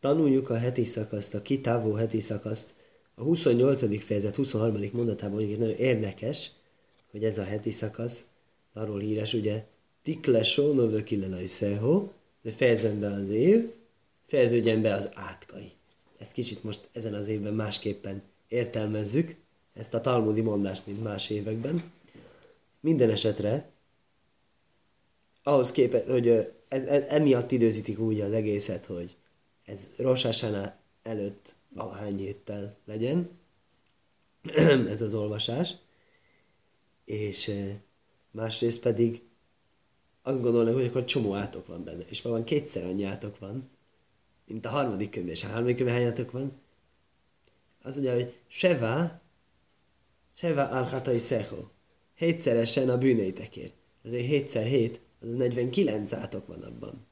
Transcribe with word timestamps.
Tanuljuk 0.00 0.50
a 0.50 0.58
heti 0.58 0.84
szakaszt, 0.84 1.34
a 1.34 1.42
kitávó 1.42 1.92
heti 1.92 2.20
szakaszt. 2.20 2.74
A 3.14 3.22
28. 3.22 4.02
fejezet 4.02 4.36
23. 4.36 4.80
mondatában 4.92 5.36
mondjuk 5.36 5.58
nagyon 5.58 5.76
érdekes, 5.76 6.50
hogy 7.10 7.24
ez 7.24 7.38
a 7.38 7.44
heti 7.44 7.70
szakasz, 7.70 8.24
arról 8.74 8.98
híres, 8.98 9.34
ugye, 9.34 9.64
Tikle 10.02 10.42
sónov 10.42 11.02
killenai 11.02 11.46
szeho, 11.46 12.08
de 12.42 12.50
fejezzen 12.50 13.00
be 13.00 13.06
az 13.06 13.28
év, 13.30 13.72
fejeződjen 14.26 14.82
be 14.82 14.94
az 14.94 15.10
átkai. 15.14 15.72
Ezt 16.18 16.32
kicsit 16.32 16.64
most 16.64 16.88
ezen 16.92 17.14
az 17.14 17.28
évben 17.28 17.54
másképpen 17.54 18.22
értelmezzük, 18.48 19.36
ezt 19.74 19.94
a 19.94 20.00
talmudi 20.00 20.40
mondást, 20.40 20.86
mint 20.86 21.02
más 21.02 21.30
években. 21.30 21.92
Minden 22.80 23.10
esetre, 23.10 23.70
ahhoz 25.42 25.72
képest, 25.72 26.04
hogy 26.06 26.28
ez, 26.28 26.84
ez, 26.86 27.04
emiatt 27.08 27.50
időzítik 27.50 27.98
úgy 27.98 28.20
az 28.20 28.32
egészet, 28.32 28.86
hogy 28.86 29.16
ez 29.70 29.90
Rosh 29.96 30.44
előtt 31.02 31.54
valahány 31.68 32.16
héttel 32.16 32.76
legyen, 32.84 33.38
ez 34.92 35.02
az 35.02 35.14
olvasás, 35.14 35.74
és 37.04 37.52
másrészt 38.30 38.80
pedig 38.80 39.22
azt 40.22 40.42
gondolom, 40.42 40.74
hogy 40.74 40.84
akkor 40.84 41.04
csomó 41.04 41.34
átok 41.34 41.66
van 41.66 41.84
benne, 41.84 42.02
és 42.08 42.22
valami 42.22 42.44
kétszer 42.44 42.84
annyi 42.84 43.04
átok 43.04 43.38
van, 43.38 43.70
mint 44.46 44.66
a 44.66 44.68
harmadik 44.68 45.10
könyvben, 45.10 45.34
és 45.34 45.44
a 45.44 45.48
harmadik 45.48 45.76
könyvben 45.76 45.96
hány 45.96 46.06
átok 46.06 46.30
van? 46.30 46.60
Az 47.82 47.94
mondja, 47.94 48.14
hogy 48.14 48.34
Seva, 48.48 49.20
Seva 50.34 50.68
al 50.68 51.18
Szecho, 51.18 51.64
hétszeresen 52.14 52.88
a 52.88 52.98
bűneitekért. 52.98 53.74
Azért 54.04 54.26
hétszer 54.26 54.66
hét, 54.66 55.00
az 55.20 55.34
49 55.34 56.12
átok 56.12 56.46
van 56.46 56.62
abban. 56.62 57.06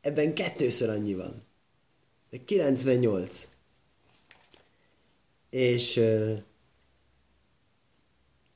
Ebben 0.00 0.34
kettőször 0.34 0.88
annyi 0.88 1.14
van. 1.14 1.50
De 2.32 2.38
98. 2.44 3.48
És 5.50 5.96
uh, 5.96 6.38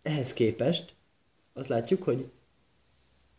ehhez 0.03 0.33
képest 0.33 0.95
azt 1.53 1.69
látjuk, 1.69 2.03
hogy 2.03 2.31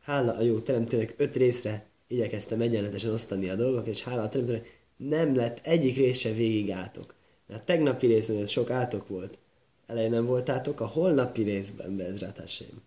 hála 0.02 0.34
a 0.36 0.42
jó 0.42 0.60
teremtőnek 0.60 1.14
öt 1.18 1.36
részre 1.36 1.86
igyekeztem 2.08 2.62
egyenletesen 2.62 3.14
osztani 3.14 3.50
a 3.50 3.56
dolgokat, 3.56 3.88
és 3.88 4.04
hála 4.04 4.22
a 4.22 4.30
teremtőnek 4.30 4.82
nem 4.98 5.36
lett 5.36 5.66
egyik 5.66 5.96
rész 5.96 6.24
végig 6.24 6.72
átok. 6.72 7.16
Mert 7.48 7.62
a 7.62 7.66
tegnapi 7.66 8.08
részben 8.08 8.38
ez 8.38 8.50
sok 8.50 8.70
átok 8.70 9.08
volt. 9.08 9.38
Elején 9.86 10.10
nem 10.10 10.26
volt 10.26 10.50
átok, 10.50 10.80
a 10.80 10.88
holnapi 10.88 11.44
részben 11.44 11.98
bezrátásém. 11.98 12.82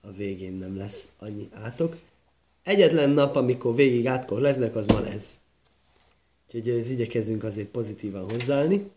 A 0.00 0.12
végén 0.12 0.54
nem 0.54 0.76
lesz 0.76 1.08
annyi 1.18 1.48
átok. 1.52 1.96
Egyetlen 2.62 3.10
nap, 3.10 3.36
amikor 3.36 3.74
végig 3.74 4.06
átkor 4.06 4.40
lesznek, 4.40 4.76
az 4.76 4.86
ma 4.86 5.00
lesz. 5.00 5.41
Úgyhogy 6.54 6.68
ez 6.68 6.90
igyekezünk 6.90 7.42
azért 7.42 7.68
pozitívan 7.68 8.30
hozzáállni. 8.30 8.90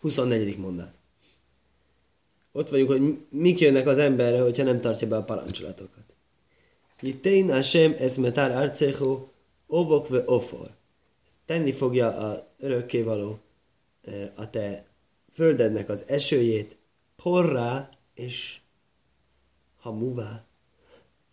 24. 0.00 0.58
mondat. 0.58 0.98
Ott 2.52 2.68
vagyunk, 2.68 2.90
hogy 2.90 3.26
mik 3.30 3.60
jönnek 3.60 3.86
az 3.86 3.98
emberre, 3.98 4.40
hogyha 4.40 4.62
nem 4.62 4.78
tartja 4.78 5.08
be 5.08 5.16
a 5.16 5.24
parancsolatokat. 5.24 6.16
Yitein 7.00 7.50
Hashem 7.50 7.94
ez 7.98 8.16
metár 8.16 8.50
arcecho 8.50 9.28
ovok 9.66 10.08
ve 10.08 10.22
ofor. 10.26 10.70
Tenni 11.44 11.72
fogja 11.72 12.16
a 12.16 12.48
örökkévaló 12.58 13.38
e, 14.02 14.32
a 14.36 14.50
te 14.50 14.86
földednek 15.30 15.88
az 15.88 16.04
esőjét, 16.06 16.76
porrá 17.16 17.90
és 18.14 18.60
hamuvá. 19.76 20.44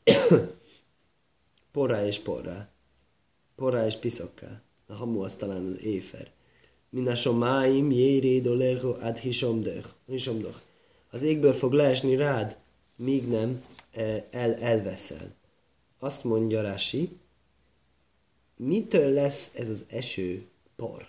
porrá 1.72 2.06
és 2.06 2.20
porrá. 2.20 2.70
Porrá 3.56 3.86
és 3.86 3.96
piszokká. 3.96 4.62
A 4.90 4.94
hamu 4.94 5.22
az 5.22 5.36
talán 5.36 5.66
az 5.66 5.84
éfer. 5.84 6.32
Minasom 6.90 7.38
máim 7.38 7.92
jéréd 7.92 8.48
olecho 8.48 8.90
ad 8.90 9.18
hisomdoch. 9.18 10.62
Az 11.10 11.22
égből 11.22 11.54
fog 11.54 11.74
leesni 11.74 12.16
rád, 12.16 12.58
míg 12.96 13.28
nem 13.28 13.66
e, 13.92 14.28
el, 14.32 14.54
elveszel. 14.54 15.36
Azt 16.00 16.24
mondja 16.24 16.62
Rási, 16.62 17.18
mitől 18.58 19.12
lesz 19.12 19.52
ez 19.56 19.70
az 19.70 19.86
eső 19.90 20.48
por? 20.76 21.08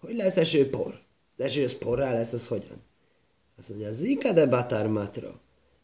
Hogy 0.00 0.16
lesz 0.16 0.36
eső 0.36 0.70
por? 0.70 1.00
Az 1.36 1.44
eső 1.44 1.64
az 1.64 1.78
porrá 1.78 2.12
lesz, 2.12 2.32
az 2.32 2.46
hogyan? 2.46 2.82
Azt 3.58 3.68
mondja, 3.68 3.92
zika 3.92 4.32
de 4.32 4.46
batár 4.46 4.86
matra. 4.86 5.40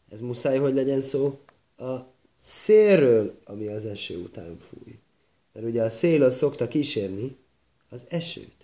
Ez 0.09 0.19
muszáj, 0.19 0.57
hogy 0.57 0.73
legyen 0.73 1.01
szó 1.01 1.39
a 1.77 1.97
szélről, 2.37 3.39
ami 3.45 3.67
az 3.67 3.85
eső 3.85 4.17
után 4.17 4.57
fúj. 4.57 4.99
Mert 5.57 5.69
ugye 5.69 5.81
a 5.83 5.89
szél 5.89 6.23
az 6.23 6.35
szokta 6.35 6.67
kísérni 6.67 7.35
az 7.89 8.01
esőt. 8.07 8.55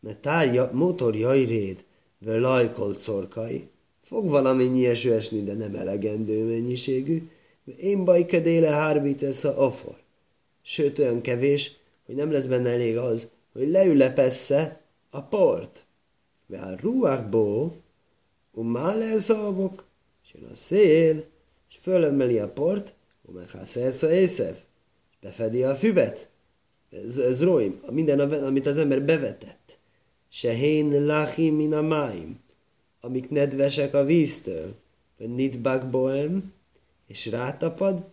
Mert 0.00 0.18
tárja, 0.18 0.70
motorjai 0.72 1.44
réd, 1.44 1.84
ve 2.18 2.38
lajkolt 2.38 3.00
szorkai, 3.00 3.68
fog 3.98 4.28
valamennyi 4.28 4.86
eső 4.86 5.14
esni, 5.14 5.42
de 5.42 5.52
nem 5.52 5.74
elegendő 5.74 6.44
mennyiségű, 6.44 7.30
én 7.76 8.04
baj 8.04 8.26
kedéle 8.26 8.68
hárbicesz 8.68 9.44
a 9.44 9.64
afor. 9.64 9.96
Sőt, 10.62 10.98
olyan 10.98 11.20
kevés, 11.20 11.72
hogy 12.06 12.14
nem 12.14 12.32
lesz 12.32 12.46
benne 12.46 12.70
elég 12.70 12.96
az, 12.96 13.28
hogy 13.52 13.68
leülepessze 13.68 14.80
a 15.10 15.22
port. 15.22 15.84
Vel 16.46 16.76
ruachból, 16.76 17.76
umál 18.52 19.18
szavok, 19.18 19.84
és 20.24 20.34
jön 20.34 20.50
a 20.50 20.56
szél, 20.56 21.24
és 21.70 21.76
fölemeli 21.80 22.38
a 22.38 22.48
port, 22.48 22.94
umehász 23.22 23.76
a 24.02 24.10
észev, 24.10 24.54
és 24.54 24.73
befedi 25.24 25.62
a 25.62 25.74
füvet. 25.74 26.28
Ez, 26.90 27.18
ez 27.18 27.42
roim, 27.42 27.80
minden, 27.90 28.20
amit 28.20 28.66
az 28.66 28.76
ember 28.76 29.02
bevetett. 29.02 29.78
Sehén 30.28 31.06
lachim 31.06 31.54
min 31.54 31.74
a 31.74 31.82
máim, 31.82 32.40
amik 33.00 33.30
nedvesek 33.30 33.94
a 33.94 34.04
víztől. 34.04 34.74
Nitbak 35.16 35.90
boem, 35.90 36.52
és 37.06 37.26
rátapad, 37.26 38.04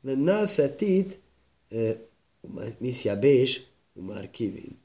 nászetit 0.00 1.18
miszja 2.78 3.18
bés, 3.18 3.62
umar 3.94 4.30
kivin. 4.30 4.78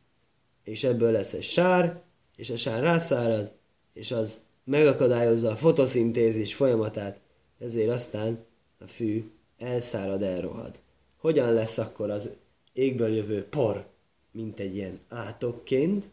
És 0.63 0.83
ebből 0.83 1.11
lesz 1.11 1.33
egy 1.33 1.43
sár, 1.43 2.01
és 2.35 2.49
a 2.49 2.57
sár 2.57 2.81
rászárad, 2.81 3.53
és 3.93 4.11
az 4.11 4.41
megakadályozza 4.63 5.49
a 5.49 5.55
fotoszintézis 5.55 6.53
folyamatát, 6.53 7.19
ezért 7.59 7.89
aztán 7.89 8.45
a 8.79 8.87
fű 8.87 9.31
elszárad, 9.57 10.21
elrohad. 10.23 10.81
Hogyan 11.19 11.53
lesz 11.53 11.77
akkor 11.77 12.09
az 12.09 12.37
égből 12.73 13.13
jövő 13.13 13.43
por, 13.43 13.87
mint 14.31 14.59
egy 14.59 14.75
ilyen 14.75 14.99
átokként? 15.07 16.09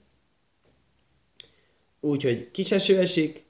Úgyhogy 2.00 2.50
kis 2.50 2.72
eső 2.72 2.98
esik, 2.98 3.44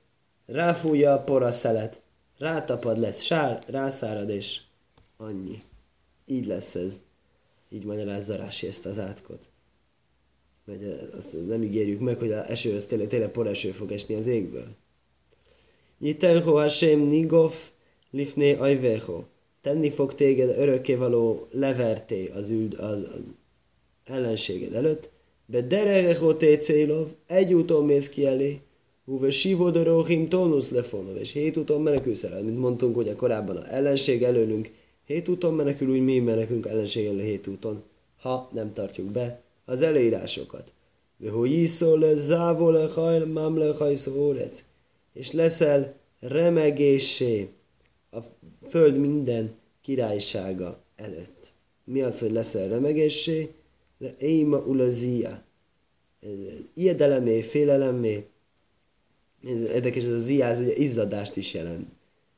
ráfújja 0.47 1.13
a 1.13 1.23
por 1.25 1.43
a 1.43 1.53
szelet, 1.53 2.03
rátapad, 2.39 2.99
lesz 2.99 3.23
sár, 3.23 3.65
rászárad, 3.67 4.31
és 4.31 4.61
annyi. 5.17 5.63
Így 6.27 6.47
lesz 6.47 6.75
ez. 6.75 6.99
Így 7.69 7.85
magyarázza 7.85 8.37
Rási 8.37 8.67
ezt 8.67 8.87
az 8.87 8.99
átkot. 8.99 9.49
Mert 10.65 11.13
azt 11.13 11.47
nem 11.47 11.63
ígérjük 11.63 12.01
meg, 12.01 12.19
hogy 12.19 12.33
a 12.33 12.51
eső 12.51 12.77
az 12.77 12.87
tényleg, 12.87 13.09
tényleg 13.09 13.31
poreső 13.31 13.71
fog 13.71 13.93
esni 13.93 14.15
az 14.15 14.27
égből. 14.27 14.77
Jitenho 15.99 16.53
Hashem 16.53 17.01
nigof 17.01 17.71
lifné 18.11 18.55
ajveho. 18.55 19.25
Tenni 19.67 19.91
fog 19.91 20.15
téged 20.15 20.59
örökkévaló 20.59 21.47
leverté 21.51 22.31
az, 22.35 22.49
üld, 22.49 22.75
az, 22.75 23.03
az 23.03 23.21
ellenséged 24.05 24.75
előtt, 24.75 25.11
be 25.47 25.63
dererecho 25.63 26.37
célov, 26.37 27.09
egy 27.27 27.53
úton 27.53 27.85
mész 27.85 28.09
ki 28.09 28.27
elé, 28.27 28.61
Uve 29.05 29.31
sivodorohim 29.31 30.29
tónusz 30.29 30.71
lefonov, 30.71 31.17
és 31.17 31.33
hét 31.33 31.57
úton 31.57 31.83
menekülsz 31.83 32.23
el. 32.23 32.43
Mint 32.43 32.59
mondtunk, 32.59 32.95
hogy 32.95 33.09
a 33.09 33.17
korábban 33.17 33.57
a 33.57 33.73
ellenség 33.73 34.23
előlünk, 34.23 34.71
hét 35.05 35.29
úton 35.29 35.55
menekül, 35.55 35.89
úgy 35.89 36.05
mi 36.05 36.19
menekünk 36.19 36.67
ellenség 36.67 37.07
elő 37.07 37.23
hét 37.23 37.47
úton, 37.47 37.83
ha 38.21 38.51
nem 38.53 38.73
tartjuk 38.73 39.11
be 39.11 39.43
az 39.65 39.83
előírásokat. 39.83 40.73
Hogy 41.31 41.51
iszol 41.51 42.17
závol 42.17 42.73
le 42.73 42.87
hajl, 42.95 43.25
mám 43.25 43.59
le 43.59 43.75
és 45.13 45.33
leszel 45.33 45.95
remegésé 46.21 47.49
a 48.11 48.19
föld 48.69 48.97
minden 48.97 49.55
királysága 49.87 50.79
előtt. 50.97 51.53
Mi 51.85 52.03
az, 52.03 52.19
hogy 52.19 52.33
leszel 52.33 52.69
remegésé? 52.69 53.51
Le 53.99 54.15
éma 54.19 54.59
ulazia. 54.59 55.45
Ijedelemé, 56.75 57.43
félelemé, 57.43 58.27
Érdekes, 59.75 60.05
ez 60.05 60.13
a 60.13 60.19
ziáz 60.19 60.61
ugye 60.61 60.75
izzadást 60.75 61.37
is 61.37 61.55
jelent. 61.55 61.91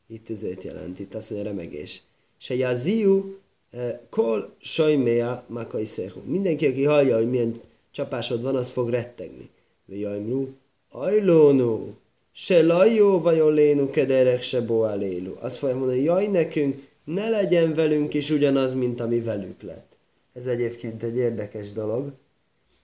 Itt 0.08 0.30
ezért 0.30 0.62
jelent, 0.62 0.98
itt 0.98 1.14
azt 1.14 1.30
mondja 1.30 1.50
remegés. 1.50 2.02
Se 2.38 2.68
a 2.68 2.74
ziu 2.74 3.38
eh, 3.70 3.98
kol 4.10 4.54
sajméja 4.60 5.44
makai 5.48 5.84
széhu. 5.84 6.20
Mindenki, 6.24 6.66
aki 6.66 6.84
hallja, 6.84 7.16
hogy 7.16 7.30
milyen 7.30 7.60
csapásod 7.90 8.42
van, 8.42 8.56
az 8.56 8.70
fog 8.70 8.88
rettegni. 8.88 9.48
Jajmru, 9.86 10.48
ajlónó, 10.90 11.96
se 12.32 12.62
lajjó 12.62 13.20
vajon 13.20 13.52
lénu 13.52 13.90
kederek 13.90 14.42
se 14.42 14.60
boalélu. 14.60 15.34
Azt 15.40 15.56
fogja 15.56 15.76
mondani, 15.76 16.02
jaj 16.02 16.26
nekünk, 16.26 16.87
ne 17.08 17.28
legyen 17.28 17.74
velünk 17.74 18.14
is 18.14 18.30
ugyanaz, 18.30 18.74
mint 18.74 19.00
ami 19.00 19.20
velük 19.20 19.62
lett. 19.62 19.96
Ez 20.32 20.46
egyébként 20.46 21.02
egy 21.02 21.16
érdekes 21.16 21.72
dolog, 21.72 22.12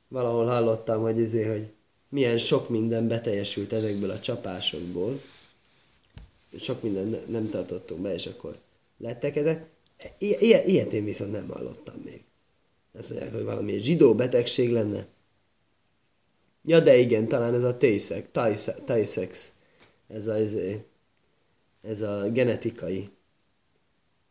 valahol 0.09 0.47
hallottam, 0.47 1.03
hogy, 1.03 1.19
izé, 1.19 1.45
hogy 1.45 1.73
milyen 2.09 2.39
sok 2.39 2.69
minden 2.69 3.09
beteljesült 3.09 3.73
ezekből 3.73 4.11
a 4.11 4.21
csapásokból. 4.21 5.21
Sok 6.59 6.83
minden 6.83 7.23
nem 7.29 7.49
tartottunk 7.49 8.01
be, 8.01 8.15
és 8.15 8.27
akkor 8.27 8.59
lettek 8.99 9.37
ezek. 9.37 9.67
I- 10.19 10.37
ilyet, 10.41 10.67
ilyet 10.67 10.93
én 10.93 11.05
viszont 11.05 11.33
nem 11.33 11.49
hallottam 11.49 12.01
még. 12.05 12.23
Azt 12.99 13.11
mondják, 13.11 13.35
hogy 13.35 13.45
valami 13.45 13.79
zsidó 13.79 14.15
betegség 14.15 14.71
lenne. 14.73 15.07
Ja, 16.65 16.81
de 16.81 16.97
igen, 16.97 17.29
talán 17.29 17.55
ez 17.55 17.63
a 17.63 17.77
Tay-Sex, 17.77 18.29
Tay-Sex 18.85 19.53
ez 20.09 20.27
a, 20.27 20.35
ez, 20.35 20.57
ez 21.83 22.01
a 22.01 22.31
genetikai. 22.31 23.14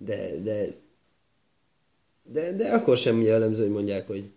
De, 0.06 0.40
de, 0.40 0.68
de, 2.24 2.52
de 2.52 2.74
akkor 2.74 2.98
sem 2.98 3.22
jellemző, 3.22 3.62
hogy 3.62 3.72
mondják, 3.72 4.08
hogy 4.08 4.30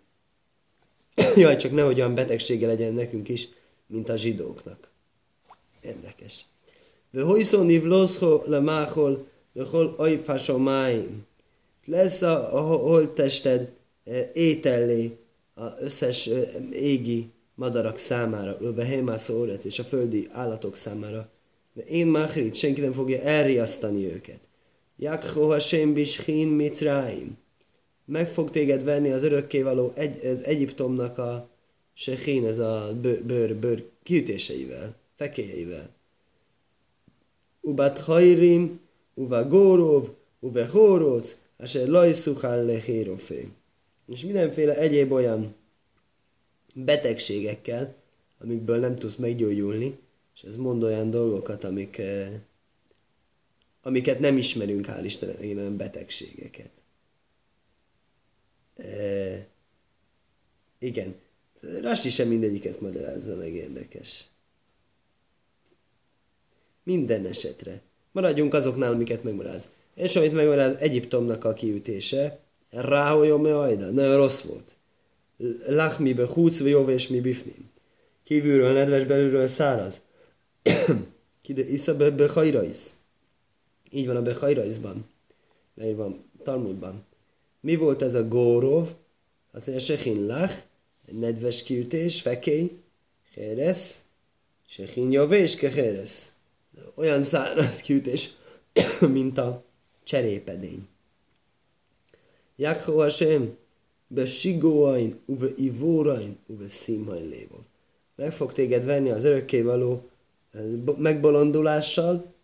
jaj, 1.35 1.57
csak 1.57 1.71
nehogy 1.71 1.99
olyan 1.99 2.15
betegsége 2.15 2.67
legyen 2.67 2.93
nekünk 2.93 3.29
is, 3.29 3.47
mint 3.87 4.09
a 4.09 4.15
zsidóknak. 4.15 4.89
Érdekes. 5.81 6.45
Ve 7.11 7.21
hojszon 7.21 7.69
ivloszho 7.69 8.43
le 8.45 8.59
máhol, 8.59 9.27
le 9.53 9.63
hol 9.63 9.93
ajfásomáim. 9.97 11.25
Lesz 11.85 12.21
a, 12.21 12.57
a 12.57 12.61
holttested 12.61 13.71
étellé 14.33 15.17
az 15.53 15.73
összes 15.79 16.29
égi 16.71 17.31
madarak 17.55 17.97
számára, 17.97 18.57
öve 18.61 18.85
hémászó 18.85 19.45
és 19.45 19.79
a 19.79 19.83
földi 19.83 20.27
állatok 20.31 20.75
számára. 20.75 21.29
De 21.73 21.83
én 21.83 22.07
Machrit, 22.07 22.55
senki 22.55 22.81
nem 22.81 22.91
fogja 22.91 23.21
elriasztani 23.21 24.05
őket. 24.13 24.39
Jakho 24.97 25.47
Hashem 25.47 25.93
bishchin 25.93 26.47
mitzráim. 26.47 27.37
Meg 28.05 28.29
fog 28.29 28.49
téged 28.49 28.83
venni 28.83 29.11
az 29.11 29.23
örökkévaló 29.23 29.91
egy, 29.95 30.25
az 30.25 30.43
Egyiptomnak 30.43 31.17
a 31.17 31.49
sechin, 31.93 32.45
ez 32.45 32.59
a 32.59 32.91
bőr, 33.01 33.23
bőr, 33.23 33.55
bőr 33.55 33.89
kiütéseivel, 34.03 34.95
fekélyeivel. 35.15 35.89
Ubat 37.61 37.99
hajrim, 37.99 38.79
uva 39.13 39.47
górov, 39.47 40.09
uve 40.39 40.67
hóroc, 40.67 41.35
asher 41.57 41.87
lajszuchál 41.87 42.63
lehérofé. 42.65 43.49
És 44.07 44.21
mindenféle 44.21 44.75
egyéb 44.77 45.11
olyan 45.11 45.55
betegségekkel, 46.73 47.95
amikből 48.39 48.79
nem 48.79 48.95
tudsz 48.95 49.15
meggyógyulni, 49.15 49.99
és 50.35 50.41
ez 50.41 50.55
mond 50.55 50.83
olyan 50.83 51.09
dolgokat, 51.09 51.63
amik, 51.63 51.97
eh, 51.97 52.29
amiket 53.87 54.19
nem 54.19 54.37
ismerünk, 54.37 54.85
hál' 54.85 55.03
Istennek, 55.03 55.37
megint 55.37 55.59
olyan 55.59 55.77
betegségeket. 55.77 56.71
E, 58.75 59.47
igen. 60.79 61.15
Rasi 61.81 62.09
sem 62.09 62.27
mindegyiket 62.27 62.81
magyarázza 62.81 63.35
meg, 63.35 63.53
érdekes. 63.53 64.25
Minden 66.83 67.25
esetre. 67.25 67.81
Maradjunk 68.11 68.53
azoknál, 68.53 68.93
amiket 68.93 69.23
megmaráz. 69.23 69.69
És 69.95 70.15
amit 70.15 70.33
megmaráz 70.33 70.75
Egyiptomnak 70.75 71.43
a 71.43 71.53
kiütése, 71.53 72.39
ráholyom 72.69 73.41
me 73.41 73.59
ajda, 73.59 73.89
nagyon 73.89 74.15
rossz 74.15 74.41
volt. 74.41 74.77
Lachmi 75.67 76.13
be 76.13 76.25
húc, 76.25 76.57
jó 76.57 76.89
és 76.89 77.07
mi 77.07 77.21
bifnim. 77.21 77.69
Kívülről 78.23 78.73
nedves, 78.73 79.05
belülről 79.05 79.47
száraz. 79.47 80.01
Kide 81.41 81.69
isza 81.69 81.97
be 81.97 82.11
behajraisz. 82.11 82.96
Így 83.97 84.05
van 84.05 84.15
a 84.15 84.21
behajraizban. 84.21 85.05
van 85.75 86.29
Talmudban. 86.43 87.05
Mi 87.61 87.75
volt 87.75 88.01
ez 88.01 88.13
a 88.13 88.27
górov? 88.27 88.89
Azt 89.51 89.67
mondja, 89.67 89.85
sechin 89.85 90.25
lach, 90.25 90.55
nedves 91.11 91.63
kiütés, 91.63 92.21
fekély, 92.21 92.71
héresz, 93.33 94.01
sechin 94.67 95.11
javés, 95.11 95.55
kehéresz. 95.55 96.31
Olyan 96.95 97.21
száraz 97.21 97.81
kiütés, 97.81 98.29
mint 99.17 99.37
a 99.37 99.63
cserépedény. 100.03 100.87
Jakho 102.55 102.97
Hashem, 102.97 103.57
be 104.07 104.25
sigóain, 104.25 105.19
uve 105.25 105.47
ivórain, 105.55 106.37
uve 106.47 106.67
szimhain 106.67 107.27
lévov. 107.27 107.63
Meg 108.15 108.31
fog 108.31 108.53
téged 108.53 108.85
venni 108.85 109.09
az 109.09 109.23
örökkévaló 109.23 110.09
eh, 110.51 110.61
megbolondulással, 110.97 112.35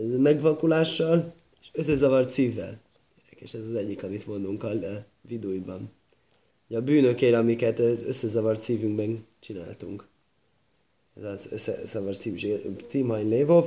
megvakulással, 0.00 1.34
és 1.60 1.68
összezavart 1.72 2.28
szívvel. 2.28 2.80
És 3.30 3.54
ez 3.54 3.60
az 3.60 3.74
egyik, 3.74 4.02
amit 4.02 4.26
mondunk 4.26 4.62
a 4.62 4.70
vidújban. 5.20 5.90
A 6.68 6.80
bűnökért, 6.80 7.34
amiket 7.34 7.78
összezavart 7.78 8.60
szívünkben 8.60 9.26
csináltunk. 9.40 10.08
Ez 11.16 11.24
az 11.24 11.48
összezavart 11.50 12.18
szívűség. 12.18 12.76
Timhain 12.86 13.28
Lévov, 13.28 13.66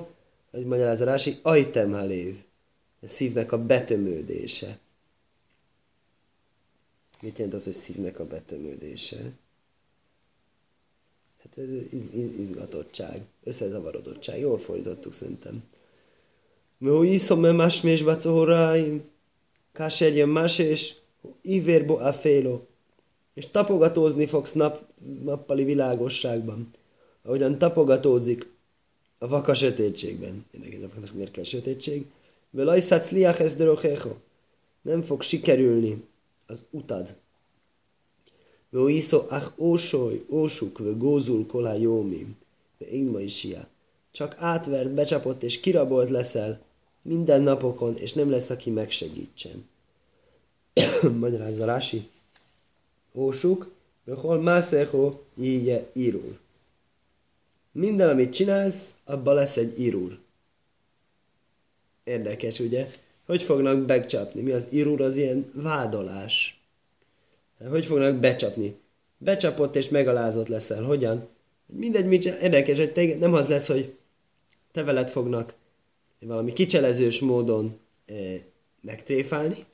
hogy 0.52 0.66
magyaráz 0.66 1.02
a 1.02 1.06
Rási, 1.06 1.38
ajtem 1.42 2.06
lév. 2.08 2.36
A 3.02 3.08
szívnek 3.08 3.52
a 3.52 3.66
betömődése. 3.66 4.80
Mit 7.22 7.38
jelent 7.38 7.54
az, 7.56 7.64
hogy 7.64 7.74
szívnek 7.74 8.20
a 8.20 8.26
betömődése? 8.26 9.18
Hát 11.38 11.58
ez 11.58 11.94
iz, 11.94 12.14
iz, 12.14 12.38
izgatottság, 12.38 13.26
összezavarodottság. 13.44 14.40
Jól 14.40 14.58
fordítottuk 14.58 15.14
szerintem. 15.14 15.64
Más 16.80 17.82
més 17.82 18.04
bacohoráim, 18.04 19.04
Kásérjön 19.76 20.30
más 20.30 20.60
és 20.60 20.94
ivérbo 21.42 21.96
a 21.96 22.14
félo. 22.14 22.62
És 23.34 23.48
tapogatózni 23.48 24.26
fogsz 24.26 24.54
nap, 24.54 24.84
nappali 25.24 25.64
világosságban. 25.64 26.72
Ahogyan 27.24 27.58
tapogatódzik 27.58 28.50
a 29.18 29.28
vaka 29.28 29.54
sötétségben. 29.54 30.46
Érdekes, 30.52 30.80
a 30.96 31.14
miért 31.14 31.32
kell 31.32 31.44
sötétség. 31.44 32.06
Velajszátsz 32.50 33.12
liach 33.12 33.42
ez 33.42 33.56
Nem 34.82 35.02
fog 35.02 35.22
sikerülni 35.22 36.04
az 36.48 36.64
utad. 36.70 37.16
Vöiszó 38.70 39.22
ach 39.30 39.60
ósoly, 39.60 40.26
ósuk, 40.30 40.78
vö 40.78 40.98
gózul 40.98 41.46
kolá 41.46 41.74
jómi. 41.74 42.36
Ve 42.78 42.86
én 42.86 43.08
ma 43.08 43.20
is 43.20 43.48
Csak 44.16 44.36
átvert, 44.38 44.94
becsapott 44.94 45.44
és 45.44 45.60
kirabolt 45.60 46.10
leszel, 46.10 46.62
minden 47.02 47.42
napokon, 47.42 47.96
és 47.96 48.14
nem 48.14 48.30
lesz, 48.30 48.50
aki 48.50 48.70
megsegítsen. 48.70 49.70
Magyarázza 51.20 51.66
Rási. 51.66 52.08
Ósuk, 53.14 53.72
behol 54.06 54.42
mászeho 54.42 55.20
jíje 55.36 55.90
írul. 55.94 56.40
Minden, 57.72 58.10
amit 58.10 58.34
csinálsz, 58.34 58.94
abba 59.06 59.34
lesz 59.34 59.58
egy 59.58 59.80
írul. 59.80 60.20
Érdekes, 62.04 62.60
ugye? 62.60 62.88
Hogy 63.26 63.44
fognak 63.44 63.86
becsapni? 63.86 64.42
Mi 64.42 64.52
az 64.52 64.68
írul? 64.72 65.02
Az 65.02 65.18
ilyen 65.18 65.52
vádolás. 65.54 66.62
Hogy 67.70 67.86
fognak 67.86 68.16
becsapni? 68.16 68.76
Becsapott 69.18 69.76
és 69.76 69.90
megalázott 69.90 70.48
leszel. 70.48 70.84
Hogyan? 70.84 71.28
Mindegy, 71.66 72.06
mit 72.06 72.26
Érdekes, 72.26 72.78
hogy 72.78 72.92
te, 72.92 73.18
nem 73.18 73.34
az 73.34 73.48
lesz, 73.48 73.68
hogy 73.68 73.96
te 74.76 74.84
veled 74.84 75.10
fognak 75.10 75.56
valami 76.20 76.54
kicselezős 76.54 77.20
módon 77.20 77.80
e, 78.06 78.14
megtréfálni, 78.82 79.66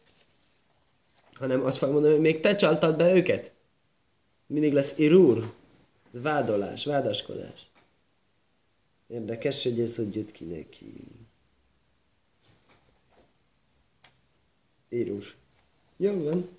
hanem 1.34 1.62
azt 1.62 1.78
fogja 1.78 1.94
mondani, 1.94 2.14
hogy 2.14 2.24
még 2.24 2.40
te 2.40 2.56
csaltad 2.56 2.98
be 2.98 3.16
őket. 3.16 3.54
Mindig 4.48 4.74
lesz 4.74 4.98
irúr. 4.98 5.54
Ez 6.14 6.22
vádolás, 6.22 6.86
vádaskodás. 6.86 7.70
Érdekes, 9.08 9.64
hogy 9.64 9.80
ez 9.80 9.96
hogy 9.96 10.16
jött 10.16 10.32
ki 10.32 10.46
neki. 10.46 10.94
Irúr. 14.90 15.34
Jó 15.98 16.24
van. 16.24 16.58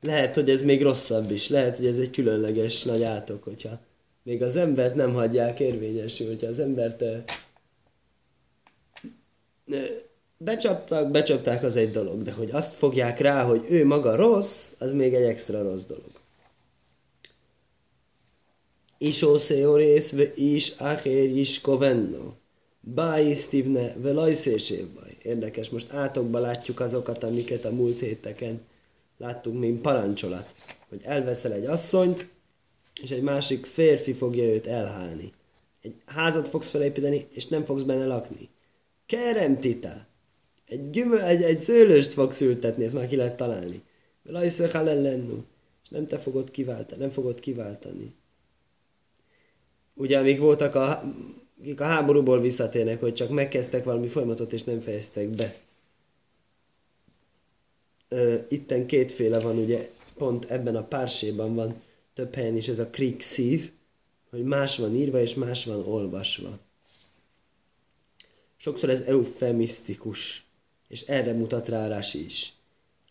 Lehet, 0.00 0.34
hogy 0.34 0.50
ez 0.50 0.62
még 0.62 0.82
rosszabb 0.82 1.30
is. 1.30 1.48
Lehet, 1.48 1.76
hogy 1.76 1.86
ez 1.86 1.98
egy 1.98 2.10
különleges 2.10 2.82
nagy 2.82 3.02
átok, 3.02 3.42
hogyha 3.42 3.80
még 4.22 4.42
az 4.42 4.56
embert 4.56 4.94
nem 4.94 5.12
hagyják 5.12 5.60
érvényesül, 5.60 6.26
hogyha 6.26 6.46
az 6.46 6.58
embert 6.58 7.04
becsaptak, 10.36 11.10
becsapták, 11.10 11.62
az 11.62 11.76
egy 11.76 11.90
dolog, 11.90 12.22
de 12.22 12.32
hogy 12.32 12.50
azt 12.50 12.74
fogják 12.74 13.18
rá, 13.18 13.44
hogy 13.44 13.64
ő 13.68 13.86
maga 13.86 14.16
rossz, 14.16 14.72
az 14.78 14.92
még 14.92 15.14
egy 15.14 15.24
extra 15.24 15.62
rossz 15.62 15.84
dolog. 15.84 16.10
Isószéorész, 18.98 20.12
ve 20.12 20.34
is 20.34 20.68
achér 20.78 21.36
is 21.36 21.60
kovenno. 21.60 22.32
Báisztívne, 22.80 23.94
ve 23.96 24.12
baj. 24.12 25.16
Érdekes, 25.22 25.70
most 25.70 25.92
átokba 25.92 26.38
látjuk 26.38 26.80
azokat, 26.80 27.24
amiket 27.24 27.64
a 27.64 27.70
múlt 27.70 28.00
héteken 28.00 28.60
láttunk, 29.18 29.58
mint 29.58 29.80
parancsolat. 29.80 30.54
Hogy 30.88 31.00
elveszel 31.04 31.52
egy 31.52 31.64
asszonyt, 31.64 32.28
és 33.02 33.10
egy 33.10 33.22
másik 33.22 33.66
férfi 33.66 34.12
fogja 34.12 34.44
őt 34.44 34.66
elhálni. 34.66 35.32
Egy 35.80 35.94
házat 36.06 36.48
fogsz 36.48 36.70
felépíteni, 36.70 37.26
és 37.32 37.46
nem 37.46 37.62
fogsz 37.62 37.82
benne 37.82 38.06
lakni. 38.06 38.48
Keremtita. 39.06 40.06
Egy, 40.66 40.90
gyümöl, 40.90 41.22
egy, 41.22 41.42
egy 41.42 41.58
szőlőst 41.58 42.12
fogsz 42.12 42.40
ültetni, 42.40 42.84
ezt 42.84 42.94
már 42.94 43.06
ki 43.06 43.16
lehet 43.16 43.36
találni. 43.36 43.82
Lajszöchal 44.24 44.88
ellennu. 44.88 45.42
És 45.82 45.88
nem 45.88 46.06
te 46.06 46.18
fogod 46.18 46.50
kiváltani, 46.50 47.00
nem 47.00 47.10
fogod 47.10 47.40
kiváltani. 47.40 48.14
Ugye, 49.94 50.18
amik 50.18 50.38
voltak 50.38 50.74
a, 50.74 51.02
akik 51.60 51.80
a 51.80 51.84
háborúból 51.84 52.40
visszatérnek, 52.40 53.00
hogy 53.00 53.12
csak 53.12 53.30
megkezdtek 53.30 53.84
valami 53.84 54.06
folyamatot, 54.06 54.52
és 54.52 54.62
nem 54.62 54.80
fejeztek 54.80 55.28
be. 55.28 55.54
itten 58.48 58.86
kétféle 58.86 59.40
van, 59.40 59.56
ugye, 59.56 59.88
pont 60.16 60.44
ebben 60.44 60.76
a 60.76 60.84
párséban 60.84 61.54
van 61.54 61.80
több 62.14 62.34
helyen 62.34 62.56
is 62.56 62.68
ez 62.68 62.78
a 62.78 62.90
krik 62.90 63.22
szív, 63.22 63.70
hogy 64.30 64.44
más 64.44 64.76
van 64.76 64.94
írva, 64.94 65.20
és 65.20 65.34
más 65.34 65.64
van 65.64 65.86
olvasva. 65.86 66.58
Sokszor 68.56 68.90
ez 68.90 69.00
eufemisztikus, 69.00 70.44
és 70.88 71.00
erre 71.00 71.32
mutat 71.32 71.68
rá 71.68 71.88
Rási 71.88 72.24
is. 72.24 72.52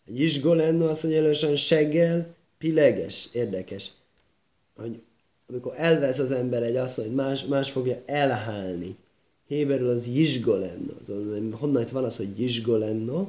Egy 0.06 0.20
isgolenno 0.20 0.88
azt 0.88 1.02
mondja 1.02 1.20
elősen 1.20 1.56
seggel, 1.56 2.34
pileges, 2.58 3.28
érdekes. 3.32 3.92
Hogy 4.76 5.02
amikor 5.48 5.72
elvesz 5.76 6.18
az 6.18 6.30
ember 6.30 6.62
egy 6.62 6.76
asszonyt, 6.76 7.14
más, 7.14 7.44
más 7.44 7.70
fogja 7.70 8.02
elhálni. 8.06 8.96
Héberül 9.46 9.88
az 9.88 10.06
jizsgolenno. 10.06 10.92
Az, 11.00 11.12
honnan 11.58 11.82
itt 11.82 11.88
van 11.88 12.04
az, 12.04 12.16
hogy 12.16 12.40
jizsgolenno? 12.40 13.28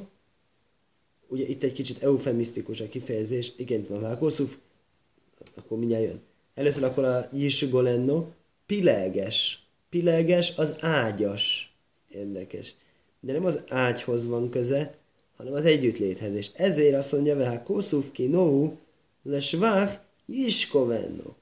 Ugye 1.28 1.46
itt 1.46 1.62
egy 1.62 1.72
kicsit 1.72 2.02
eufemisztikus 2.02 2.80
a 2.80 2.88
kifejezés. 2.88 3.52
Igen, 3.56 3.84
van 3.88 4.00
vákószuf, 4.00 4.56
akkor 5.56 5.78
mindjárt 5.78 6.04
jön. 6.04 6.20
Először 6.54 6.84
akkor 6.84 7.04
a 7.04 7.28
jizsgolenno, 7.32 8.26
pileges. 8.66 9.66
Pileges 9.90 10.52
az 10.56 10.76
ágyas. 10.80 11.74
Érdekes. 12.10 12.74
De 13.20 13.32
nem 13.32 13.44
az 13.44 13.60
ágyhoz 13.68 14.26
van 14.26 14.50
köze, 14.50 14.94
hanem 15.36 15.52
az 15.52 15.64
együttléthez. 15.64 16.34
És 16.34 16.50
ezért 16.54 16.96
azt 16.96 17.12
mondja, 17.12 17.50
hogy 17.50 17.62
kószuf 17.62 18.10
ki 18.10 18.26
nohu, 18.26 18.72
lesvach 19.22 19.98
jiskovenno. 20.26 21.34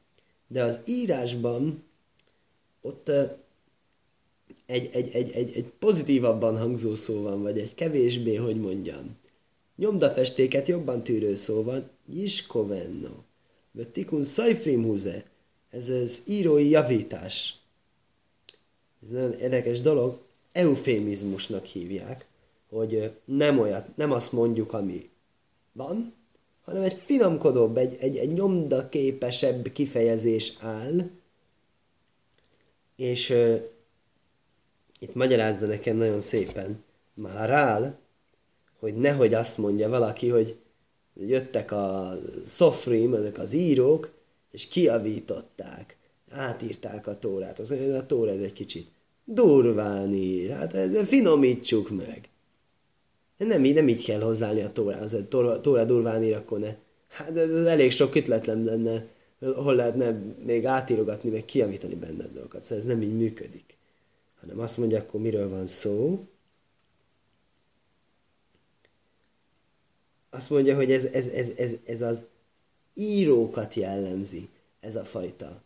De 0.48 0.62
az 0.62 0.80
írásban 0.86 1.84
ott 2.82 3.08
egy, 4.66 4.88
egy, 4.92 5.08
egy, 5.12 5.30
egy, 5.30 5.56
egy 5.56 5.72
pozitívabban 5.78 6.58
hangzó 6.58 6.94
szó 6.94 7.22
van, 7.22 7.42
vagy 7.42 7.58
egy 7.58 7.74
kevésbé, 7.74 8.34
hogy 8.34 8.56
mondjam. 8.56 9.16
Nyomdafestéket 9.76 10.68
jobban 10.68 11.04
tűrő 11.04 11.34
szó 11.34 11.62
van, 11.62 11.90
jiskovenno. 12.08 13.10
Tikun 13.92 14.24
szajfrim 14.24 14.84
húze. 14.84 15.24
Ez 15.70 15.88
az 15.88 16.22
írói 16.26 16.68
javítás. 16.68 17.56
Ez 19.02 19.08
nagyon 19.08 19.32
érdekes 19.32 19.80
dolog 19.80 20.20
eufémizmusnak 20.52 21.64
hívják, 21.64 22.26
hogy 22.68 23.12
nem 23.24 23.58
olyat, 23.58 23.96
nem 23.96 24.12
azt 24.12 24.32
mondjuk, 24.32 24.72
ami 24.72 25.10
van, 25.72 26.14
hanem 26.64 26.82
egy 26.82 27.00
finomkodóbb, 27.04 27.76
egy, 27.76 27.96
egy, 28.00 28.16
egy 28.16 28.32
nyomdaképesebb 28.32 29.72
kifejezés 29.72 30.56
áll, 30.60 31.10
és 32.96 33.30
uh, 33.30 33.60
itt 34.98 35.14
magyarázza 35.14 35.66
nekem 35.66 35.96
nagyon 35.96 36.20
szépen, 36.20 36.84
áll, 37.36 37.96
hogy 38.78 38.94
nehogy 38.94 39.34
azt 39.34 39.58
mondja 39.58 39.88
valaki, 39.88 40.28
hogy 40.28 40.61
jöttek 41.14 41.72
a 41.72 42.12
szofrim, 42.44 43.14
ezek 43.14 43.38
az 43.38 43.52
írók, 43.52 44.12
és 44.50 44.68
kiavították, 44.68 45.96
átírták 46.30 47.06
a 47.06 47.18
tórát. 47.18 47.58
Az, 47.58 47.70
a 47.70 48.06
tóra 48.06 48.30
ez 48.30 48.40
egy 48.40 48.52
kicsit 48.52 48.88
durván 49.24 50.14
ír, 50.14 50.50
hát 50.50 50.74
ez, 50.74 51.08
finomítsuk 51.08 51.90
meg. 51.90 52.28
Nem 53.36 53.64
így, 53.64 53.74
nem 53.74 53.88
így 53.88 54.04
kell 54.04 54.20
hozzáállni 54.20 54.62
a 54.62 54.72
tórához, 54.72 55.12
hogy 55.12 55.28
tóra, 55.28 55.60
tóra 55.60 55.84
durván 55.84 56.22
ír, 56.22 56.34
akkor 56.34 56.58
ne. 56.58 56.74
Hát 57.08 57.36
ez, 57.36 57.50
elég 57.50 57.90
sok 57.90 58.14
ötletlen 58.14 58.64
lenne, 58.64 59.06
hol 59.54 59.74
lehetne 59.74 60.10
még 60.44 60.64
átírogatni, 60.66 61.30
meg 61.30 61.44
kiavítani 61.44 61.94
benne 61.94 62.24
dolgokat. 62.32 62.62
Szóval 62.62 62.78
ez 62.78 62.84
nem 62.84 63.02
így 63.02 63.16
működik. 63.16 63.76
Hanem 64.40 64.58
azt 64.58 64.78
mondja, 64.78 64.98
akkor 64.98 65.20
miről 65.20 65.48
van 65.48 65.66
szó. 65.66 66.24
Azt 70.34 70.50
mondja, 70.50 70.76
hogy 70.76 70.92
ez, 70.92 71.04
ez, 71.04 71.26
ez, 71.26 71.48
ez, 71.56 71.72
ez 71.84 72.00
az 72.00 72.22
írókat 72.94 73.74
jellemzi, 73.74 74.48
ez 74.80 74.96
a 74.96 75.04
fajta 75.04 75.62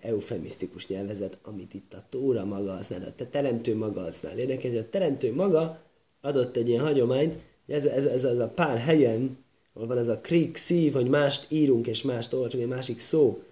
eufemisztikus 0.00 0.86
nyelvezet, 0.86 1.38
amit 1.42 1.74
itt 1.74 1.94
a 1.94 2.02
Tóra 2.10 2.44
maga 2.44 2.72
használ, 2.72 3.14
a 3.18 3.28
teremtő 3.30 3.76
maga 3.76 4.00
használ. 4.00 4.38
Érdekes, 4.38 4.70
hogy 4.70 4.78
a 4.78 4.88
teremtő 4.88 5.34
maga 5.34 5.82
adott 6.20 6.56
egy 6.56 6.68
ilyen 6.68 6.84
hagyományt, 6.84 7.34
ez, 7.66 7.84
ez, 7.84 8.04
ez, 8.04 8.24
ez 8.24 8.38
a 8.38 8.48
pár 8.48 8.78
helyen, 8.78 9.38
ahol 9.72 9.88
van 9.88 9.98
ez 9.98 10.08
a 10.08 10.18
krik 10.18 10.56
szív, 10.56 10.92
hogy 10.92 11.08
mást 11.08 11.52
írunk 11.52 11.86
és 11.86 12.02
mást 12.02 12.32
olvasunk, 12.32 12.62
egy 12.62 12.68
másik 12.68 13.00
szó 13.00 13.42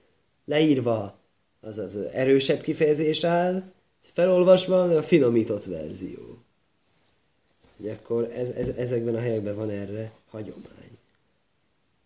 leírva, 0.45 1.19
az 1.61 1.79
az 1.79 1.97
erősebb 2.13 2.61
kifejezés 2.61 3.25
áll, 3.25 3.63
felolvasva 4.01 4.83
a 4.83 5.03
finomított 5.03 5.65
verzió. 5.65 6.39
Ugye 7.77 7.93
akkor 7.93 8.29
ez, 8.33 8.49
ez, 8.49 8.69
ezekben 8.69 9.15
a 9.15 9.21
helyekben 9.21 9.57
van 9.57 9.71
erre 9.71 10.13
hagyomány. 10.33 10.99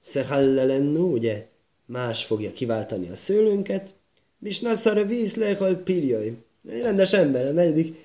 Szehallelennu, 0.00 1.12
ugye 1.12 1.47
más 1.87 2.25
fogja 2.25 2.52
kiváltani 2.52 3.09
a 3.09 3.14
szőlőnket, 3.14 3.95
Misnasszara 4.38 5.04
víz 5.04 5.35
lehal 5.35 5.75
pirjai. 5.75 6.37
Egy 6.68 6.83
rendes 6.83 7.12
ember 7.12 7.47
a 7.47 7.52
negyedik 7.52 7.97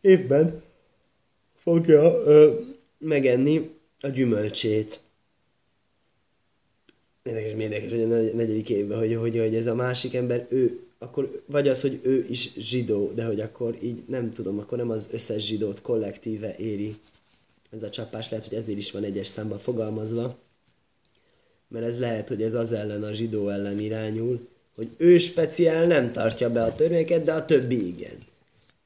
évben 0.00 0.62
fogja 1.56 2.02
ö, 2.24 2.60
megenni 2.98 3.70
a 4.00 4.08
gyümölcsét. 4.08 5.00
Érdekes, 7.22 7.52
érdekes, 7.52 7.90
hogy 7.90 8.00
a 8.00 8.06
negyedik 8.36 8.68
évben, 8.70 8.98
hogy, 8.98 9.14
hogy, 9.14 9.38
hogy 9.38 9.54
ez 9.54 9.66
a 9.66 9.74
másik 9.74 10.14
ember, 10.14 10.46
ő, 10.50 10.80
akkor 10.98 11.42
vagy 11.46 11.68
az, 11.68 11.80
hogy 11.80 12.00
ő 12.02 12.26
is 12.28 12.52
zsidó, 12.56 13.12
de 13.14 13.24
hogy 13.24 13.40
akkor 13.40 13.76
így 13.82 14.04
nem 14.06 14.30
tudom, 14.30 14.58
akkor 14.58 14.78
nem 14.78 14.90
az 14.90 15.08
összes 15.12 15.46
zsidót 15.46 15.80
kollektíve 15.80 16.56
éri 16.56 16.94
ez 17.74 17.82
a 17.82 17.90
csapás, 17.90 18.28
lehet, 18.28 18.46
hogy 18.46 18.58
ezért 18.58 18.78
is 18.78 18.90
van 18.90 19.04
egyes 19.04 19.26
számban 19.26 19.58
fogalmazva, 19.58 20.38
mert 21.68 21.86
ez 21.86 21.98
lehet, 21.98 22.28
hogy 22.28 22.42
ez 22.42 22.54
az 22.54 22.72
ellen, 22.72 23.02
a 23.02 23.12
zsidó 23.12 23.48
ellen 23.48 23.78
irányul, 23.78 24.48
hogy 24.74 24.88
ő 24.96 25.18
speciál 25.18 25.86
nem 25.86 26.12
tartja 26.12 26.50
be 26.50 26.62
a 26.62 26.74
törvényeket, 26.74 27.24
de 27.24 27.32
a 27.32 27.44
többi 27.44 27.86
igen. 27.86 28.18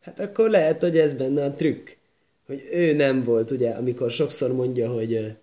Hát 0.00 0.20
akkor 0.20 0.50
lehet, 0.50 0.80
hogy 0.80 0.98
ez 0.98 1.12
benne 1.12 1.44
a 1.44 1.54
trükk, 1.54 1.88
hogy 2.46 2.62
ő 2.72 2.92
nem 2.92 3.24
volt, 3.24 3.50
ugye, 3.50 3.70
amikor 3.70 4.10
sokszor 4.10 4.52
mondja, 4.52 4.92
hogy 4.92 5.36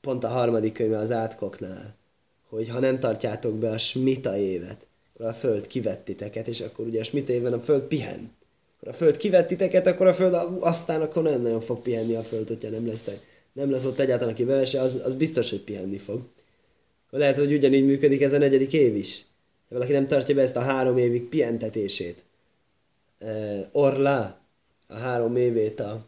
pont 0.00 0.24
a 0.24 0.28
harmadik 0.28 0.72
könyve 0.72 0.98
az 0.98 1.10
átkoknál, 1.10 1.94
hogy 2.48 2.68
ha 2.68 2.78
nem 2.78 2.98
tartjátok 2.98 3.54
be 3.54 3.70
a 3.70 3.78
smita 3.78 4.36
évet, 4.36 4.86
akkor 5.14 5.26
a 5.26 5.32
föld 5.32 5.66
kivett 5.66 6.08
és 6.46 6.60
akkor 6.60 6.86
ugye 6.86 7.00
a 7.00 7.04
smita 7.04 7.32
évben 7.32 7.52
a 7.52 7.60
föld 7.60 7.82
pihen. 7.82 8.30
Akkor 8.86 8.98
a 8.98 9.04
föld 9.04 9.16
kivett 9.16 9.46
titeket, 9.46 9.86
akkor 9.86 10.06
a 10.06 10.14
föld 10.14 10.34
aztán 10.60 11.00
akkor 11.00 11.22
nem 11.22 11.42
nagyon 11.42 11.60
fog 11.60 11.82
pihenni 11.82 12.14
a 12.14 12.22
föld, 12.22 12.48
hogyha 12.48 12.68
nem 12.68 12.86
lesz, 12.86 13.10
nem 13.52 13.70
lesz 13.70 13.84
ott 13.84 13.98
egyáltalán, 13.98 14.32
aki 14.32 14.44
bevese, 14.44 14.80
az, 14.80 15.00
az 15.04 15.14
biztos, 15.14 15.50
hogy 15.50 15.60
pihenni 15.60 15.98
fog. 15.98 16.22
Lehet, 17.10 17.38
hogy 17.38 17.52
ugyanígy 17.52 17.84
működik 17.84 18.20
ez 18.22 18.32
a 18.32 18.38
negyedik 18.38 18.72
év 18.72 18.96
is. 18.96 19.24
Ha 19.68 19.74
valaki 19.74 19.92
nem 19.92 20.06
tartja 20.06 20.34
be 20.34 20.42
ezt 20.42 20.56
a 20.56 20.60
három 20.60 20.98
évig 20.98 21.28
pihentetését. 21.28 22.24
Orlá, 23.72 24.40
a 24.88 24.96
három 24.96 25.36
évét 25.36 25.80
a 25.80 26.06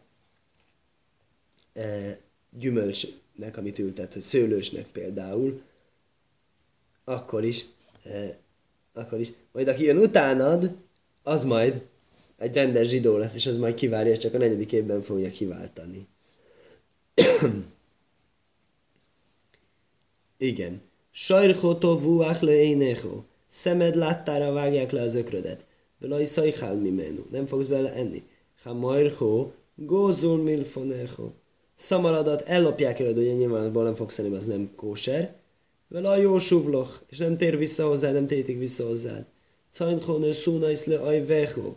gyümölcsnek, 2.57 3.57
amit 3.57 3.79
ültet, 3.79 4.21
szőlősnek 4.21 4.85
például, 4.91 5.61
akkor 7.05 7.43
is, 7.43 7.65
akkor 8.93 9.19
is, 9.19 9.31
majd 9.51 9.67
aki 9.67 9.83
jön 9.83 9.97
utánad, 9.97 10.77
az 11.23 11.43
majd 11.43 11.81
egy 12.39 12.53
rendes 12.53 12.87
zsidó 12.87 13.17
lesz, 13.17 13.35
és 13.35 13.45
az 13.45 13.57
majd 13.57 13.75
kivárja, 13.75 14.17
csak 14.17 14.33
a 14.33 14.37
negyedik 14.37 14.71
évben 14.71 15.01
fogja 15.01 15.29
kiváltani. 15.29 16.07
Igen. 20.37 20.81
Sajrho 21.11 21.77
tovuach 21.77 22.43
le 22.43 22.53
énecho. 22.53 23.23
Szemed 23.47 23.95
láttára 23.95 24.51
vágják 24.51 24.91
le 24.91 25.01
az 25.01 25.15
ökrödet. 25.15 25.65
Belaj 25.99 26.25
szajhál 26.25 26.75
mimenu. 26.75 27.23
Nem 27.31 27.45
fogsz 27.45 27.65
bele 27.65 27.93
enni. 27.93 28.23
Ha 28.63 28.73
majrho, 28.73 29.51
gózul 29.75 30.43
milfonecho. 30.43 31.29
Szamaradat 31.75 32.41
ellopják 32.41 32.99
előd, 32.99 33.17
ugye 33.17 33.33
nyilván 33.33 33.65
abból 33.65 33.83
nem 33.83 33.93
fogsz 33.93 34.19
enni, 34.19 34.35
az 34.35 34.45
nem 34.45 34.71
kóser. 34.75 35.35
Vele 35.87 36.09
a 36.09 36.15
jó 36.15 36.39
suvloch, 36.39 37.01
és 37.09 37.17
nem 37.17 37.37
tér 37.37 37.57
vissza 37.57 37.87
hozzá, 37.87 38.11
nem 38.11 38.27
tétik 38.27 38.57
vissza 38.57 38.87
hozzád. 38.87 39.25
Cajnchon 39.71 40.33
szúnajsz 40.33 40.85
le 40.85 40.99
aj 40.99 41.25
vecho. 41.25 41.75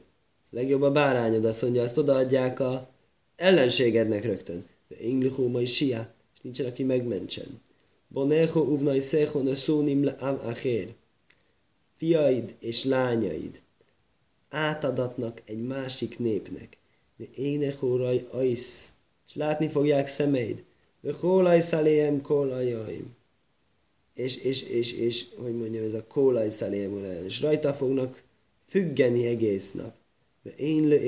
Legjobb 0.52 0.82
a 0.82 0.90
bárányod, 0.90 1.44
azt 1.44 1.62
mondja, 1.62 1.82
azt 1.82 1.98
odaadják 1.98 2.60
a 2.60 2.88
ellenségednek 3.36 4.24
rögtön. 4.24 4.66
De 4.88 4.96
inglichó 5.00 5.48
mai 5.48 5.66
sia, 5.66 6.14
és 6.34 6.40
nincsen, 6.42 6.66
aki 6.66 6.82
megmentsen. 6.82 7.60
Bonecho 8.08 8.60
uvnai 8.60 9.00
szechon 9.00 9.46
a 9.46 9.54
szónim 9.54 10.08
am 10.18 10.40
achér. 10.44 10.94
Fiaid 11.96 12.54
és 12.60 12.84
lányaid 12.84 13.62
átadatnak 14.52 15.42
egy 15.46 15.62
másik 15.62 16.18
népnek. 16.18 16.76
De 17.16 17.24
énechóraj 17.34 18.26
aisz, 18.30 18.92
és 19.28 19.34
látni 19.34 19.68
fogják 19.68 20.06
szemeid. 20.06 20.64
De 21.00 21.12
hólaj 21.12 21.60
szaléjem 21.60 22.20
kólajaim. 22.20 23.14
és, 24.14 24.36
és, 24.36 24.62
és, 24.62 24.92
és 24.92 25.26
hogy 25.36 25.56
mondjam, 25.56 25.84
ez 25.84 25.94
a 25.94 26.06
kólaj 26.06 26.48
szalémul 26.48 27.04
és 27.26 27.40
rajta 27.40 27.74
fognak 27.74 28.22
függeni 28.66 29.26
egész 29.26 29.72
nap. 29.72 29.94
Én 30.56 30.88
le 30.88 31.02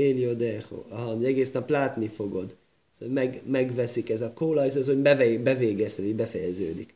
aha, 0.88 1.24
egész 1.24 1.52
nap 1.52 1.68
látni 1.68 2.08
fogod. 2.08 2.56
Szóval 2.98 3.14
meg, 3.14 3.40
megveszik 3.46 4.10
ez 4.10 4.20
a 4.20 4.32
kólaj, 4.32 4.66
ez 4.66 4.86
hogy 4.86 4.98
bevégeztedik, 5.42 6.14
befejeződik. 6.14 6.94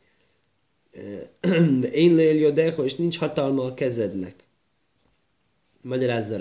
Én 1.93 2.15
le 2.15 2.21
élj 2.21 2.45
és 2.83 2.95
nincs 2.95 3.17
hatalma 3.17 3.63
a 3.63 3.73
kezednek. 3.73 4.43
Magyarázza 5.81 6.37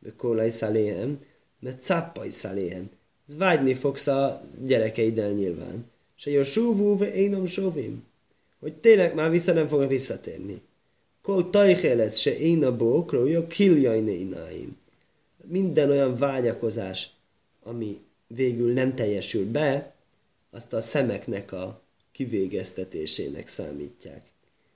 de 0.00 0.12
kólaj 0.16 0.50
szaléhem, 0.50 1.18
mert 1.60 1.82
cappaj 1.82 2.28
szaléhem. 2.28 2.90
Ez 3.28 3.36
vágyni 3.36 3.74
fogsz 3.74 4.06
a 4.06 4.42
gyerekeiddel 4.64 5.32
nyilván. 5.32 5.90
Se 6.16 6.30
jó 6.30 6.42
súvú, 6.42 6.96
ve 6.96 7.14
énom 7.14 7.46
sóvim. 7.46 8.04
Hogy 8.60 8.74
tényleg 8.74 9.14
már 9.14 9.30
vissza 9.30 9.52
nem 9.52 9.66
fognak 9.66 9.88
visszatérni. 9.88 10.60
Kol 11.22 11.50
tajhéles 11.50 12.20
se 12.20 12.38
én 12.38 12.64
a 12.64 12.76
bókról, 12.76 13.30
jó 13.30 13.46
kiljajnénáim. 13.46 14.76
Minden 15.46 15.90
olyan 15.90 16.16
vágyakozás, 16.16 17.10
ami 17.62 17.96
végül 18.26 18.72
nem 18.72 18.94
teljesül 18.94 19.50
be, 19.50 19.94
azt 20.50 20.72
a 20.72 20.80
szemeknek 20.80 21.52
a 21.52 21.82
kivégeztetésének 22.12 23.48
számítják. 23.48 24.22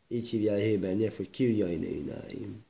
Így 0.09 0.49
a 0.49 0.55
Héber 0.55 0.97
nyelv, 0.97 1.17
hogy 1.17 1.31
kiljajnénáim. 1.31 2.65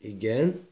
Igen. 0.00 0.68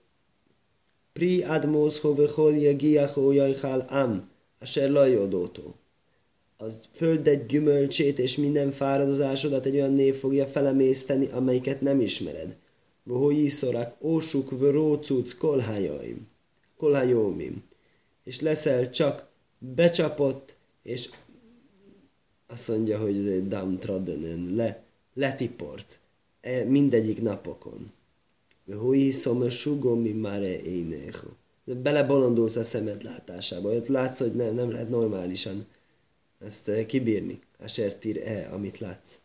Pri 1.12 1.42
admózho 1.42 2.14
vechol 2.14 2.56
jegiacho 2.56 3.32
jajhál 3.32 3.80
am, 3.80 4.30
asher 4.60 4.90
lajodótó. 4.90 5.74
A 6.58 6.64
földet 6.92 7.46
gyümölcsét 7.46 8.18
és 8.18 8.36
minden 8.36 8.70
fáradozásodat 8.70 9.66
egy 9.66 9.74
olyan 9.74 9.92
név 9.92 10.14
fogja 10.14 10.46
felemészteni, 10.46 11.26
amelyiket 11.26 11.80
nem 11.80 12.00
ismered. 12.00 12.56
Vohoi 13.04 13.48
szorak 13.48 13.96
ósuk 14.02 14.50
vrócuc 14.50 15.32
kolhajaim, 15.32 16.26
kolhajómim. 16.76 17.64
És 18.24 18.40
leszel 18.40 18.90
csak 18.90 19.28
becsapott, 19.58 20.56
és 20.82 21.10
azt 22.46 22.68
mondja, 22.68 22.98
hogy 22.98 23.18
ez 23.18 23.26
egy 23.26 23.48
downtrodden, 23.48 24.54
le, 24.54 24.82
letiport, 25.14 25.98
e, 26.40 26.64
mindegyik 26.64 27.22
napokon. 27.22 27.92
Hogy 28.76 29.10
szom 29.10 29.48
sugom, 29.48 30.00
mi 30.00 30.12
már 30.12 30.42
énecho. 30.42 31.28
Belebolondulsz 31.64 32.56
a 32.56 32.62
szemed 32.62 33.02
látásába. 33.02 33.74
Ott 33.74 33.86
látsz, 33.86 34.18
hogy 34.18 34.34
nem, 34.34 34.54
nem 34.54 34.70
lehet 34.70 34.88
normálisan 34.88 35.66
ezt 36.40 36.68
eh, 36.68 36.86
kibírni. 36.86 37.38
Asertír 37.58 38.22
e, 38.24 38.48
amit 38.52 38.78
látsz. 38.78 39.18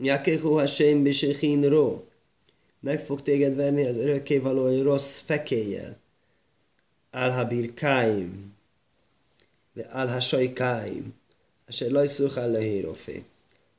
Jakehu 0.00 0.58
Hashem 0.58 1.02
bisechin 1.02 1.68
ro. 1.68 2.04
Meg 2.80 3.00
fog 3.00 3.22
téged 3.22 3.54
verni 3.54 3.86
az 3.86 3.96
örökkévaló 3.96 4.82
rossz 4.82 5.20
fekéjjel. 5.20 5.96
Alhabir 7.10 7.74
káim. 7.74 8.56
De 9.74 9.82
alhasai 9.92 10.52
káim. 10.52 11.14
Asher 11.66 11.90
lajszuch 11.90 12.36
lehérofe. 12.36 13.22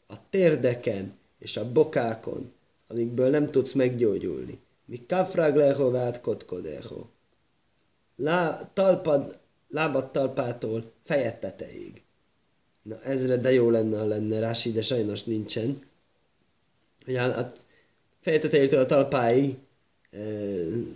A 0.07 0.29
térdeken 0.29 1.17
és 1.39 1.57
a 1.57 1.71
bokákon, 1.71 2.53
amikből 2.87 3.29
nem 3.29 3.51
tudsz 3.51 3.73
meggyógyulni. 3.73 4.59
Mi 4.85 5.05
kafrag 5.07 5.55
lehovát 5.55 6.21
kotkodeho. 6.21 7.05
Lá, 8.15 8.71
talpad, 8.73 9.39
lábad 9.69 10.11
talpától 10.11 10.91
fejed 11.03 11.39
tetejéig. 11.39 12.01
Na 12.83 13.01
ezre 13.01 13.37
de 13.37 13.51
jó 13.51 13.69
lenne, 13.69 13.97
ha 13.97 14.05
lenne 14.05 14.39
Rási, 14.39 14.71
de 14.71 14.81
sajnos 14.81 15.23
nincsen. 15.23 15.87
Hogy 17.09 17.17
a 17.17 17.51
fejed 18.19 18.41
tetejétől 18.41 18.79
a 18.79 18.85
talpáig 18.85 19.55
e, 20.11 20.17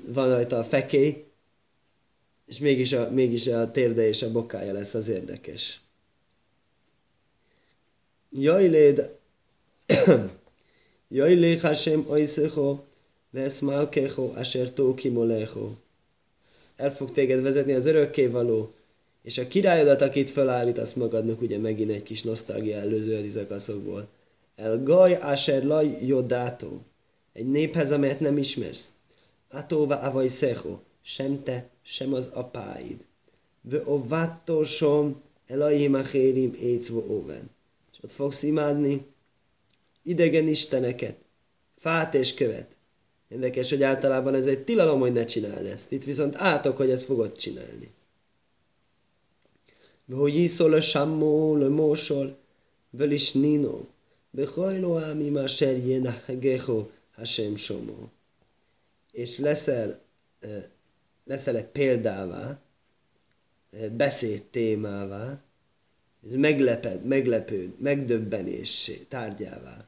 van 0.08 0.30
rajta 0.30 0.58
a 0.58 0.63
fekély, 0.63 1.26
és 2.45 2.58
mégis 2.58 2.93
a, 2.93 3.10
mégis 3.12 3.47
a 3.47 3.71
térde 3.71 4.08
és 4.08 4.21
a 4.21 4.32
bokája 4.32 4.73
lesz 4.73 4.93
az 4.93 5.08
érdekes. 5.08 5.82
Jaj, 8.32 8.67
léd, 8.67 9.12
Jaj 11.17 11.34
léch 11.34 11.62
Hashem 11.62 12.06
oiszecho, 12.08 12.84
vesz 13.30 13.60
malkecho, 13.60 14.32
asher 14.36 14.73
tóki 14.73 15.10
molecho. 15.10 15.71
El 16.76 16.91
fog 16.91 17.12
téged 17.12 17.41
vezetni 17.41 17.73
az 17.73 17.86
örökkévaló, 17.86 18.73
és 19.23 19.38
a 19.38 19.47
királyodat, 19.47 20.02
akit 20.02 20.30
felállítasz 20.30 20.93
magadnak, 20.93 21.41
ugye 21.41 21.58
megint 21.58 21.91
egy 21.91 22.04
kis 22.04 22.23
nosztalgia 22.23 22.78
előző 22.78 23.17
adizakaszokból. 23.17 24.08
El 24.56 24.84
gaj 24.84 25.13
asher 25.13 25.63
laj 25.63 25.98
jodátó. 26.06 26.82
Egy 27.34 27.48
néphez, 27.48 27.92
amelyet 27.92 28.20
nem 28.20 28.38
ismersz. 28.38 28.88
Atóva 29.50 30.00
avaj 30.00 30.28
szecho. 30.28 30.80
Sem 31.02 31.44
te, 31.44 31.70
sem 31.84 32.13
az 32.13 32.28
apáid. 32.34 33.06
Ve 33.62 33.82
ovattó 33.86 34.63
som 34.63 35.22
elajim 35.48 35.94
achérim 35.94 36.54
écvo 36.54 37.00
óven. 37.10 37.50
És 37.92 37.98
ott 38.04 38.12
fogsz 38.12 38.44
imádni 38.44 39.13
idegen 40.04 40.48
isteneket, 40.48 41.16
fát 41.76 42.13
és 42.13 42.34
követ. 42.34 42.68
Érdekes, 43.28 43.70
hogy 43.70 43.84
általában 43.84 44.34
ez 44.34 44.46
egy 44.46 44.63
tilalom, 44.63 45.00
hogy 45.00 45.13
ne 45.13 45.26
csináld 45.26 45.66
ezt. 45.66 45.92
Itt 45.92 46.04
viszont 46.04 46.36
átok, 46.36 46.78
hogy 46.78 46.89
ezt 46.89 47.04
fogod 47.04 47.36
csinálni. 47.36 47.92
Hogy 50.12 50.36
iszol 50.36 50.74
a 50.74 50.82
sammó, 50.82 51.56
le 51.56 51.68
mósol, 51.68 52.38
is 53.00 53.32
nino, 53.32 53.86
És 59.12 59.38
leszel, 59.38 60.00
leszel 61.26 61.56
egy 61.56 61.67
példává, 61.67 62.62
beszéd 63.91 64.43
témává, 64.43 65.41
megleped, 66.22 67.06
meglepőd, 67.06 67.80
megdöbbenés 67.80 68.91
tárgyává 69.08 69.88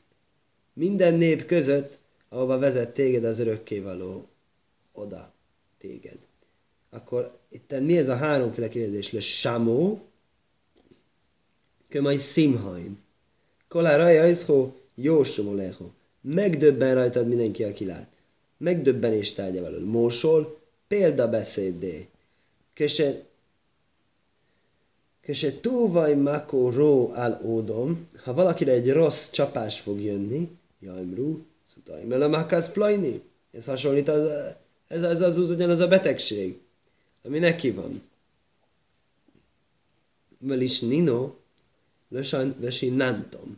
minden 0.75 1.13
nép 1.13 1.45
között, 1.45 1.99
ahova 2.29 2.57
vezet 2.57 2.93
téged 2.93 3.23
az 3.23 3.39
örökkévaló 3.39 4.25
oda 4.93 5.33
téged. 5.77 6.17
Akkor 6.89 7.31
itt 7.49 7.79
mi 7.79 7.97
ez 7.97 8.07
a 8.07 8.15
háromféle 8.15 8.69
kifejezés? 8.69 9.11
Le 9.11 9.19
samó, 9.19 10.07
kömaj 11.89 12.15
szimhain. 12.15 13.03
Kolá 13.67 13.95
raja 13.95 14.27
izhó, 14.27 14.75
jósomoleho. 14.95 15.85
Megdöbben 16.21 16.95
rajtad 16.95 17.27
mindenki, 17.27 17.63
aki 17.63 17.85
lát. 17.85 18.09
Megdöbbenés 18.57 19.33
tárgya 19.33 19.61
veled. 19.61 19.83
Mósol, 19.83 20.59
példabeszéddé. 20.87 22.07
Köse, 22.73 23.25
köse 25.21 25.59
túvaj 25.59 26.15
mako 26.15 26.69
ró 26.69 27.11
áll 27.13 27.39
ódom, 27.43 28.07
ha 28.23 28.33
valakire 28.33 28.71
egy 28.71 28.91
rossz 28.91 29.29
csapás 29.29 29.79
fog 29.79 30.01
jönni, 30.01 30.49
Jaimru, 30.79 31.39
Szutaim 31.73 32.11
Elamakász 32.11 32.71
Plajni. 32.71 33.21
Ez 33.51 33.65
hasonlít, 33.65 34.07
az, 34.07 34.29
ez, 34.87 35.03
ez 35.03 35.21
az 35.21 35.37
ugyanaz 35.37 35.79
a 35.79 35.87
betegség, 35.87 36.59
ami 37.23 37.39
neki 37.39 37.71
van. 37.71 38.01
Velis 40.39 40.79
Nino, 40.79 41.33
Vesinantom. 42.59 43.57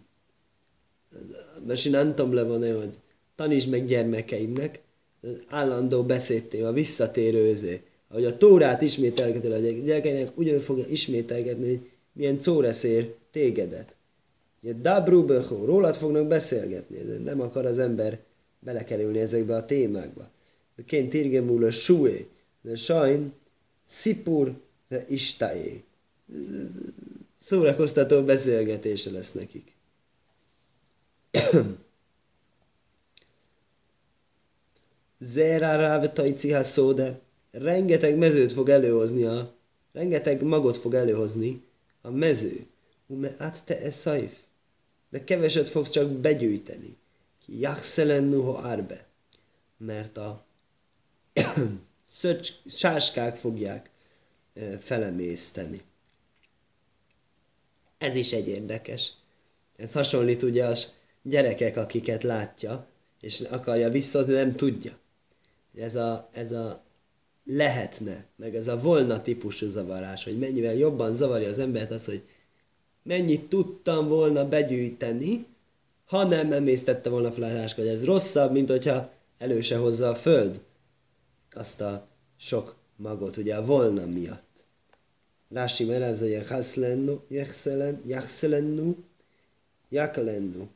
Vesinantom 1.65 2.33
le 2.33 2.43
van 2.43 2.75
hogy 2.75 2.89
tanítsd 3.35 3.69
meg 3.69 3.85
gyermekeimnek, 3.85 4.81
állandó 5.47 6.03
beszédtéma, 6.03 6.71
visszatérő 6.71 7.49
özé. 7.51 7.81
Ahogy 8.09 8.25
a 8.25 8.37
Tórát 8.37 8.81
ismételgeted 8.81 9.51
a 9.51 9.57
gyerekeinek, 9.59 10.37
ugyanúgy 10.37 10.61
fogja 10.61 10.85
ismételgetni, 10.87 11.67
hogy 11.67 11.89
milyen 12.13 12.39
szóreszér 12.39 13.15
tégedet. 13.31 13.95
Dabru 14.81 15.25
becho, 15.25 15.65
rólad 15.65 15.95
fognak 15.95 16.27
beszélgetni, 16.27 16.97
de 16.97 17.17
nem 17.17 17.41
akar 17.41 17.65
az 17.65 17.79
ember 17.79 18.19
belekerülni 18.59 19.19
ezekbe 19.19 19.55
a 19.55 19.65
témákba. 19.65 20.29
Ként 20.85 21.09
tirgemul 21.09 21.63
a 21.63 21.71
sué, 21.71 22.27
de 22.61 22.75
sajn, 22.75 23.33
szipur, 23.85 24.53
de 24.89 25.05
istájé. 25.07 25.83
Szórakoztató 27.47 28.23
beszélgetése 28.23 29.11
lesz 29.11 29.31
nekik. 29.31 29.75
Zera 35.19 35.75
rávetajci 35.75 36.53
szóde, 36.61 37.19
rengeteg 37.51 38.17
mezőt 38.17 38.51
fog 38.51 38.69
előhozni 38.69 39.23
a, 39.23 39.53
rengeteg 39.93 40.41
magot 40.41 40.77
fog 40.77 40.93
előhozni 40.93 41.63
a 42.01 42.09
mező. 42.09 42.67
Ume 43.07 43.35
át 43.37 43.63
te 43.65 43.79
e 43.79 43.91
szaif 43.91 44.33
de 45.09 45.23
keveset 45.23 45.67
fogsz 45.67 45.89
csak 45.89 46.11
begyűjteni. 46.11 46.97
Ki 47.45 47.59
jachszelennu 47.59 48.47
arbe. 48.47 49.05
Mert 49.77 50.17
a 50.17 50.45
szöcs, 52.19 52.51
sáskák 52.69 53.37
fogják 53.37 53.89
felemészteni. 54.79 55.81
Ez 57.97 58.15
is 58.15 58.33
egy 58.33 58.47
érdekes. 58.47 59.11
Ez 59.77 59.93
hasonlít 59.93 60.43
ugye 60.43 60.65
az 60.65 60.93
gyerekek, 61.23 61.77
akiket 61.77 62.23
látja, 62.23 62.87
és 63.21 63.41
akarja 63.41 63.89
visszahozni, 63.89 64.33
nem 64.33 64.55
tudja. 64.55 64.91
Ez 65.75 65.95
a, 65.95 66.29
ez 66.33 66.51
a 66.51 66.83
lehetne, 67.43 68.25
meg 68.35 68.55
ez 68.55 68.67
a 68.67 68.77
volna 68.77 69.21
típusú 69.21 69.69
zavarás, 69.69 70.23
hogy 70.23 70.37
mennyivel 70.37 70.73
jobban 70.73 71.15
zavarja 71.15 71.49
az 71.49 71.59
embert 71.59 71.91
az, 71.91 72.05
hogy 72.05 72.23
mennyit 73.03 73.49
tudtam 73.49 74.07
volna 74.07 74.47
begyűjteni, 74.47 75.45
ha 76.05 76.23
nem 76.23 76.51
emésztette 76.51 77.09
volna 77.09 77.31
fel 77.31 77.71
hogy 77.75 77.87
ez 77.87 78.05
rosszabb, 78.05 78.51
mint 78.51 78.69
hogyha 78.69 79.11
elő 79.37 79.61
se 79.61 79.77
hozza 79.77 80.09
a 80.09 80.15
föld 80.15 80.59
azt 81.53 81.81
a 81.81 82.07
sok 82.37 82.75
magot, 82.95 83.37
ugye 83.37 83.55
a 83.55 83.65
volna 83.65 84.05
miatt. 84.05 84.46
Rási 85.49 85.85
merez 85.85 86.21
a 86.21 86.25
jechszlennu, 86.25 87.21
jechszelennu, 88.03 88.95
jakalennu. 89.89 90.67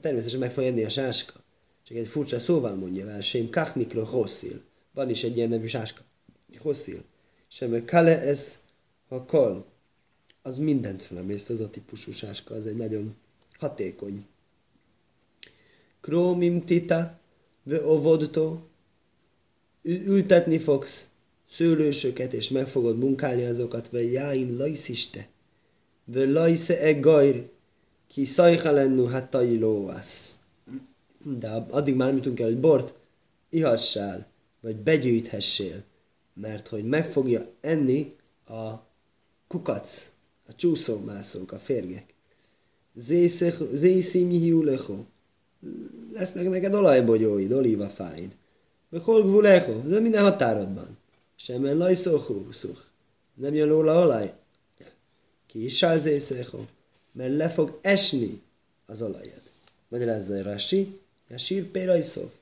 Természetesen 0.00 0.40
meg 0.40 0.52
fog 0.52 0.64
enni 0.64 0.84
a 0.84 0.88
sáska. 0.88 1.40
Csak 1.86 1.96
egy 1.96 2.06
furcsa 2.06 2.38
szóval 2.38 2.74
mondja 2.74 3.08
el, 3.08 3.20
sem 3.20 3.50
kachnikro 3.50 4.04
hosszil. 4.04 4.62
Van 4.94 5.10
is 5.10 5.22
egy 5.22 5.36
ilyen 5.36 5.48
nevű 5.48 5.66
sáska. 5.66 6.02
Hosszil. 6.58 7.04
Sem 7.48 7.84
kale 7.84 8.20
ez 8.20 8.58
ha 9.08 9.24
kol. 9.24 9.66
Az 10.42 10.58
mindent 10.58 11.02
felemészt, 11.02 11.50
ez 11.50 11.60
a 11.60 11.70
típusú 11.70 12.12
sáska, 12.12 12.54
az 12.54 12.66
egy 12.66 12.76
nagyon 12.76 13.16
hatékony. 13.58 14.26
Krómim 16.00 16.64
tita, 16.64 17.18
ve 17.62 17.86
ovodto, 17.86 18.60
ültetni 19.82 20.58
fogsz 20.58 21.08
szőlősöket, 21.50 22.32
és 22.32 22.48
meg 22.48 22.68
fogod 22.68 22.98
munkálni 22.98 23.44
azokat, 23.44 23.88
ve 23.88 24.02
jáin 24.02 24.56
lajsziste, 24.56 25.28
ve 26.04 26.24
lajsze 26.24 26.80
e 26.80 26.92
gajr, 26.92 27.48
ki 28.08 28.24
szajha 28.24 28.70
lennu 28.70 29.04
hát 29.04 29.36
lóvasz. 29.58 30.34
De 31.38 31.66
addig 31.70 31.94
már 31.94 32.14
jutunk 32.14 32.40
el, 32.40 32.46
hogy 32.46 32.60
bort 32.60 32.94
ihassál, 33.48 34.26
vagy 34.60 34.76
begyűjthessél, 34.76 35.82
mert 36.34 36.68
hogy 36.68 36.84
meg 36.84 37.06
fogja 37.06 37.42
enni 37.60 38.10
a 38.46 38.74
kukac, 39.48 40.10
a 40.46 40.54
csúszómászók, 40.54 41.52
a 41.52 41.58
férgek. 41.58 42.14
Zészim 43.72 44.28
hiulecho. 44.28 45.04
Lesznek 46.12 46.48
neked 46.48 46.74
olajbogyóid, 46.74 47.52
olívafáid. 47.52 48.36
Meg 48.88 49.00
hol 49.00 49.22
gvulecho, 49.22 49.80
de 49.80 50.00
minden 50.00 50.22
határodban. 50.22 50.98
Semen 51.42 51.76
lajszóhú, 51.76 52.52
szuch. 52.52 52.80
Nem 53.34 53.54
jön 53.54 53.68
róla 53.68 54.00
olaj. 54.00 54.32
Ki 55.46 55.64
is 55.64 55.80
mert 57.12 57.36
le 57.36 57.50
fog 57.50 57.78
esni 57.82 58.42
az 58.86 59.02
olajad. 59.02 59.42
Magyarázza 59.88 60.34
a 60.34 60.42
Rashi, 60.42 61.00
a 61.30 61.38
sír 61.38 61.70
pérajszóf. 61.70 62.32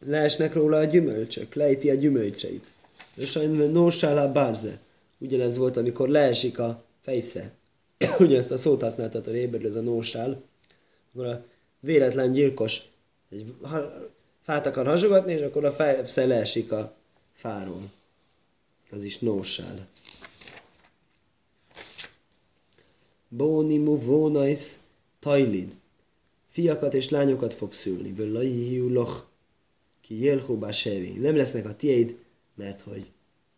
Leesnek 0.00 0.54
róla 0.54 0.76
a 0.76 0.84
gyümölcsök, 0.84 1.54
lejti 1.54 1.90
a 1.90 1.94
gyümölcseit. 1.94 2.66
De 3.14 3.26
sajnos 3.26 3.72
nósál 3.72 4.18
a 4.18 4.32
bárze. 4.32 4.80
Ugyanez 5.18 5.56
volt, 5.56 5.76
amikor 5.76 6.08
leesik 6.08 6.58
a 6.58 6.84
fejsze. 7.00 7.52
Ugyanezt 8.18 8.50
a 8.50 8.58
szót 8.58 8.82
használtat 8.82 9.26
a 9.26 9.30
réberül, 9.30 9.68
ez 9.68 9.74
a 9.74 9.80
nósál. 9.80 10.42
Akkor 11.12 11.26
a 11.26 11.44
véletlen 11.80 12.32
gyilkos 12.32 12.82
egy 13.30 13.54
fát 14.50 14.66
akar 14.66 14.86
hasogatni, 14.86 15.32
és 15.32 15.40
akkor 15.40 15.64
a 15.64 15.72
fejsze 15.72 16.26
leesik 16.26 16.72
a 16.72 16.96
fáról. 17.32 17.90
Az 18.90 19.02
is 19.02 19.18
nósál. 19.18 19.88
Bónimu 23.28 23.96
vónais 23.96 24.76
tajlid. 25.18 25.74
Fiakat 26.46 26.94
és 26.94 27.08
lányokat 27.08 27.54
fog 27.54 27.72
szülni. 27.72 28.12
Völlai 28.12 28.88
loch. 28.88 29.22
Ki 30.02 30.22
jelhóbá 30.22 30.70
sevi. 30.70 31.10
Nem 31.10 31.36
lesznek 31.36 31.66
a 31.66 31.76
tiéd, 31.76 32.18
mert 32.54 32.80
hogy 32.80 33.06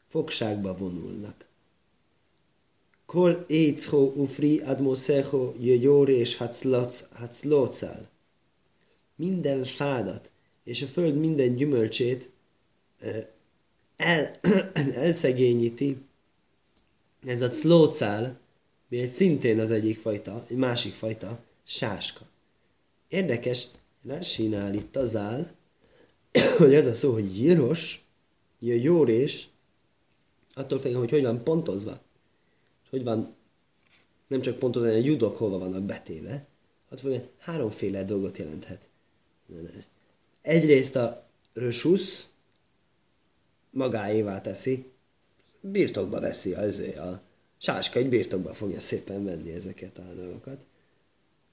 fogságba 0.09 0.74
vonulnak. 0.74 1.46
Kol 3.07 3.44
éccho 3.48 4.12
ufri 4.16 4.61
admosecho 4.61 5.52
jöjóri 5.61 6.14
és 6.14 6.37
haclócál. 7.11 8.09
Minden 9.16 9.64
fádat 9.64 10.31
és 10.64 10.83
a 10.83 10.87
föld 10.87 11.16
minden 11.16 11.55
gyümölcsét 11.55 12.31
el, 13.96 14.38
elszegényíti. 14.94 16.03
Ez 17.25 17.40
a 17.40 17.48
clócál, 17.48 18.40
mi 18.88 18.98
egy 18.98 19.11
szintén 19.11 19.61
az 19.61 19.70
egyik 19.70 19.98
fajta, 19.98 20.44
egy 20.48 20.57
másik 20.57 20.92
fajta, 20.92 21.44
sáska. 21.64 22.27
Érdekes, 23.09 23.66
Rásinál 24.05 24.75
itt 24.75 24.96
az 24.96 25.16
áll, 25.16 25.46
hogy 26.59 26.75
ez 26.75 26.87
a 26.87 26.94
szó, 26.94 27.12
hogy 27.12 27.33
gyíros, 27.33 28.05
jórés, 28.59 29.48
attól 30.55 30.79
függően, 30.79 31.01
hogy 31.01 31.11
hogy 31.11 31.22
van 31.22 31.44
pontozva, 31.44 32.01
hogy 32.90 33.05
van 33.05 33.35
nem 34.27 34.40
csak 34.40 34.59
pontozva, 34.59 34.88
hogy 34.88 34.98
a 34.98 35.05
judok 35.05 35.37
hova 35.37 35.59
vannak 35.59 35.83
betéve, 35.83 36.46
attól 36.85 36.98
függően 36.98 37.29
háromféle 37.38 38.05
dolgot 38.05 38.38
jelenthet. 38.38 38.88
Egyrészt 40.42 40.96
a 40.96 41.28
rösusz 41.52 42.28
magáévá 43.70 44.40
teszi, 44.40 44.90
birtokba 45.61 46.20
veszi 46.20 46.52
az 46.52 46.78
a 46.78 47.22
sáska 47.59 47.98
egy 47.98 48.09
birtokba 48.09 48.55
fogja 48.55 48.81
szépen 48.81 49.24
venni 49.24 49.52
ezeket 49.52 49.98
a 49.98 50.14
dolgokat. 50.14 50.66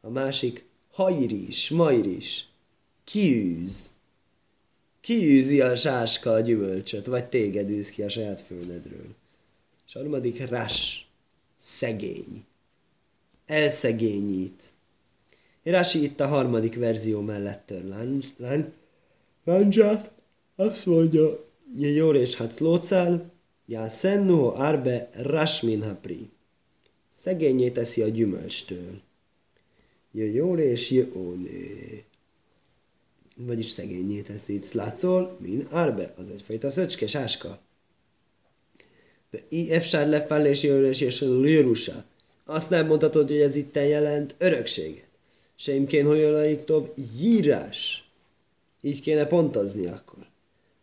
A 0.01 0.09
másik 0.09 0.65
hajris, 0.91 1.69
majris, 1.69 2.47
kiűz. 3.03 3.89
Kiűzi 5.01 5.61
a 5.61 5.75
sáska 5.75 6.31
a 6.31 6.39
gyümölcsöt, 6.39 7.05
vagy 7.05 7.25
téged 7.25 7.69
űz 7.69 7.89
ki 7.89 8.03
a 8.03 8.09
saját 8.09 8.41
földedről. 8.41 9.15
És 9.87 9.95
a 9.95 9.99
harmadik 9.99 10.49
rás, 10.49 11.07
szegény. 11.57 12.45
Elszegényít. 13.45 14.63
Rási 15.69 16.03
itt 16.03 16.19
a 16.19 16.27
harmadik 16.27 16.75
verzió 16.75 17.21
mellett 17.21 17.63
tör 17.65 17.83
láncsát. 19.43 20.11
Azt 20.55 20.85
mondja, 20.85 21.45
Jor 21.77 22.15
és 22.15 22.35
Haclócál, 22.35 23.31
Já 23.65 23.87
Sennu 23.87 24.43
Arbe 24.43 25.09
Rasmin 25.13 25.83
Hapri. 25.83 26.29
Szegényé 27.17 27.69
teszi 27.69 28.01
a 28.01 28.07
gyümölcstől. 28.07 29.01
Jor 30.11 30.59
és 30.59 30.91
Jöóné. 30.91 32.03
Vagyis 33.35 33.65
szegényé 33.65 34.21
teszi. 34.21 34.53
Itt 34.53 34.71
látszol, 34.71 35.37
min 35.39 35.61
Arbe, 35.71 36.13
az 36.17 36.29
egyfajta 36.29 36.69
szöcske, 36.69 37.07
sáska. 37.07 37.59
De 39.29 39.39
i 39.49 39.71
efsár 39.71 40.07
lefel 40.07 40.45
és 40.45 41.19
lőrusa. 41.19 42.05
Azt 42.45 42.69
nem 42.69 42.87
mondhatod, 42.87 43.27
hogy 43.27 43.39
ez 43.39 43.55
itt 43.55 43.75
jelent 43.75 44.35
örökséget. 44.37 45.08
Seimkén 45.61 46.05
hojolaiktól 46.05 46.93
írás. 47.21 48.09
Így 48.81 49.01
kéne 49.01 49.25
pontozni 49.25 49.87
akkor. 49.87 50.27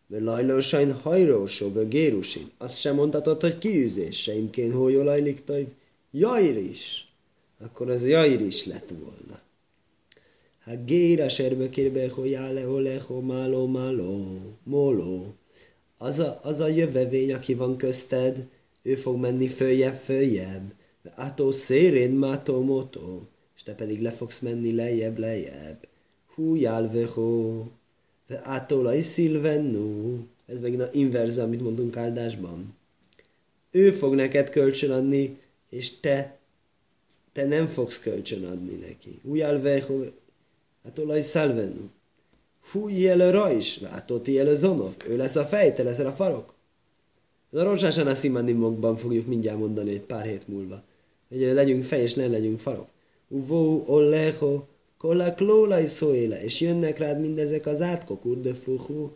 Ve 0.07 0.19
lajlósain 0.21 0.93
hajrósó, 0.93 1.71
gérusin. 1.89 2.47
Azt 2.59 2.79
sem 2.79 2.95
mondhatod, 2.95 3.41
hogy 3.41 3.59
kiűzés, 3.59 4.23
seimkén 4.23 4.73
hojolajliktajv 4.73 5.67
jajris. 6.11 7.07
Akkor 7.61 7.91
az 7.91 8.07
jajris 8.07 8.67
lett 8.67 8.93
volna. 9.01 9.41
Hát 10.61 10.87
géra 10.87 11.29
serbe 11.29 11.69
kérbe, 11.69 12.09
hogy 12.09 12.35
ále, 12.35 12.69
oleho, 12.69 13.21
máló, 13.21 13.67
máló, 13.67 14.41
móló. 14.63 15.35
Az 15.99 16.19
a, 16.19 16.41
az 16.43 16.61
a 16.61 16.69
jövevény, 16.69 17.33
aki 17.33 17.55
van 17.55 17.77
közted, 17.77 18.47
ő 18.83 18.95
fog 18.95 19.21
menni 19.21 19.49
följebb, 19.49 19.97
följebb. 19.97 20.75
Átó 21.15 21.51
szérén, 21.51 22.11
mátó, 22.11 22.63
motó. 22.63 23.29
Te 23.67 23.75
pedig 23.75 24.03
le 24.03 24.11
fogsz 24.11 24.39
menni 24.39 24.75
lejjebb, 24.75 25.19
lejjebb. 25.19 25.89
Hú, 26.35 26.55
jálvehó. 26.55 27.67
De 28.29 28.41
ától 28.43 28.87
a 28.87 29.03
szilvennu. 29.03 30.19
Ez 30.47 30.61
megint 30.61 30.81
a 30.81 30.89
inverze, 30.93 31.43
amit 31.43 31.61
mondunk 31.61 31.97
áldásban. 31.97 32.77
Ő 33.71 33.91
fog 33.91 34.15
neked 34.15 34.51
kölcsön 34.51 34.91
adni, 34.91 35.39
és 35.71 36.01
te, 36.01 36.39
te 37.33 37.45
nem 37.45 37.67
fogsz 37.67 37.99
kölcsön 37.99 38.45
adni 38.45 38.75
neki. 38.75 39.21
Ujjálvehó. 39.23 40.05
Ától 40.85 41.11
a 41.11 41.21
szilvennu. 41.21 41.91
Hú, 42.71 42.89
jel 42.89 43.31
rajs, 43.31 43.81
látott 43.81 44.27
jel 44.27 44.55
zonov. 44.55 44.95
Ő 45.09 45.17
lesz 45.17 45.37
a 45.37 45.45
fej, 45.45 45.75
te 45.75 45.83
leszel 45.83 46.07
a 46.07 46.13
farok. 46.13 46.55
A 47.51 47.63
Rosásán 47.63 48.07
a 48.07 48.15
Simanimokban 48.15 48.97
fogjuk 48.97 49.27
mindjárt 49.27 49.59
mondani 49.59 49.91
egy 49.91 50.03
pár 50.03 50.25
hét 50.25 50.49
múlva. 50.49 50.83
Hogy 51.29 51.39
legyünk 51.39 51.85
fej, 51.85 52.03
és 52.03 52.15
ne 52.15 52.27
legyünk 52.27 52.59
farok. 52.59 52.95
Uvó, 53.29 53.85
olleho, 53.87 54.67
kolla 54.99 55.35
klóla 55.35 55.87
szóéle, 55.87 56.45
és 56.45 56.61
jönnek 56.61 56.99
rád 56.99 57.21
mindezek 57.21 57.67
az 57.67 57.81
átkok, 57.81 58.25
urdöfuhu, 58.25 59.11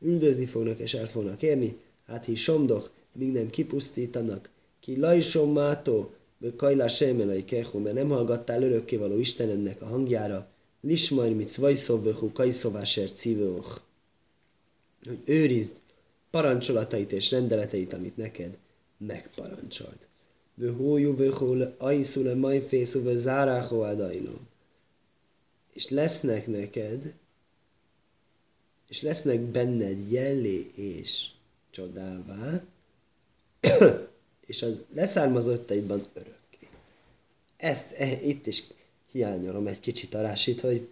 Üldözni 0.00 0.46
fognak, 0.46 0.78
és 0.78 0.94
el 0.94 1.06
fognak 1.06 1.42
érni. 1.42 1.76
Hát 2.06 2.24
hi 2.24 2.34
somdoch, 2.34 2.90
míg 3.12 3.32
nem 3.32 3.50
kipusztítanak, 3.50 4.50
ki 4.80 4.98
lajsom 4.98 5.52
mátó, 5.52 6.10
kajlá 6.56 6.86
sejmelai 6.86 7.44
kehu, 7.44 7.78
mert 7.78 7.94
nem 7.94 8.08
hallgattál 8.08 8.62
örökkévaló 8.62 9.18
Istenednek 9.18 9.82
a 9.82 9.86
hangjára, 9.86 10.48
lismajr 10.80 11.34
mit 11.34 11.54
vajszovvehu 11.54 12.32
kajszovásért 12.32 13.16
cívőch, 13.16 13.80
hogy 15.04 15.18
őrizd 15.26 15.76
parancsolatait 16.30 17.12
és 17.12 17.30
rendeleteit, 17.30 17.92
amit 17.92 18.16
neked 18.16 18.58
megparancsolt. 18.98 20.08
Vöhójú 20.58 21.16
vöhól 21.16 21.74
ajszule 21.78 22.34
majfészú 22.34 23.02
vö 23.02 23.16
záráhó 23.16 23.80
adajló. 23.80 24.40
És 25.72 25.88
lesznek 25.88 26.46
neked, 26.46 27.14
és 28.88 29.02
lesznek 29.02 29.40
benned 29.40 30.12
jellé 30.12 30.66
és 30.74 31.28
csodává, 31.70 32.62
és 34.46 34.62
az 34.62 34.80
leszármazottaidban 34.94 36.06
örökké. 36.14 36.68
Ezt 37.56 37.92
e, 37.92 38.20
itt 38.22 38.46
is 38.46 38.64
hiányolom 39.12 39.66
egy 39.66 39.80
kicsit 39.80 40.14
a 40.14 40.20
rásit, 40.20 40.60
hogy 40.60 40.88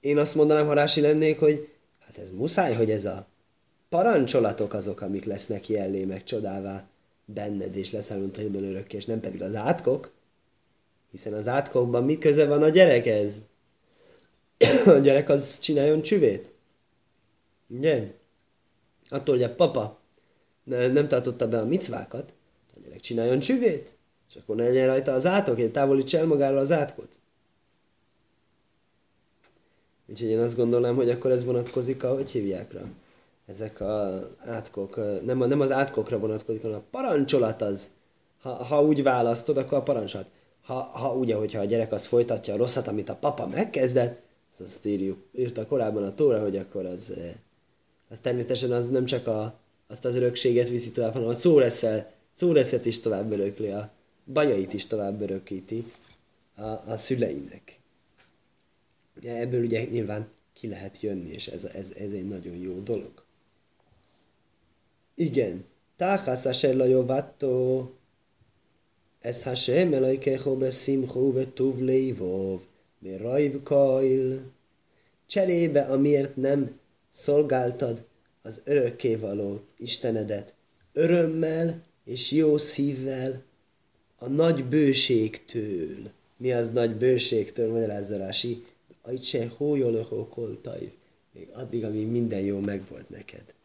én 0.00 0.18
azt 0.18 0.34
mondanám, 0.34 0.66
ha 0.66 0.72
rási 0.72 1.00
lennék, 1.00 1.38
hogy 1.38 1.72
hát 1.98 2.18
ez 2.18 2.30
muszáj, 2.30 2.74
hogy 2.74 2.90
ez 2.90 3.04
a 3.04 3.26
parancsolatok 3.88 4.72
azok, 4.72 5.00
amik 5.00 5.24
lesznek 5.24 5.68
jellé 5.68 6.04
meg 6.04 6.24
csodává 6.24 6.88
benned, 7.34 7.76
és 7.76 7.90
leszármazottaidban 7.90 8.64
örökké, 8.64 8.96
és 8.96 9.04
nem 9.04 9.20
pedig 9.20 9.42
az 9.42 9.54
átkok, 9.54 10.12
hiszen 11.10 11.32
az 11.32 11.48
átkokban 11.48 12.04
mi 12.04 12.18
köze 12.18 12.46
van 12.46 12.62
a 12.62 12.68
gyerekhez? 12.68 13.40
a 14.86 14.98
gyerek 14.98 15.28
az 15.28 15.58
csináljon 15.58 16.02
csüvét. 16.02 16.52
Ugye? 17.68 18.12
Attól, 19.08 19.34
hogy 19.34 19.44
a 19.44 19.54
papa 19.54 19.98
nem 20.64 21.08
tartotta 21.08 21.48
be 21.48 21.58
a 21.58 21.64
micvákat, 21.64 22.34
a 22.76 22.80
gyerek 22.80 23.00
csináljon 23.00 23.40
csüvét, 23.40 23.94
és 24.28 24.36
akkor 24.36 24.56
ne 24.56 24.64
legyen 24.64 24.86
rajta 24.86 25.12
az 25.12 25.26
átok, 25.26 25.56
hogy 25.56 25.72
távolíts 25.72 26.14
el 26.14 26.26
magáról 26.26 26.58
az 26.58 26.72
átkot. 26.72 27.18
Úgyhogy 30.06 30.28
én 30.28 30.38
azt 30.38 30.56
gondolnám, 30.56 30.94
hogy 30.94 31.10
akkor 31.10 31.30
ez 31.30 31.44
vonatkozik 31.44 32.04
a, 32.04 32.14
hogy 32.14 32.30
hívják? 32.30 32.72
Ezek 33.48 33.80
az 33.80 34.36
átkok, 34.38 34.96
nem, 35.24 35.38
nem 35.38 35.60
az 35.60 35.70
átkokra 35.70 36.18
vonatkozik, 36.18 36.62
hanem 36.62 36.76
a 36.76 36.88
parancsolat 36.90 37.62
az. 37.62 37.80
Ha, 38.40 38.50
ha 38.50 38.82
úgy 38.82 39.02
választod, 39.02 39.56
akkor 39.56 39.78
a 39.78 39.82
parancsolat. 39.82 40.26
Ha, 40.62 40.74
ha 40.74 41.14
ugye, 41.14 41.34
hogyha 41.34 41.60
a 41.60 41.64
gyerek 41.64 41.92
az 41.92 42.06
folytatja 42.06 42.54
a 42.54 42.56
rosszat, 42.56 42.86
amit 42.86 43.08
a 43.08 43.16
papa 43.16 43.46
megkezdett, 43.46 44.20
azt 44.60 44.86
írjuk, 44.86 45.18
írta 45.36 45.66
korábban 45.66 46.02
a 46.02 46.14
tóra, 46.14 46.40
hogy 46.40 46.56
akkor 46.56 46.86
az, 46.86 47.20
az 48.08 48.18
természetesen 48.18 48.72
az 48.72 48.88
nem 48.88 49.04
csak 49.04 49.26
a, 49.26 49.58
azt 49.88 50.04
az 50.04 50.16
örökséget 50.16 50.68
viszi 50.68 50.90
tovább, 50.90 51.12
hanem 51.12 51.28
a 51.28 51.34
córesszel, 51.34 52.12
córeszet 52.36 52.86
is 52.86 53.00
tovább 53.00 53.30
örökli, 53.30 53.70
a 53.70 53.90
bajait 54.32 54.72
is 54.72 54.86
tovább 54.86 55.20
örökíti 55.20 55.92
a, 56.56 56.62
a 56.62 56.96
szüleinek. 56.96 57.80
Ebből 59.22 59.64
ugye 59.64 59.84
nyilván 59.84 60.28
ki 60.54 60.68
lehet 60.68 61.00
jönni, 61.00 61.30
és 61.30 61.46
ez, 61.46 61.64
ez, 61.64 61.90
ez 61.90 62.10
egy 62.10 62.28
nagyon 62.28 62.56
jó 62.56 62.78
dolog. 62.78 63.26
Igen. 65.18 65.64
Táhász 65.96 66.44
asher 66.44 66.74
lajovattó, 66.74 67.90
ez 69.20 69.42
Hashem 69.42 69.92
elajkecho 69.92 70.56
beszimcho 70.56 71.32
vetuv 71.32 71.78
leivov, 71.78 72.60
mi 72.98 73.16
rajv 73.16 73.62
kail. 73.62 74.42
Cserébe, 75.26 75.80
amiért 75.80 76.36
nem 76.36 76.78
szolgáltad 77.10 78.06
az 78.42 78.60
örökkévaló 78.64 79.60
Istenedet 79.76 80.54
örömmel 80.92 81.82
és 82.04 82.32
jó 82.32 82.58
szívvel 82.58 83.42
a 84.18 84.28
nagy 84.28 84.64
bőségtől. 84.64 86.10
Mi 86.36 86.52
az 86.52 86.70
nagy 86.70 86.94
bőségtől, 86.96 87.72
magyarázza 87.72 88.16
Rási? 88.16 88.64
Ajtse 89.02 89.48
hójolöhó 89.56 90.28
koltaj. 90.28 90.92
Még 91.32 91.48
addig, 91.52 91.84
amíg 91.84 92.06
minden 92.06 92.40
jó 92.40 92.58
megvolt 92.58 93.08
neked. 93.08 93.56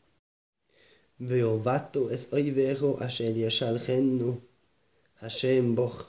Vő 1.17 1.61
vatto 1.61 2.07
ez 2.07 2.27
ajvéró 2.31 2.95
asel 2.99 3.31
jesál 3.31 3.75
hennu, 3.75 4.39
Hashem 5.19 5.75
boch. 5.75 6.05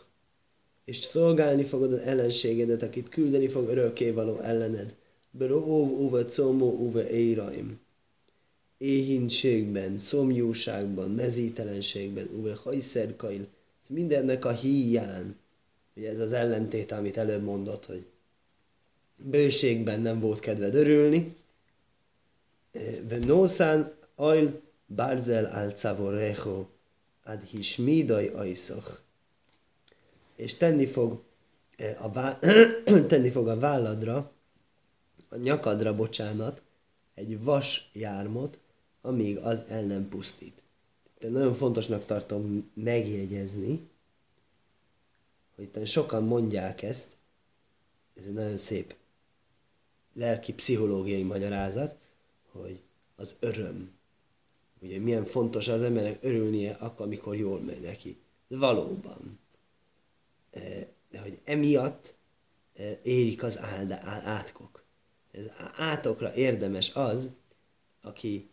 És 0.85 0.97
szolgálni 0.97 1.65
fogod 1.65 1.93
az 1.93 1.99
ellenségedet, 1.99 2.83
akit 2.83 3.09
küldeni 3.09 3.49
fog 3.49 3.69
örökkévaló 3.69 4.39
ellened. 4.39 4.97
Beróv 5.31 5.91
uve 5.91 6.25
comó 6.25 6.73
uve 6.73 7.11
éraim 7.11 7.83
éhínségben, 8.79 9.99
szomjúságban, 9.99 11.11
mezítelenségben, 11.11 12.29
uve 12.33 12.55
hajszerkail, 12.55 13.47
mindennek 13.89 14.45
a 14.45 14.53
híján, 14.53 15.37
ugye 15.97 16.09
ez 16.09 16.21
az 16.21 16.33
ellentét, 16.33 16.93
amit 16.93 17.17
előbb 17.17 17.43
mondott, 17.43 17.87
hogy 17.87 18.05
bőségben 19.23 20.01
nem 20.01 20.21
volt 20.21 20.41
kedved 20.41 20.75
örülni, 20.75 21.37
Venószán 23.09 23.95
ajl 24.15 24.61
barzel 24.95 25.45
al 25.45 25.73
cavorecho 25.73 26.69
ad 27.25 27.43
hismidai 27.43 28.27
ajszoch. 28.29 29.01
És 30.37 30.55
tenni 30.57 30.87
fog 30.87 31.23
a, 31.99 32.09
vá- 32.13 32.39
tenni 33.09 33.31
fog 33.31 33.49
a 33.49 33.59
válladra, 33.59 34.33
a 35.29 35.37
nyakadra, 35.37 35.95
bocsánat, 35.95 36.63
egy 37.15 37.43
vas 37.43 37.91
jármot, 37.93 38.59
amíg 39.03 39.39
az 39.39 39.65
el 39.69 39.83
nem 39.83 40.09
pusztít. 40.09 40.63
Tehát 41.19 41.37
nagyon 41.37 41.55
fontosnak 41.55 42.05
tartom 42.05 42.71
megjegyezni, 42.75 43.89
hogy 45.55 45.65
itt 45.65 45.87
sokan 45.87 46.25
mondják 46.25 46.83
ezt, 46.83 47.13
ez 48.15 48.25
egy 48.25 48.33
nagyon 48.33 48.57
szép 48.57 48.95
lelki 50.13 50.53
pszichológiai 50.55 51.23
magyarázat, 51.23 51.97
hogy 52.53 52.81
az 53.17 53.37
öröm. 53.41 53.94
Ugye 54.85 54.99
milyen 54.99 55.25
fontos 55.25 55.69
az 55.69 55.83
embernek 55.83 56.19
örülnie 56.21 56.73
akkor, 56.73 57.07
amikor 57.07 57.37
jól 57.37 57.61
megy 57.61 57.81
neki. 57.81 58.19
De 58.49 58.57
valóban. 58.57 59.39
De 61.11 61.21
hogy 61.21 61.39
emiatt 61.45 62.15
érik 63.03 63.43
az 63.43 63.59
áldá, 63.59 64.01
átkok. 64.25 64.85
Ez 65.33 65.45
átokra 65.77 66.35
érdemes 66.35 66.95
az, 66.95 67.31
aki 68.03 68.49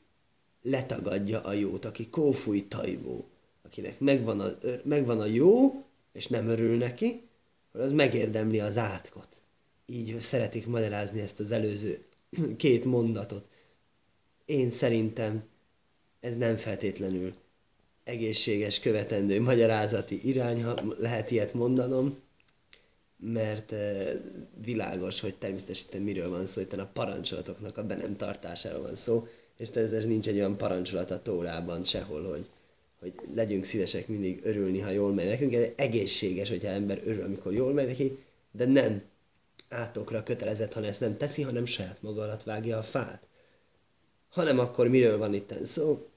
letagadja 0.62 1.41
a 1.41 1.54
jót, 1.54 1.86
aki 1.86 2.10
kófúj 2.10 2.67
tajvó, 2.67 3.30
akinek 3.63 4.00
megvan 4.00 4.39
a, 4.39 4.58
megvan 4.84 5.20
a 5.20 5.26
jó, 5.26 5.84
és 6.13 6.28
nem 6.28 6.48
örül 6.48 6.78
neki, 6.78 7.28
az 7.72 7.91
megérdemli 7.91 8.60
az 8.60 8.78
átkot. 8.78 9.41
Így 9.86 10.22
szeretik 10.22 10.67
magyarázni 10.67 11.20
ezt 11.20 11.39
az 11.39 11.52
előző 11.52 12.06
két 12.58 12.86
mondatot. 12.86 13.48
Én 14.46 14.70
szerintem 14.70 15.50
ez 16.21 16.38
nem 16.38 16.55
feltétlenül 16.55 17.34
egészséges, 18.03 18.79
követendő 18.79 19.41
magyarázati 19.41 20.27
irány, 20.27 20.63
ha 20.63 20.75
lehet 20.97 21.31
ilyet 21.31 21.53
mondanom, 21.53 22.19
mert 23.17 23.73
világos, 24.63 25.19
hogy 25.19 25.36
természetesen 25.36 26.01
miről 26.01 26.29
van 26.29 26.45
szó, 26.45 26.62
itt 26.62 26.73
a 26.73 26.89
parancsolatoknak 26.93 27.77
a 27.77 27.84
be 27.84 27.95
nem 27.95 28.15
tartásáról 28.15 28.81
van 28.81 28.95
szó, 28.95 29.27
és 29.57 29.69
természetesen 29.69 30.10
nincs 30.10 30.27
egy 30.27 30.36
olyan 30.36 30.57
parancsolat 30.57 31.12
a 31.12 31.21
Tórában 31.21 31.84
sehol, 31.84 32.29
hogy, 32.29 32.45
hogy 32.99 33.13
legyünk 33.36 33.63
szívesek 33.63 34.07
mindig 34.07 34.39
örülni, 34.43 34.79
ha 34.79 34.89
jól 34.89 35.13
megy 35.13 35.27
nekünk. 35.27 35.53
Ez 35.53 35.69
egészséges, 35.75 36.49
hogyha 36.49 36.67
ember 36.67 37.01
örül, 37.03 37.23
amikor 37.23 37.53
jól 37.53 37.73
megy 37.73 37.88
neki, 37.88 38.17
de 38.51 38.65
nem 38.65 39.01
átokra 39.69 40.23
kötelezett, 40.23 40.73
hanem 40.73 40.89
ezt 40.89 40.99
nem 40.99 41.17
teszi, 41.17 41.41
hanem 41.41 41.65
saját 41.65 42.01
maga 42.01 42.21
alatt 42.21 42.43
vágja 42.43 42.77
a 42.77 42.84
fát. 42.84 43.27
Hanem 44.29 44.60
akkor 44.60 44.88
miről 44.88 45.17
van 45.17 45.34
itt 45.34 45.53
szó? 45.63 46.11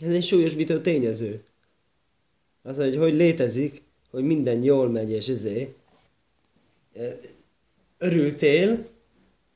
Ez 0.00 0.14
egy 0.14 0.24
súlyosbító 0.24 0.78
tényező. 0.78 1.42
Az, 2.62 2.76
hogy 2.76 2.96
hogy 2.96 3.14
létezik, 3.14 3.82
hogy 4.10 4.24
minden 4.24 4.62
jól 4.62 4.88
megy, 4.88 5.10
és 5.10 5.28
ezé 5.28 5.74
örültél 7.98 8.86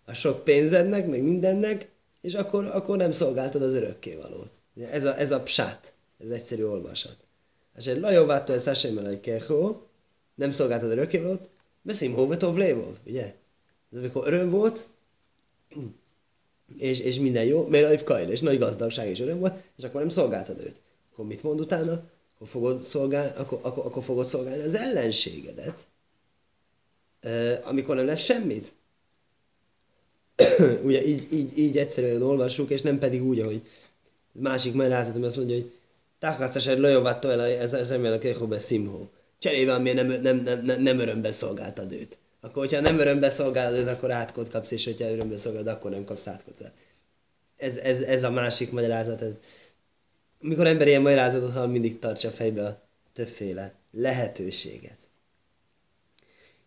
a 0.05 0.15
sok 0.15 0.45
pénzednek, 0.45 1.07
meg 1.07 1.23
mindennek, 1.23 1.89
és 2.21 2.35
akkor, 2.35 2.65
akkor 2.65 2.97
nem 2.97 3.11
szolgáltad 3.11 3.63
az 3.63 3.75
örökkévalót. 3.75 4.51
Ez 4.91 5.05
a, 5.05 5.19
ez 5.19 5.31
a 5.31 5.43
psát, 5.43 5.93
ez 6.19 6.31
egyszerű 6.31 6.65
olvasat. 6.65 7.17
És 7.77 7.87
egy 7.87 8.01
lajovátó 8.01 8.53
ez 8.53 8.65
Hashem 8.65 9.21
kechó, 9.21 9.87
nem 10.35 10.51
szolgáltad 10.51 10.91
az 10.91 10.97
örökkévalót, 10.97 11.49
beszím 11.83 12.13
hóvetov 12.13 12.57
lévov, 12.57 12.97
ugye? 13.07 13.35
Ez 13.93 13.99
amikor 13.99 14.27
öröm 14.27 14.51
volt, 14.51 14.81
és, 16.79 17.01
és 17.01 17.19
minden 17.19 17.45
jó, 17.45 17.67
mert 17.67 18.01
a 18.01 18.05
kajl, 18.05 18.31
és 18.31 18.41
nagy 18.41 18.59
gazdagság 18.59 19.09
és 19.09 19.21
öröm 19.21 19.39
volt, 19.39 19.55
és 19.77 19.85
akkor 19.85 20.01
nem 20.01 20.11
szolgáltad 20.11 20.61
őt. 20.61 20.81
Akkor 21.13 21.27
mit 21.27 21.43
mond 21.43 21.61
utána? 21.61 21.93
Akkor 22.35 22.49
fogod 22.49 22.83
szolgálni, 22.83 23.33
akkor, 23.37 23.59
akkor, 23.63 23.87
akkor 23.87 24.03
fogod 24.03 24.27
szolgálni 24.27 24.63
az 24.63 24.75
ellenségedet, 24.75 25.87
amikor 27.65 27.97
nem 27.97 28.07
lesz 28.07 28.25
semmit. 28.25 28.67
ugye 30.85 31.07
így, 31.07 31.27
így, 31.33 31.59
így 31.59 31.79
egyszerűen 31.79 32.23
olvassuk, 32.23 32.71
és 32.71 32.83
nem 32.83 32.99
pedig 32.99 33.25
úgy, 33.25 33.41
ahogy 33.41 33.63
másik 34.33 34.75
magyarázat, 34.75 35.25
azt 35.25 35.37
mondja, 35.37 35.55
hogy 35.55 35.73
Táhasztás 36.19 36.67
egy 36.67 36.79
lojovattó 36.79 37.29
el, 37.29 37.41
ez 37.41 37.73
az 37.73 37.91
ember 37.91 38.37
a 38.41 38.47
be 38.47 38.59
szimhó. 38.59 39.09
Cserébe, 39.39 39.79
miért 39.79 39.97
nem, 39.97 40.23
nem, 40.23 40.37
nem, 40.37 40.65
nem, 40.65 40.83
nem 40.83 40.99
örömbe 40.99 41.33
szolgáltad 41.33 41.93
őt. 41.93 42.19
Akkor, 42.45 42.67
hogyha 42.67 42.81
nem 42.81 42.99
örömbe 42.99 43.31
szolgálod 43.31 43.89
akkor 43.89 44.11
átkot 44.11 44.49
kapsz, 44.49 44.71
és 44.71 44.85
hogyha 44.85 45.11
örömbe 45.11 45.37
szolgálod, 45.37 45.67
akkor 45.67 45.91
nem 45.91 46.05
kapsz 46.05 46.27
átkot. 46.27 46.73
Ez, 47.57 47.77
ez, 47.77 48.01
ez 48.01 48.23
a 48.23 48.31
másik 48.31 48.71
magyarázat. 48.71 49.23
Ez. 49.23 49.35
Mikor 50.41 50.67
ember 50.67 50.87
ilyen 50.87 51.03
magyarázatot 51.03 51.53
hall, 51.53 51.67
mindig 51.67 51.99
tartsa 51.99 52.31
fejbe 52.31 52.67
a 52.67 52.81
többféle 53.13 53.75
lehetőséget. 53.93 54.97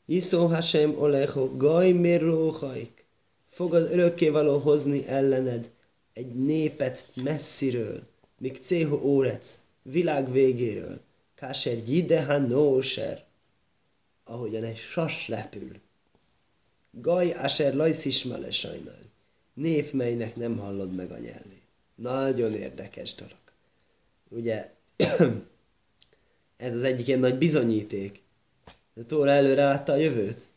Iszó 0.06 0.46
Hashem 0.46 1.00
Olecho, 1.00 1.58
Gaj 1.58 1.92
Mirlóhaik. 1.92 3.06
Fog 3.48 3.74
az 3.74 3.92
örökkévaló 3.92 4.58
hozni 4.58 5.08
ellened 5.08 5.70
egy 6.13 6.36
népet 6.36 7.10
messziről, 7.24 8.02
míg 8.38 8.58
Cého 8.62 8.96
Órec, 8.96 9.58
világ 9.82 10.32
végéről, 10.32 11.00
Káser 11.36 11.78
Jideha 11.88 12.38
Nóser, 12.38 13.27
ahogyan 14.28 14.63
egy 14.63 14.78
sas 14.78 15.28
repül. 15.28 15.72
Gaj 16.92 17.32
Aser 17.32 17.74
Lajszismale 17.74 18.52
sajnál, 18.52 19.02
nép, 19.54 19.92
melynek 19.92 20.36
nem 20.36 20.58
hallod 20.58 20.96
meg 20.96 21.12
a 21.12 21.18
nyelvét. 21.18 21.62
Nagyon 21.96 22.54
érdekes 22.54 23.16
dolog. 23.16 23.38
Ugye, 24.30 24.72
ez 26.58 26.76
az 26.76 26.84
egyik 26.84 27.08
ilyen 27.08 27.20
nagy 27.20 27.38
bizonyíték. 27.38 28.22
A 28.96 29.06
Tóra 29.06 29.32
előre 29.32 29.63
látta 29.63 29.92
a 29.92 29.96
jövőt. 29.96 30.48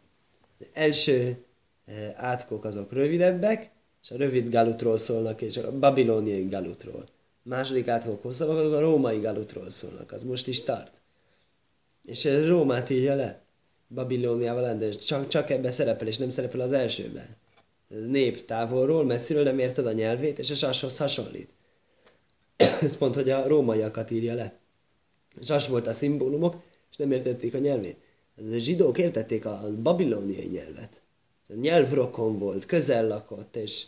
Az 0.58 0.66
első 0.72 1.44
eh, 1.84 2.12
átkok 2.16 2.64
azok 2.64 2.92
rövidebbek, 2.92 3.70
és 4.02 4.10
a 4.10 4.16
rövid 4.16 4.50
galutról 4.50 4.98
szólnak, 4.98 5.40
és 5.40 5.56
a 5.56 5.78
babilóniai 5.78 6.48
galutról. 6.48 7.04
A 7.44 7.48
második 7.48 7.88
átkok 7.88 8.22
hosszabbak, 8.22 8.56
azok 8.56 8.72
a 8.72 8.80
római 8.80 9.18
galutról 9.18 9.70
szólnak, 9.70 10.12
az 10.12 10.22
most 10.22 10.46
is 10.46 10.62
tart. 10.62 11.00
És 12.04 12.24
ez 12.24 12.46
Rómát 12.46 12.90
írja 12.90 13.14
le. 13.14 13.42
Babilóniával 13.94 14.74
de 14.74 14.88
csak, 14.90 15.28
csak 15.28 15.50
ebbe 15.50 15.70
szerepel, 15.70 16.06
és 16.06 16.16
nem 16.16 16.30
szerepel 16.30 16.60
az 16.60 16.72
elsőben. 16.72 17.36
Nép 17.88 18.44
távolról, 18.44 19.04
messziről 19.04 19.42
nem 19.42 19.58
érted 19.58 19.86
a 19.86 19.92
nyelvét, 19.92 20.38
és 20.38 20.50
a 20.50 20.54
sashoz 20.54 20.96
hasonlít. 20.96 21.50
Ez 22.82 22.96
pont, 22.96 23.14
hogy 23.14 23.30
a 23.30 23.48
rómaiakat 23.48 24.10
írja 24.10 24.34
le. 24.34 24.58
Sas 25.42 25.68
volt 25.68 25.86
a 25.86 25.92
szimbólumok, 25.92 26.62
és 26.90 26.96
nem 26.96 27.12
értették 27.12 27.54
a 27.54 27.58
nyelvét. 27.58 27.96
A 28.36 28.58
zsidók 28.58 28.98
értették 28.98 29.44
a 29.44 29.60
babilóniai 29.82 30.46
nyelvet. 30.46 31.00
A 31.48 31.54
nyelvrokon 31.54 32.38
volt, 32.38 32.66
közel 32.66 33.06
lakott, 33.06 33.56
és 33.56 33.86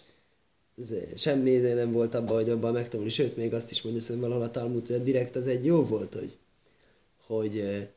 semmi 1.17 1.57
nem 1.57 1.93
volt 1.93 2.15
abban, 2.15 2.37
hogy 2.37 2.51
abban 2.51 2.73
megtanulni. 2.73 3.11
Sőt, 3.11 3.37
még 3.37 3.55
azt 3.55 3.71
is 3.71 3.83
mondja, 3.83 4.03
hogy 4.07 4.21
valahol 4.21 4.43
a 4.43 4.51
Talmud, 4.51 4.87
hogy 4.87 5.03
direkt 5.03 5.37
az 5.37 5.47
egy 5.47 5.65
jó 5.65 5.85
volt, 5.85 6.15
hogy, 6.15 6.37
hogy 7.27 7.88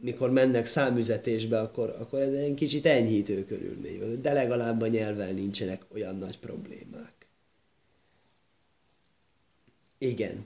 mikor 0.00 0.30
mennek 0.30 0.66
számüzetésbe, 0.66 1.60
akkor, 1.60 1.94
akkor 1.98 2.20
ez 2.20 2.32
egy 2.32 2.54
kicsit 2.54 2.86
enyhítő 2.86 3.44
körülmény. 3.44 4.20
De 4.20 4.32
legalább 4.32 4.80
a 4.80 4.86
nyelvvel 4.86 5.32
nincsenek 5.32 5.82
olyan 5.94 6.16
nagy 6.16 6.38
problémák. 6.38 7.14
Igen. 9.98 10.44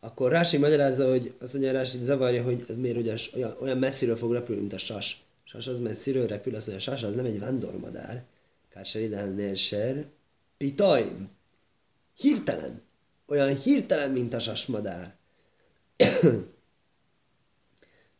Akkor 0.00 0.30
Rási 0.30 0.58
magyarázza, 0.58 1.10
hogy 1.10 1.34
azt 1.40 1.52
mondja, 1.52 1.72
Rási 1.72 1.98
zavarja, 2.02 2.42
hogy 2.42 2.64
miért 2.76 2.96
hogy 2.96 3.30
olyan, 3.36 3.56
olyan 3.60 3.78
messziről 3.78 4.16
fog 4.16 4.32
repülni, 4.32 4.60
mint 4.60 4.72
a 4.72 4.78
sas. 4.78 5.22
Sas 5.44 5.66
az 5.66 5.78
messziről 5.78 6.26
repül, 6.26 6.54
azt 6.54 6.66
mondja, 6.66 6.86
a 6.86 6.96
sas 6.96 7.02
az 7.08 7.14
nem 7.14 7.24
egy 7.24 7.38
vándormadár. 7.38 8.24
Kásser 8.68 9.02
idán 9.02 9.28
nerser. 9.28 10.06
Pitaim. 10.56 11.28
Hirtelen. 12.16 12.82
Olyan 13.26 13.56
hirtelen, 13.56 14.10
mint 14.10 14.34
a 14.34 14.40
sasmadár. 14.40 15.14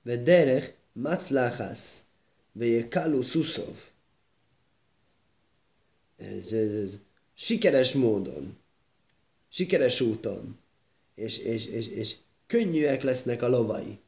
derech 0.06 0.72
מצלחס 0.98 2.04
ויקלו 2.56 3.24
סוסov. 3.24 3.78
Ez, 6.20 6.54
ez, 6.54 6.74
ez, 6.76 6.98
sikeres 7.36 7.94
módon, 7.94 8.58
sikeres 9.50 10.02
úton, 10.02 10.58
és, 11.16 11.38
és, 11.38 11.66
és, 11.66 11.88
és 11.88 12.16
könnyűek 12.48 13.04
lesznek 13.04 13.42
a 13.42 13.48
lovai. 13.48 14.00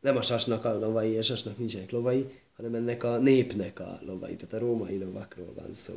Nem 0.00 0.16
a 0.16 0.22
sasnak 0.22 0.64
a 0.64 0.78
lovai, 0.78 1.10
és 1.10 1.26
sasnak 1.26 1.58
nincsenek 1.58 1.90
lovai, 1.90 2.26
hanem 2.56 2.74
ennek 2.74 3.04
a 3.04 3.18
népnek 3.18 3.80
a 3.80 4.00
lovai, 4.04 4.36
tehát 4.36 4.52
a 4.52 4.58
római 4.58 4.98
lovakról 4.98 5.52
van 5.54 5.74
szó. 5.74 5.94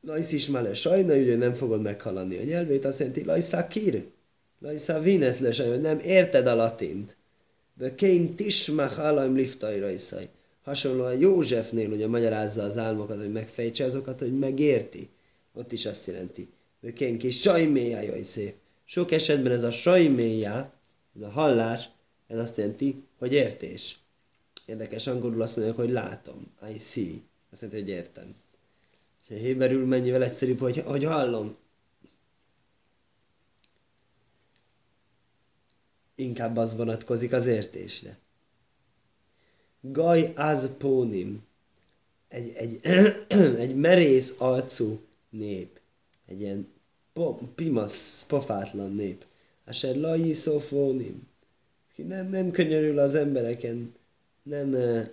Lajsz 0.00 0.32
is 0.32 0.48
mele 0.48 0.74
sajna, 0.74 1.14
ugye 1.14 1.36
nem 1.36 1.54
fogod 1.54 1.82
meghalani 1.82 2.36
a 2.36 2.44
nyelvét, 2.44 2.84
azt 2.84 2.98
jelenti 2.98 3.24
lajszá 3.24 3.68
kir, 3.68 4.06
lajszá 4.61 4.99
vínesz 4.99 5.39
le 5.39 5.51
sajna, 5.51 5.75
nem 5.75 5.99
érted 5.99 6.47
a 6.47 6.55
latint. 6.55 7.17
De 7.77 7.95
kén 7.95 8.35
tismach 8.35 8.99
alaim 8.99 9.35
liftai 9.35 9.79
rajszai. 9.79 10.29
Hasonlóan 10.63 11.17
Józsefnél 11.17 11.91
ugye 11.91 12.07
magyarázza 12.07 12.63
az 12.63 12.77
álmokat, 12.77 13.17
hogy 13.17 13.31
megfejtse 13.31 13.85
azokat, 13.85 14.19
hogy 14.19 14.39
megérti. 14.39 15.09
Ott 15.53 15.71
is 15.71 15.85
azt 15.85 16.07
jelenti. 16.07 16.49
De 16.81 16.93
kén 16.93 17.17
kis 17.17 17.39
sajméja 17.39 18.01
jaj 18.01 18.21
szép. 18.21 18.55
Sok 18.85 19.11
esetben 19.11 19.51
ez 19.51 19.63
a 19.63 19.71
sajméja, 19.71 20.73
ez 21.15 21.21
a 21.21 21.29
hallás, 21.29 21.89
ez 22.27 22.37
azt 22.37 22.57
jelenti, 22.57 23.03
hogy 23.17 23.33
értés. 23.33 23.97
Érdekes 24.65 25.07
angolul 25.07 25.41
azt 25.41 25.55
mondják, 25.55 25.77
hogy 25.77 25.89
látom. 25.89 26.51
I 26.73 26.77
see. 26.77 27.13
Azt 27.51 27.61
jelenti, 27.61 27.81
hogy 27.81 27.89
értem. 27.89 28.35
És 29.27 29.35
a 29.35 29.39
héberül 29.39 29.85
mennyivel 29.85 30.23
egyszerűbb, 30.23 30.59
hogy, 30.59 30.81
hogy 30.85 31.03
hallom. 31.03 31.55
Inkább 36.21 36.57
az 36.57 36.75
vonatkozik 36.75 37.31
az 37.33 37.45
értésre. 37.45 38.17
Gaj 39.81 40.33
az 40.35 40.69
pónim, 40.77 41.43
egy, 42.27 42.53
egy, 42.55 42.79
egy 43.63 43.75
merész 43.75 44.35
arcú 44.39 45.01
nép, 45.29 45.79
egy 46.27 46.41
ilyen 46.41 46.67
po, 47.13 47.37
pimasz, 47.55 48.25
pofátlan 48.25 48.93
nép. 48.93 49.25
Aser 49.65 49.95
lajji 49.95 50.33
szofónim, 50.33 51.23
ki 51.95 52.03
nem, 52.03 52.29
nem 52.29 52.51
könyörül 52.51 52.99
az 52.99 53.15
embereken, 53.15 53.93
nem 54.43 54.73
uh, 54.73 55.05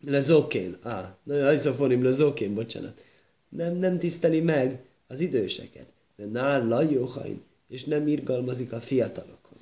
lezokén, 0.00 0.76
ah, 0.82 1.04
lajszofónim 1.24 2.02
lezokén, 2.02 2.54
bocsánat, 2.54 3.04
nem, 3.48 3.76
nem 3.76 3.98
tiszteli 3.98 4.40
meg 4.40 4.84
az 5.06 5.20
időseket. 5.20 5.92
De 6.16 6.26
nál 6.26 6.66
lajóhain, 6.66 7.42
és 7.68 7.84
nem 7.84 8.06
irgalmazik 8.06 8.72
a 8.72 8.80
fiatalokon. 8.80 9.58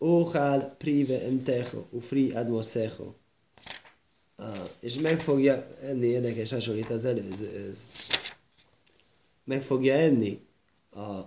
Óhál 0.00 0.74
prive 0.78 1.22
emtecho, 1.22 1.86
ufri 1.90 2.30
admosecho. 2.30 3.12
És 4.80 4.98
meg 4.98 5.20
fogja 5.20 5.66
enni, 5.80 6.06
érdekes 6.06 6.50
hasonlít 6.50 6.90
az 6.90 7.04
előzőhöz. 7.04 7.86
Meg 9.44 9.62
fogja 9.62 9.94
enni, 9.94 10.40
a, 10.90 11.20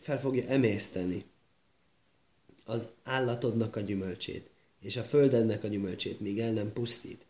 fel 0.00 0.20
fogja 0.20 0.46
emészteni 0.46 1.24
az 2.64 2.88
állatodnak 3.02 3.76
a 3.76 3.80
gyümölcsét, 3.80 4.50
és 4.80 4.96
a 4.96 5.02
földednek 5.02 5.64
a 5.64 5.68
gyümölcsét, 5.68 6.20
míg 6.20 6.38
el 6.38 6.52
nem 6.52 6.72
pusztít. 6.72 7.26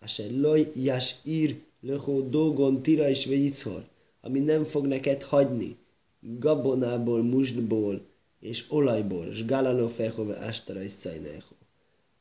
Ase 0.00 0.30
loj 0.30 0.70
jas 0.74 1.14
ír 1.24 1.62
löhó 1.80 2.20
dogon 2.20 2.82
tira 2.82 3.08
is 3.08 3.26
vegyicor 3.26 3.89
ami 4.20 4.38
nem 4.38 4.64
fog 4.64 4.86
neked 4.86 5.22
hagyni, 5.22 5.76
gabonából, 6.20 7.22
musdból 7.22 8.06
és 8.40 8.64
olajból, 8.68 9.26
és 9.26 9.44
galalofehove 9.44 10.36
ástara 10.36 10.82
is 10.82 10.92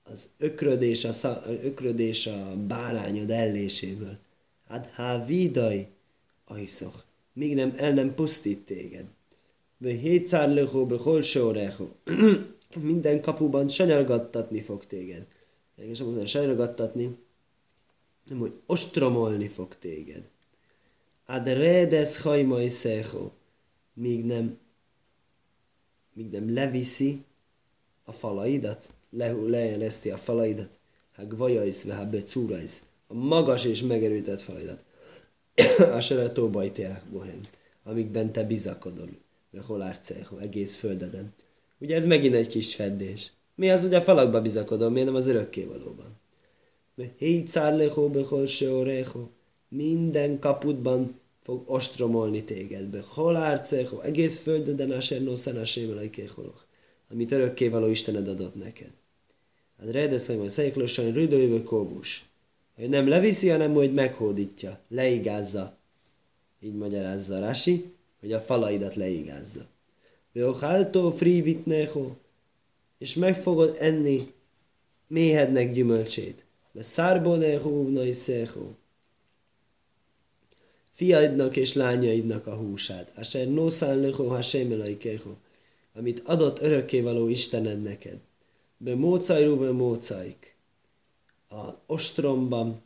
Az 0.04 0.30
ökrödés 0.38 1.06
a, 1.06 1.14
szá, 1.14 1.42
ökrödés 1.64 2.28
a 2.28 2.56
bárányod 2.68 3.32
elléséből. 3.32 4.18
Hát 4.68 4.90
há 4.94 5.26
vidaj, 5.26 5.88
ajszok, 6.46 7.06
míg 7.34 7.56
nem 7.56 7.74
el 7.78 7.94
nem 7.94 8.14
pusztít 8.14 8.66
téged. 8.66 9.06
Ve 9.78 9.92
hétszár 9.92 10.68
hol 10.98 11.22
Minden 12.82 13.22
kapuban 13.22 13.68
sanyargattatni 13.68 14.62
fog 14.62 14.86
téged. 14.86 15.28
És 15.76 16.00
mondom, 16.00 16.26
sanyargattatni, 16.26 17.18
nem, 18.30 18.38
hogy 18.38 18.62
ostromolni 18.66 19.48
fog 19.48 19.78
téged 19.78 20.30
ad 21.30 21.48
redes 21.48 22.18
hajmai 22.18 22.70
szecho, 22.70 23.32
míg 23.94 24.26
nem, 24.26 24.58
míg 26.14 26.32
nem 26.32 26.54
leviszi 26.54 27.24
a 28.04 28.12
falaidat, 28.12 28.94
le, 29.10 29.32
lejeleszti 29.32 30.10
a 30.10 30.18
falaidat, 30.18 30.70
ha 31.16 31.26
gvajajsz, 31.26 31.90
ha 31.90 32.06
becúrajsz, 32.06 32.82
a 33.08 33.14
magas 33.14 33.66
és 33.66 33.82
megerőtett 33.82 34.42
falaidat. 34.42 34.84
a 35.98 36.00
seretó 36.00 36.50
bohem, 36.50 37.42
amikben 37.84 38.32
te 38.32 38.44
bizakodol, 38.44 39.10
mert 39.52 39.66
hol 39.66 39.82
árceho, 39.82 40.38
egész 40.38 40.76
földeden. 40.76 41.34
Ugye 41.80 41.96
ez 41.96 42.06
megint 42.06 42.36
egy 42.36 42.48
kis 42.48 42.76
feddés. 42.76 43.32
Mi 43.56 43.70
az, 43.70 43.82
hogy 43.82 43.94
a 43.94 44.02
falakba 44.02 44.42
bizakodom, 44.42 44.94
miért 44.94 45.08
nem 45.08 45.16
az 45.16 45.32
valóban? 45.68 46.20
Hé, 47.18 47.44
cárlechó, 47.44 48.10
behol 48.10 48.46
se 48.46 48.72
minden 49.70 50.40
kaputban 50.40 51.20
fog 51.40 51.64
ostromolni 51.66 52.44
téged. 52.44 53.04
Hol 53.06 53.36
árcecho, 53.36 54.00
egész 54.00 54.40
földeden 54.40 54.92
asher 54.92 55.22
noszan 55.22 55.58
a 55.58 55.66
sémelajkéholok, 55.66 56.66
amit 57.10 57.32
örökkévaló 57.32 57.88
Istened 57.88 58.28
adott 58.28 58.56
neked. 58.56 58.92
Hát 59.80 59.92
redesz, 59.92 60.28
hogy 60.28 60.38
majd 60.38 60.50
szeiklósan 60.50 61.12
rüdőjövő 61.12 61.64
kóvus. 61.64 62.26
Hogy 62.76 62.90
nem 62.90 63.08
leviszi, 63.08 63.50
hanem 63.50 63.74
hogy 63.74 63.94
meghódítja, 63.94 64.80
leigázza. 64.90 65.78
Így 66.62 66.76
magyarázza 66.76 67.40
Rasi, 67.40 67.94
hogy 68.20 68.34
a 68.34 68.40
falaidat 68.40 68.96
leigázza. 68.96 69.66
Veochaltó 70.34 71.12
frivitnecho, 71.12 72.12
és 72.98 73.16
meg 73.16 73.36
fogod 73.36 73.76
enni 73.80 74.28
méhednek 75.08 75.74
gyümölcsét. 75.74 76.46
Szárbonecho 76.80 77.70
uvnai 77.70 78.12
szecho, 78.12 78.72
fiaidnak 81.00 81.56
és 81.56 81.74
lányaidnak 81.74 82.48
a 82.48 82.56
húsát. 82.56 83.12
Asher 83.18 83.48
noszán 83.48 83.98
lecho 83.98 84.28
hasem 84.28 84.98
kecho, 84.98 85.36
amit 85.94 86.22
adott 86.26 86.62
örökkévaló 86.62 87.28
Istened 87.28 87.82
neked. 87.82 88.20
Be 88.78 88.96
mócajrú, 88.96 89.58
be 89.58 89.72
mócaik. 89.72 90.56
A 91.50 91.70
ostromban 91.86 92.82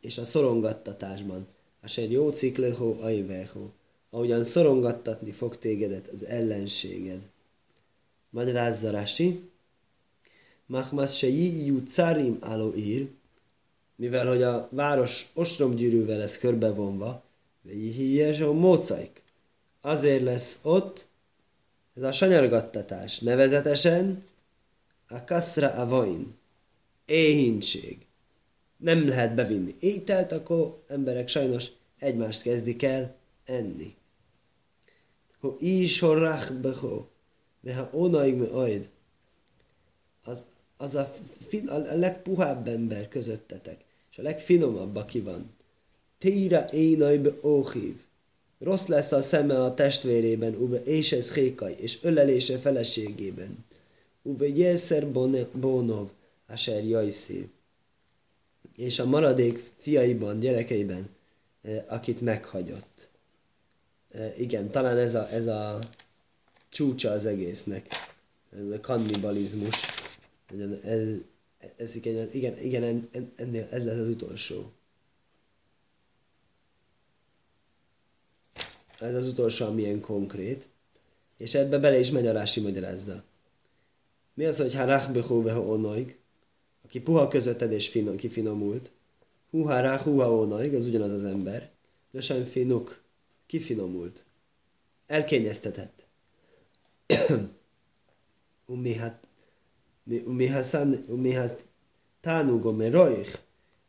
és 0.00 0.18
a 0.18 0.24
szorongattatásban. 0.24 1.46
Asher 1.82 2.10
jó 2.10 2.30
cikleho 2.30 2.96
ajveho. 3.00 3.68
Ahogyan 4.10 4.42
szorongattatni 4.42 5.32
fog 5.32 5.58
tégedet 5.58 6.08
az 6.08 6.24
ellenséged. 6.24 7.20
Magyarázza 8.30 8.90
Rashi. 8.90 9.50
Machmas 10.66 11.16
se 11.16 11.28
jú 11.28 11.82
carim 11.84 12.38
ír, 12.76 13.08
mivel 13.96 14.26
hogy 14.26 14.42
a 14.42 14.68
város 14.70 15.30
ostromgyűrűvel 15.34 16.18
lesz 16.18 16.38
körbevonva, 16.38 17.22
hies 17.68 18.40
a 18.40 18.52
mócaik. 18.52 19.22
Azért 19.80 20.22
lesz 20.22 20.60
ott 20.62 21.06
ez 21.94 22.02
a 22.02 22.12
sanyargattatás, 22.12 23.18
nevezetesen 23.18 24.24
a 25.08 25.24
kaszra 25.24 25.70
avain, 25.70 26.34
éhínség. 27.06 28.06
Nem 28.76 29.08
lehet 29.08 29.34
bevinni 29.34 29.74
ételt, 29.80 30.32
akkor 30.32 30.82
emberek 30.86 31.28
sajnos 31.28 31.66
egymást 31.98 32.42
kezdik 32.42 32.82
el 32.82 33.16
enni. 33.44 33.94
Ho 35.40 35.56
is 35.58 35.98
horrach 35.98 36.52
beho, 36.52 37.06
de 37.60 37.74
ha 37.74 37.88
onaig 37.92 38.36
me 38.36 38.46
ajd, 38.46 38.90
az 40.24 40.44
az 40.84 40.94
a, 40.94 41.04
fin, 41.48 41.68
a 41.68 41.94
legpuhább 41.94 42.68
ember 42.68 43.08
közöttetek, 43.08 43.76
és 44.10 44.18
a 44.18 44.22
legfinomabb, 44.22 44.96
aki 44.96 45.20
van. 45.20 45.50
Téra 46.18 46.72
énajbe 46.72 47.30
óhív. 47.42 47.94
Rossz 48.58 48.86
lesz 48.86 49.12
a 49.12 49.22
szeme 49.22 49.62
a 49.62 49.74
testvérében, 49.74 50.54
ube 50.54 50.76
és 50.76 51.12
ez 51.12 51.32
hékaj, 51.32 51.74
és 51.78 52.02
ölelése 52.02 52.58
feleségében. 52.58 53.64
Uve 54.22 54.48
jeszer 54.48 55.08
bónov, 55.52 56.10
aser 56.48 56.84
jajszív. 56.84 57.46
És 58.76 58.98
a 58.98 59.06
maradék 59.06 59.64
fiaiban, 59.76 60.38
gyerekeiben, 60.38 61.08
eh, 61.62 61.84
akit 61.88 62.20
meghagyott. 62.20 63.10
Eh, 64.10 64.40
igen, 64.40 64.70
talán 64.70 64.98
ez 64.98 65.14
a, 65.14 65.28
ez 65.28 65.46
a 65.46 65.78
csúcsa 66.70 67.10
az 67.10 67.26
egésznek. 67.26 67.86
Ez 68.52 68.70
a 68.72 68.80
kannibalizmus 68.80 70.03
ez, 70.60 71.24
ez 71.76 71.94
igen, 71.94 72.28
igen, 72.32 72.58
igen 72.58 73.08
ennél 73.36 73.66
ez 73.70 73.84
lesz 73.84 73.98
az 73.98 74.08
utolsó. 74.08 74.72
Ez 78.98 79.14
az 79.14 79.26
utolsó, 79.26 79.66
amilyen 79.66 80.00
konkrét. 80.00 80.68
És 81.36 81.54
ebbe 81.54 81.78
bele 81.78 81.98
is 81.98 82.10
megy 82.10 82.26
a 82.26 82.32
Rási 82.32 82.60
magyarázza. 82.60 83.24
Mi 84.34 84.44
az, 84.44 84.56
hogy 84.56 84.74
harach 84.74 85.12
behóve 85.12 85.58
onaig, 85.58 86.18
aki 86.84 87.00
puha 87.00 87.28
közötted 87.28 87.72
és 87.72 87.88
finom, 87.88 88.16
kifinomult, 88.16 88.92
hu 89.50 89.62
harach 89.62 90.02
huha 90.02 90.32
onaig, 90.32 90.74
az 90.74 90.86
ugyanaz 90.86 91.10
az 91.10 91.24
ember, 91.24 91.70
lösen 92.10 92.44
finuk, 92.44 93.02
kifinomult, 93.46 94.24
elkényeztetett. 95.06 96.06
Umihat 98.66 99.23
ומהתענוג 101.07 102.67
מרויך, 102.77 103.37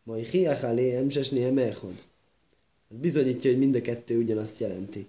מויכיח 0.07 0.65
עליהם 0.65 1.11
ששניהם 1.11 1.59
אחד. 1.59 1.89
Ez 2.91 2.97
bizonyítja, 2.97 3.51
hogy 3.51 3.59
mind 3.59 3.75
a 3.75 3.81
kettő 3.81 4.19
ugyanazt 4.19 4.59
jelenti. 4.59 5.09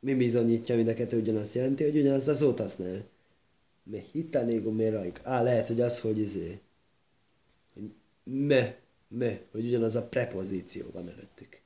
Mi 0.00 0.14
bizonyítja, 0.14 0.76
mind 0.76 0.88
a 0.88 0.94
kettő 0.94 1.20
ugyanazt 1.20 1.54
jelenti, 1.54 1.84
hogy 1.84 1.96
ugyanazt 1.96 2.28
a 2.28 2.34
szót 2.34 2.58
használja. 2.58 3.04
Me 3.82 3.98
hitanégo 4.12 4.70
me 4.70 4.90
rajk. 4.90 5.20
Á, 5.22 5.42
lehet, 5.42 5.66
hogy 5.66 5.80
az, 5.80 6.00
hogy 6.00 6.18
izé, 6.18 6.60
hogy 7.74 7.94
me, 8.24 8.76
me, 9.08 9.40
hogy 9.50 9.66
ugyanaz 9.66 9.96
a 9.96 10.08
prepozíció 10.08 10.86
van 10.92 11.08
előttük. 11.08 11.60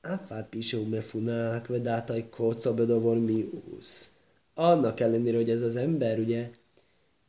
Áfál 0.00 0.46
pisó 0.48 0.84
me 0.84 1.00
funák, 1.00 1.66
vedátaj 1.66 2.28
kóca 2.28 2.74
bedovor 2.74 3.18
miusz. 3.18 4.10
Annak 4.54 5.00
ellenére, 5.00 5.36
hogy 5.36 5.50
ez 5.50 5.62
az 5.62 5.76
ember, 5.76 6.18
ugye, 6.18 6.50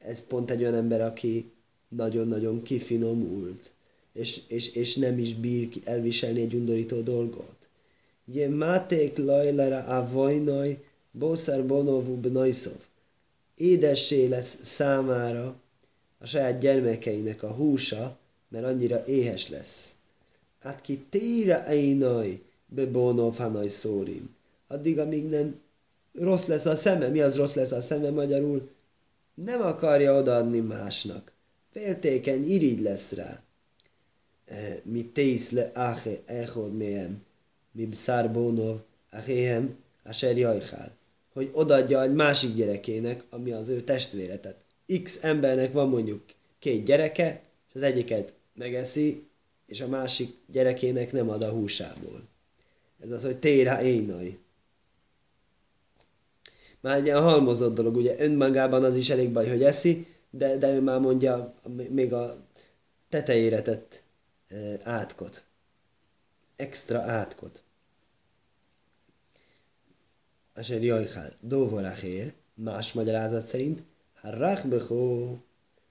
ez 0.05 0.27
pont 0.27 0.51
egy 0.51 0.61
olyan 0.61 0.75
ember, 0.75 1.01
aki 1.01 1.53
nagyon-nagyon 1.89 2.63
kifinomult, 2.63 3.75
és, 4.13 4.41
és, 4.49 4.75
és 4.75 4.97
nem 4.97 5.19
is 5.19 5.35
bír 5.35 5.69
elviselni 5.85 6.41
egy 6.41 6.55
undorító 6.55 7.01
dolgot. 7.01 7.57
Je 8.25 8.49
máték 8.49 9.19
lajlara 9.19 9.85
a 9.85 10.11
vajnaj, 10.13 10.85
boszár 11.11 11.67
bonovú 11.67 12.17
bnajszov. 12.17 12.79
Édessé 13.57 14.27
lesz 14.27 14.59
számára 14.63 15.61
a 16.19 16.27
saját 16.27 16.61
gyermekeinek 16.61 17.43
a 17.43 17.53
húsa, 17.53 18.19
mert 18.49 18.65
annyira 18.65 19.07
éhes 19.07 19.49
lesz. 19.49 19.91
Hát 20.61 20.81
ki 20.81 21.05
téra 21.11 21.65
einaj, 21.65 22.41
bebonov 22.67 23.37
hanaj 23.37 23.69
szórim. 23.69 24.35
Addig, 24.69 24.99
amíg 24.99 25.29
nem 25.29 25.61
rossz 26.13 26.47
lesz 26.47 26.67
a 26.67 26.77
szeme. 26.77 27.09
Mi 27.09 27.21
az 27.21 27.37
rossz 27.37 27.55
lesz 27.55 27.73
a 27.73 27.81
szeme 27.81 28.11
magyarul? 28.11 28.71
Nem 29.35 29.63
akarja 29.63 30.15
odaadni 30.15 30.59
másnak. 30.59 31.33
Féltékeny, 31.71 32.51
irigy 32.51 32.81
lesz 32.81 33.13
rá. 33.13 33.43
E, 34.47 34.81
mi 34.85 35.07
tész 35.07 35.51
le 35.51 35.71
áhe 35.75 36.17
echod 36.27 36.77
méhem, 36.77 37.21
mi 37.73 37.87
bszárbónov, 37.87 38.81
achéhem, 39.11 39.77
asher 40.05 40.37
jajhál. 40.37 40.97
Hogy 41.33 41.51
odaadja 41.53 42.03
egy 42.03 42.15
másik 42.15 42.55
gyerekének, 42.55 43.25
ami 43.31 43.51
az 43.51 43.69
ő 43.69 43.83
testvére. 43.83 44.39
Tehát 44.39 44.65
X 45.03 45.25
embernek 45.25 45.73
van 45.73 45.89
mondjuk 45.89 46.25
két 46.59 46.85
gyereke, 46.85 47.43
és 47.69 47.75
az 47.75 47.83
egyiket 47.83 48.35
megeszi, 48.55 49.27
és 49.67 49.81
a 49.81 49.89
másik 49.89 50.29
gyerekének 50.47 51.13
nem 51.13 51.29
ad 51.29 51.43
a 51.43 51.51
húsából. 51.51 52.29
Ez 53.01 53.11
az, 53.11 53.23
hogy 53.23 53.39
téra 53.39 53.83
énai 53.83 54.39
már 56.83 56.99
egy 56.99 57.05
ilyen 57.05 57.23
halmozott 57.23 57.75
dolog, 57.75 57.97
ugye 57.97 58.15
önmagában 58.19 58.85
az 58.85 58.97
is 58.97 59.11
elég 59.11 59.33
baj, 59.33 59.49
hogy 59.49 59.63
eszi, 59.63 60.07
de, 60.31 60.57
de 60.57 60.75
ő 60.75 60.81
már 60.81 61.01
mondja 61.01 61.55
még 61.89 62.13
a 62.13 62.35
tetejére 63.09 63.63
tett 63.63 64.03
e, 64.49 64.57
átkot. 64.83 65.45
Extra 66.57 67.01
átkot. 67.01 67.63
Asher 70.55 70.83
jajhál, 70.83 71.33
dóvorachér, 71.41 72.33
más 72.55 72.93
magyarázat 72.93 73.47
szerint, 73.47 73.83
ha 74.15 74.31
rachbechó, 74.31 75.39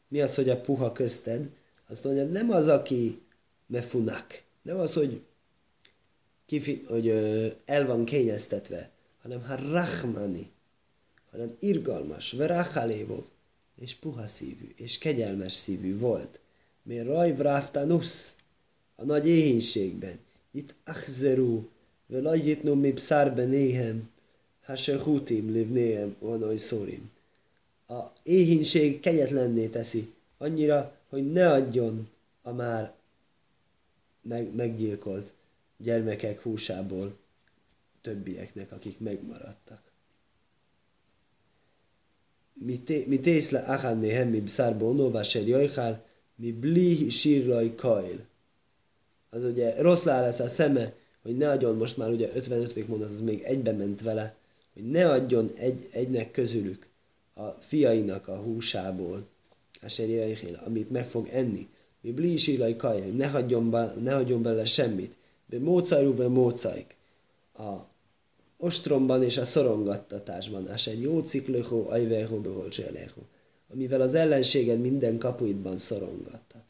mi 0.07 0.21
az, 0.21 0.35
hogy 0.35 0.49
a 0.49 0.61
puha 0.61 0.91
közted? 0.91 1.51
Azt 1.87 2.03
mondja, 2.03 2.25
nem 2.25 2.49
az, 2.49 2.67
aki 2.67 3.21
mefunak, 3.67 4.43
nem 4.61 4.79
az, 4.79 4.93
hogy, 4.93 5.21
kifi, 6.45 6.85
hogy 6.87 7.07
ö, 7.07 7.47
el 7.65 7.85
van 7.85 8.05
kényeztetve, 8.05 8.91
hanem 9.21 9.43
ha 9.43 9.55
rachmani, 9.55 10.51
hanem 11.31 11.55
irgalmas, 11.59 12.31
verachalévov, 12.31 13.23
és 13.75 13.95
puha 13.95 14.27
szívű, 14.27 14.67
és 14.75 14.97
kegyelmes 14.97 15.53
szívű 15.53 15.97
volt. 15.97 16.39
Mert 16.83 17.05
raj 17.05 17.35
vraftanusz, 17.35 18.35
a 18.95 19.03
nagy 19.03 19.27
éhénységben, 19.27 20.19
itt 20.51 20.73
achzeru, 20.85 21.69
velajjitnum 22.07 22.79
mi 22.79 22.91
pszár 22.91 23.35
benéhem, 23.35 24.09
hasehutim 24.63 25.51
livnéhem, 25.51 26.15
onoj 26.19 26.57
szórim. 26.57 27.11
A 27.87 28.03
éhínség 28.23 28.99
kegyetlenné 28.99 29.67
teszi, 29.67 30.13
annyira, 30.37 30.97
hogy 31.09 31.31
ne 31.31 31.51
adjon 31.51 32.09
a 32.41 32.51
már 32.51 32.93
meg, 34.21 34.55
meggyilkolt 34.55 35.33
gyermekek 35.77 36.41
húsából 36.41 37.17
többieknek, 38.01 38.71
akik 38.71 38.99
megmaradtak 38.99 39.90
mitész 43.05 43.49
le 43.49 43.59
achad 43.59 43.99
méhem 43.99 44.27
mi 44.27 44.41
bszár 44.41 44.77
bonóvá 44.77 45.23
ser 45.23 45.47
jajhál, 45.47 46.05
mi 46.35 46.51
bli 46.51 47.09
sírraj 47.09 47.75
kajl. 47.75 48.19
Az 49.29 49.43
ugye 49.43 49.81
rossz 49.81 50.03
lá 50.03 50.21
lesz 50.21 50.39
a 50.39 50.49
szeme, 50.49 50.93
hogy 51.21 51.37
ne 51.37 51.49
adjon 51.49 51.75
most 51.75 51.97
már 51.97 52.09
ugye 52.09 52.29
55. 52.33 52.87
mondat, 52.87 53.09
az 53.09 53.21
még 53.21 53.41
egybe 53.41 53.71
ment 53.71 54.01
vele, 54.01 54.35
hogy 54.73 54.89
ne 54.89 55.11
adjon 55.11 55.51
egy, 55.55 55.87
egynek 55.91 56.31
közülük 56.31 56.87
a 57.33 57.47
fiainak 57.47 58.27
a 58.27 58.35
húsából, 58.35 59.27
a 59.81 59.89
serjaihél, 59.89 60.61
amit 60.65 60.89
meg 60.89 61.07
fog 61.07 61.27
enni. 61.31 61.67
Mi 62.01 62.11
bli 62.11 62.37
sírraj 62.37 62.75
kajl, 62.75 63.15
ne 63.15 63.27
hagyjon, 63.27 63.69
be, 63.69 63.93
ne 64.01 64.13
hagyjon 64.13 64.41
bele 64.41 64.65
semmit. 64.65 65.15
Be 65.45 65.59
mócajrú, 65.59 66.15
ve 66.15 66.27
mócaik. 66.27 66.95
A 67.53 67.90
ostromban 68.61 69.23
és 69.23 69.37
a 69.37 69.45
szorongattatásban, 69.45 70.69
ás 70.69 70.87
egy 70.87 71.01
jó 71.01 71.19
ciklőhó, 71.19 71.89
ajvehó, 71.89 72.39
beholcséleho, 72.39 73.21
amivel 73.73 74.01
az 74.01 74.13
ellenséged 74.13 74.81
minden 74.81 75.17
kapuidban 75.17 75.77
szorongattat. 75.77 76.63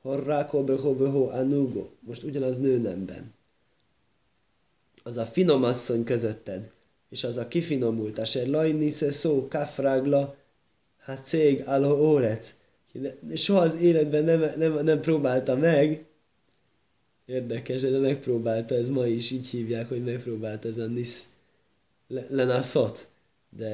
Horrákó, 0.00 0.64
behó, 0.64 1.28
anugo, 1.28 1.88
most 2.00 2.22
ugyanaz 2.22 2.58
nőnemben. 2.58 3.30
Az 5.02 5.16
a 5.16 5.26
finom 5.26 5.64
asszony 5.64 6.04
közötted, 6.04 6.70
és 7.10 7.24
az 7.24 7.36
a 7.36 7.48
kifinomult, 7.48 8.18
aser 8.18 8.46
lajnisze 8.46 9.10
szó, 9.10 9.48
kafrágla, 9.48 10.36
hát 10.98 11.24
cég, 11.24 11.62
alho 11.66 12.10
órec. 12.10 12.54
Soha 13.34 13.60
az 13.60 13.80
életben 13.80 14.24
nem, 14.24 14.44
nem, 14.56 14.84
nem 14.84 15.00
próbálta 15.00 15.56
meg, 15.56 16.04
Érdekes, 17.32 17.80
de 17.80 17.98
megpróbálta, 17.98 18.74
ez 18.74 18.88
ma 18.88 19.06
is 19.06 19.30
így 19.30 19.48
hívják, 19.48 19.88
hogy 19.88 20.04
megpróbálta 20.04 20.68
ez 20.68 20.78
a 20.78 20.86
Nis 20.86 21.22
Lenaszot. 22.28 23.08
De, 23.50 23.68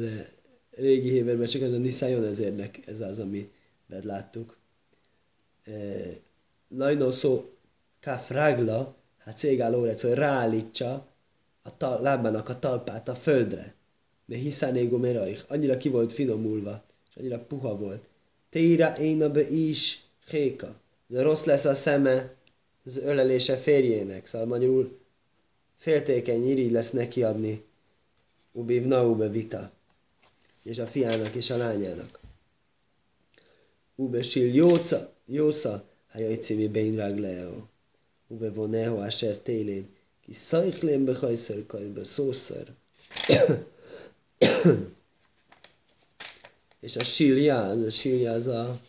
de 0.00 0.28
régi 0.70 1.10
héberben 1.10 1.46
csak 1.46 1.62
ez 1.62 1.72
a 1.72 1.78
Nisajon 1.78 2.24
ez 2.24 2.38
érdek, 2.38 2.86
ez 2.86 3.00
az, 3.00 3.18
ami 3.18 3.50
láttuk. 4.02 4.56
E, 5.64 5.72
Lajnó 6.68 7.10
szó 7.10 7.50
kafrágla, 8.00 8.96
hát 9.18 9.38
cégál 9.38 9.74
órec, 9.74 10.02
hogy 10.02 10.12
ráállítsa 10.12 11.06
a 11.62 11.76
tal- 11.76 12.02
lábának 12.02 12.48
a 12.48 12.58
talpát 12.58 13.08
a 13.08 13.14
földre. 13.14 13.74
Mert 14.26 14.42
hiszen 14.42 14.76
égo 14.76 15.00
annyira 15.48 15.76
ki 15.76 15.88
volt 15.88 16.12
finomulva, 16.12 16.84
és 17.10 17.16
annyira 17.16 17.44
puha 17.44 17.76
volt. 17.76 18.04
Téra 18.50 18.98
éna 18.98 19.30
be 19.30 19.48
is 19.50 20.00
héka. 20.28 20.80
De 21.06 21.22
rossz 21.22 21.44
lesz 21.44 21.64
a 21.64 21.74
szeme, 21.74 22.36
az 22.88 22.96
ölelése 22.96 23.56
férjének, 23.56 24.26
szóval 24.26 24.46
magyarul 24.46 24.98
féltékeny 25.76 26.48
irigy 26.48 26.70
lesz 26.70 26.90
neki 26.90 27.22
adni 27.22 27.64
ubiv 28.52 28.84
naube 28.84 29.28
vita, 29.28 29.72
és 30.62 30.78
a 30.78 30.86
fiának 30.86 31.34
és 31.34 31.50
a 31.50 31.56
lányának. 31.56 32.20
Ube 33.94 34.22
sil 34.30 34.54
jóca, 34.54 35.12
jóca, 35.26 35.84
hajaj 36.10 36.34
cimi 36.34 36.68
beinrag 36.68 37.18
leo. 37.18 37.66
Ube 38.26 38.50
voneho 38.50 38.96
asher 38.96 39.38
téléd, 39.38 39.86
ki 40.24 40.32
szajklén 40.32 41.04
be 41.04 41.16
hajszer 41.16 41.66
kajbe 41.66 42.04
szószer. 42.04 42.74
és 46.80 46.96
a 46.96 47.04
silja, 47.04 47.62
az 47.62 47.80
a 47.80 47.90
silja 47.90 48.32
az 48.32 48.46
a, 48.46 48.80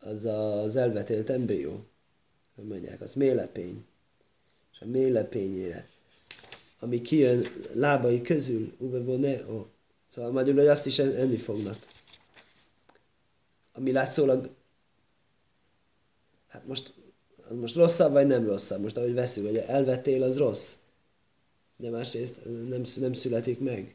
az, 0.00 0.24
a, 0.24 0.62
az 0.62 0.76
elvetélt 0.76 1.30
embrió 1.30 1.84
hogy 2.56 2.66
mondják, 2.66 3.00
az 3.00 3.14
mélepény. 3.14 3.84
És 4.72 4.80
a 4.80 4.86
mélepényére, 4.86 5.88
ami 6.78 7.02
kijön 7.02 7.44
lábai 7.74 8.22
közül, 8.22 8.72
uve 8.78 9.00
voneo, 9.00 9.66
szóval 10.08 10.32
magyarul, 10.32 10.60
hogy 10.60 10.68
azt 10.68 10.86
is 10.86 10.98
enni 10.98 11.36
fognak. 11.36 11.86
Ami 13.72 13.92
látszólag, 13.92 14.50
hát 16.48 16.66
most, 16.66 16.94
most 17.54 17.74
rosszabb 17.74 18.12
vagy 18.12 18.26
nem 18.26 18.46
rosszabb, 18.46 18.82
most 18.82 18.96
ahogy 18.96 19.14
veszünk, 19.14 19.46
hogy 19.46 19.56
elvettél, 19.56 20.22
az 20.22 20.36
rossz. 20.36 20.74
De 21.76 21.90
másrészt 21.90 22.44
nem, 22.44 22.82
nem 22.96 23.12
születik 23.12 23.58
meg. 23.58 23.94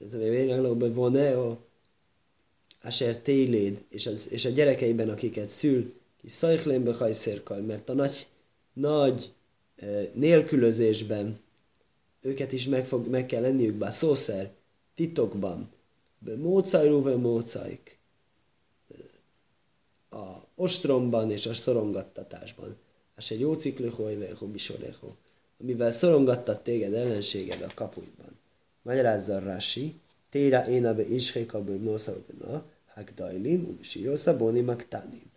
Ez 0.00 0.14
a 0.14 0.18
vérnyaglóban 0.18 0.92
voneo, 0.92 1.58
Asher 2.82 3.18
téléd, 3.18 3.84
és, 3.88 4.06
az, 4.06 4.32
és 4.32 4.44
a 4.44 4.50
gyerekeiben, 4.50 5.08
akiket 5.08 5.48
szül, 5.48 5.97
ki 6.20 6.28
szajhlén 6.28 6.84
behajszérkal, 6.84 7.60
mert 7.60 7.88
a 7.88 7.92
nagy, 7.92 8.26
nagy 8.72 9.32
e, 9.76 9.86
nélkülözésben 10.14 11.40
őket 12.22 12.52
is 12.52 12.66
meg, 12.66 12.86
fog, 12.86 13.06
meg 13.06 13.26
kell 13.26 13.40
lenniük, 13.40 13.74
bár 13.74 13.92
szószer, 13.92 14.50
titokban, 14.94 15.68
mócajrú, 16.36 17.02
vagy 17.02 17.20
mócajk, 17.20 17.98
a 20.10 20.46
ostromban 20.54 21.30
és 21.30 21.46
a 21.46 21.54
szorongattatásban. 21.54 22.76
Az 23.16 23.32
egy 23.32 23.40
jó 23.40 23.54
ciklő 23.54 23.88
hojveho 23.88 24.46
bisoreho, 24.46 25.08
amivel 25.60 25.90
szorongattat 25.90 26.62
téged 26.62 26.94
ellenséged 26.94 27.62
a 27.62 27.74
kapuidban. 27.74 28.38
Magyarázza 28.82 29.38
Rási, 29.38 30.00
téra 30.30 30.68
éna 30.68 30.94
be 30.94 31.08
ishéka 31.08 31.64
be 31.64 31.72
nószabena, 31.72 32.64
hagdajlim, 32.94 33.64
um 33.64 33.82
sirosa 33.82 34.36
boni 34.36 34.60
magtanim. 34.60 35.27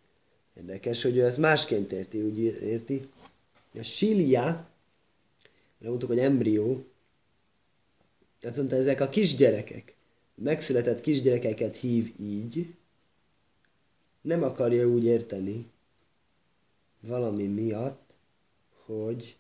Érdekes, 0.54 1.02
hogy 1.02 1.18
ő 1.18 1.26
ezt 1.26 1.38
másként 1.38 1.92
érti, 1.92 2.22
úgy 2.22 2.40
érti. 2.40 3.10
A 3.74 3.84
sília, 3.84 4.70
mondtuk, 5.78 6.10
hogy 6.10 6.20
embrió, 6.20 6.86
azt 8.42 8.58
mondta, 8.58 8.76
ezek 8.76 9.02
a 9.02 9.10
kisgyerekek, 9.10 9.96
megszületett 10.36 11.02
kisgyerekeket 11.02 11.76
hív 11.76 12.14
így, 12.20 12.76
nem 14.22 14.44
akarja 14.44 14.88
úgy 14.88 15.04
érteni 15.04 15.72
valami 17.02 17.48
miatt, 17.48 18.14
hogy 18.86 19.38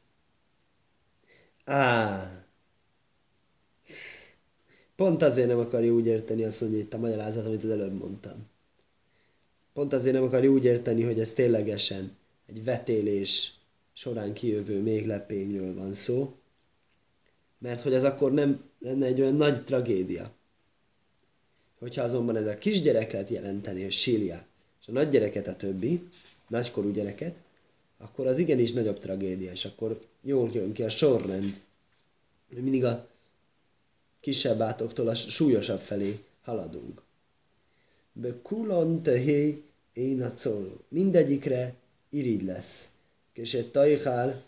á, 1.64 2.45
pont 4.95 5.22
azért 5.22 5.47
nem 5.47 5.59
akarja 5.59 5.93
úgy 5.93 6.05
érteni 6.05 6.43
azt 6.43 6.62
mondja 6.62 6.80
itt 6.80 6.93
a 6.93 6.97
magyarázat, 6.97 7.45
amit 7.45 7.64
az 7.64 7.70
előbb 7.70 7.99
mondtam 7.99 8.51
pont 9.74 9.93
azért 9.93 10.13
nem 10.13 10.24
akarja 10.24 10.49
úgy 10.49 10.65
érteni, 10.65 11.03
hogy 11.03 11.19
ez 11.19 11.34
ténylegesen 11.34 12.17
egy 12.47 12.63
vetélés 12.63 13.53
során 13.93 14.34
kijövő 14.34 14.82
még 14.82 15.07
lepényről 15.07 15.76
van 15.76 15.93
szó, 15.93 16.36
mert 17.59 17.82
hogy 17.82 17.93
ez 17.93 18.03
akkor 18.03 18.34
nem 18.34 18.63
lenne 18.80 19.05
egy 19.05 19.22
olyan 19.22 19.36
nagy 19.36 19.63
tragédia. 19.63 20.32
Hogyha 21.80 22.03
azonban 22.03 22.36
ez 22.36 22.47
a 22.47 22.57
kisgyereket 22.57 23.30
jelenteni, 23.30 23.86
a 23.86 23.91
sília, 23.91 24.45
és 24.82 24.88
a 24.88 24.91
nagygyereket 24.91 25.47
a 25.47 25.55
többi, 25.55 26.09
nagykorú 26.47 26.91
gyereket, 26.91 27.41
akkor 27.97 28.28
az 28.28 28.38
igenis 28.38 28.74
nagyobb 28.74 28.97
tragédia, 28.97 29.51
és 29.51 29.65
akkor 29.65 30.01
jól 30.22 30.49
jön 30.53 30.74
ki 30.74 30.84
a 30.84 30.89
sorrend. 30.89 31.61
Mindig 32.49 32.84
a 32.84 33.07
kisebb 34.19 34.61
átoktól 34.61 35.07
a 35.07 35.15
súlyosabb 35.15 35.80
felé 35.80 36.19
haladunk. 36.41 37.01
Bekulon 38.14 39.03
tehé 39.03 39.64
én 39.93 40.22
a. 40.22 40.86
Mindegyikre 40.89 41.76
irigy 42.09 42.43
lesz. 42.43 42.89
És 43.34 43.53
egy 43.53 43.72
tajhál, 43.72 44.43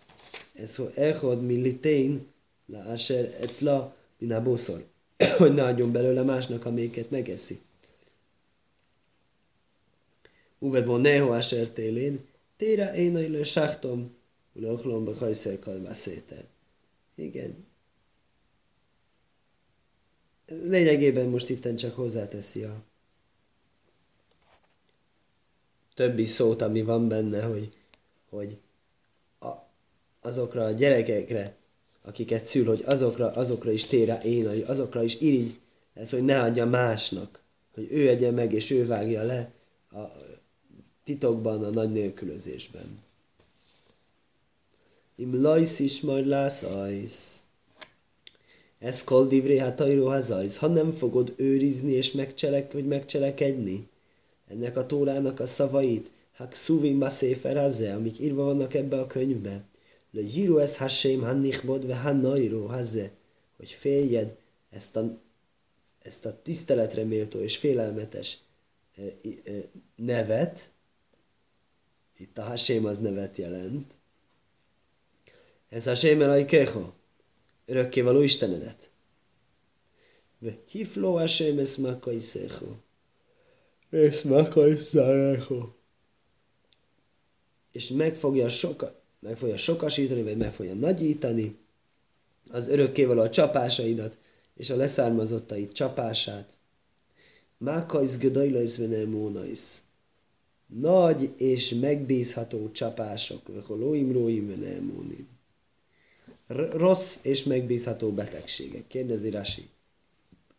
ez 0.54 0.76
ho 0.76 0.86
echod 0.96 1.42
millitén, 1.42 2.28
la 2.66 2.80
asher 2.80 3.30
ecla, 3.40 3.96
min 4.18 4.44
boszor. 4.44 4.86
hogy 5.38 5.54
ne 5.54 5.64
adjon 5.64 5.92
belőle 5.92 6.24
másnak, 6.24 6.66
amelyiket 6.66 7.10
megeszi. 7.10 7.60
Uve 10.60 10.82
von 10.82 11.02
neho 11.02 11.32
asher 11.32 11.70
télén, 11.70 12.26
tére 12.58 12.94
én 12.94 13.36
a 13.36 13.44
sachtom, 13.44 14.16
ule 14.54 14.72
ochlom 14.72 15.06
be 15.06 15.16
hajszer 15.16 15.60
kalvaszéter. 15.60 16.46
Igen. 17.16 17.66
Lényegében 20.48 21.28
most 21.28 21.50
itten 21.50 21.76
csak 21.76 21.96
hozzáteszi 21.96 22.64
a 22.64 22.84
többi 25.96 26.26
szót, 26.26 26.62
ami 26.62 26.82
van 26.82 27.08
benne, 27.08 27.42
hogy, 27.44 27.70
hogy 28.30 28.58
a, 29.40 29.52
azokra 30.22 30.64
a 30.64 30.72
gyerekekre, 30.72 31.56
akiket 32.02 32.46
szül, 32.46 32.66
hogy 32.66 32.84
azokra, 32.86 33.32
azokra 33.32 33.72
is 33.72 33.86
tére 33.86 34.18
én, 34.18 34.48
hogy 34.48 34.64
azokra 34.68 35.04
is 35.04 35.20
irigy 35.20 35.62
ez, 35.94 36.10
hogy 36.10 36.24
ne 36.24 36.42
adja 36.42 36.66
másnak, 36.66 37.42
hogy 37.74 37.88
ő 37.92 38.10
egye 38.10 38.32
meg, 38.32 38.54
és 38.54 38.70
ő 38.70 38.86
vágja 38.86 39.24
le 39.24 39.52
a 39.92 40.04
titokban, 41.04 41.64
a 41.64 41.70
nagy 41.70 41.92
nélkülözésben. 41.92 43.02
Im 45.16 45.42
lajsz 45.42 45.80
is 45.80 46.02
majd 46.02 46.26
lászajsz. 46.26 47.44
Ez 48.80 49.04
koldivré 49.04 49.58
hát 49.58 49.80
ajró 49.80 50.08
Ha 50.58 50.68
nem 50.68 50.92
fogod 50.92 51.34
őrizni 51.36 51.92
és 51.92 52.12
megcselek, 52.12 52.72
hogy 52.72 52.88
megcselekedni, 52.88 53.88
ennek 54.54 54.78
a 54.78 54.86
tórának 54.86 55.40
a 55.40 55.46
szavait, 55.46 56.12
hak 56.36 56.54
szuvim 56.54 57.00
baszéfer 57.00 57.58
hazze, 57.58 57.94
amik 57.94 58.20
írva 58.20 58.44
vannak 58.44 58.74
ebbe 58.74 59.00
a 59.00 59.08
könyvbe. 59.08 59.66
Le 60.12 60.22
híró 60.22 60.58
ez 60.58 60.78
hasém 60.78 61.22
hannichbod 61.22 61.86
ve 61.86 61.96
hannairó 61.96 62.66
hazze, 62.66 63.12
hogy 63.58 63.70
féljed 63.70 64.38
ezt 64.70 64.96
a, 64.96 65.20
ezt 66.00 66.26
a 66.26 66.42
tiszteletre 66.42 67.04
méltó 67.04 67.40
és 67.40 67.58
félelmetes 67.58 68.38
e, 68.96 69.02
e, 69.46 69.52
nevet, 69.96 70.72
Itt 72.18 72.38
a 72.38 72.44
Hasém 72.44 72.86
az 72.86 73.00
nevet 73.00 73.38
jelent. 73.38 73.98
Ez 75.70 75.86
Hasém 75.86 76.22
elaj 76.22 76.46
keho. 76.46 76.94
Örökkévaló 77.66 78.22
Istenedet. 78.22 78.90
Hifló 80.68 81.18
Hasém 81.18 81.60
ez 81.60 81.76
makai 81.76 82.20
makai 84.24 84.76
szecho. 84.76 85.70
És 87.72 87.90
meg 87.90 88.16
fogja, 88.16 88.50
soka, 88.50 89.02
meg 89.20 89.38
fogja 89.38 89.58
sokasítani, 89.58 90.24
vagy 90.24 90.38
meg 90.38 90.54
fogja 90.54 90.74
nagyítani 90.74 91.58
az 92.50 92.68
örökkévaló 92.68 93.22
a 93.22 93.30
csapásaidat, 93.30 94.18
és 94.56 94.70
a 94.70 94.76
leszármazottait 94.76 95.72
csapását. 95.72 96.58
Mákajsz 97.58 98.18
gödajlajsz 98.18 98.78
venemónajsz. 98.78 99.82
Nagy 100.68 101.34
és 101.38 101.74
megbízható 101.74 102.72
csapások, 102.72 103.66
holóim 103.66 104.12
róim 104.12 104.48
venemónim. 104.48 105.28
Rossz 106.72 107.26
és 107.26 107.44
megbízható 107.44 108.12
betegségek. 108.12 108.88
Kérdezi 108.88 109.30
Rasi. 109.30 109.70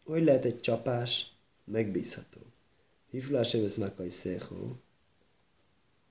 Hogy 0.05 0.25
lehet 0.25 0.45
egy 0.45 0.61
csapás 0.61 1.27
megbízható? 1.65 2.44
Hiflás 3.15 3.55
evesz 3.55 3.77
mákaj 3.77 4.09
széhó. 4.09 4.77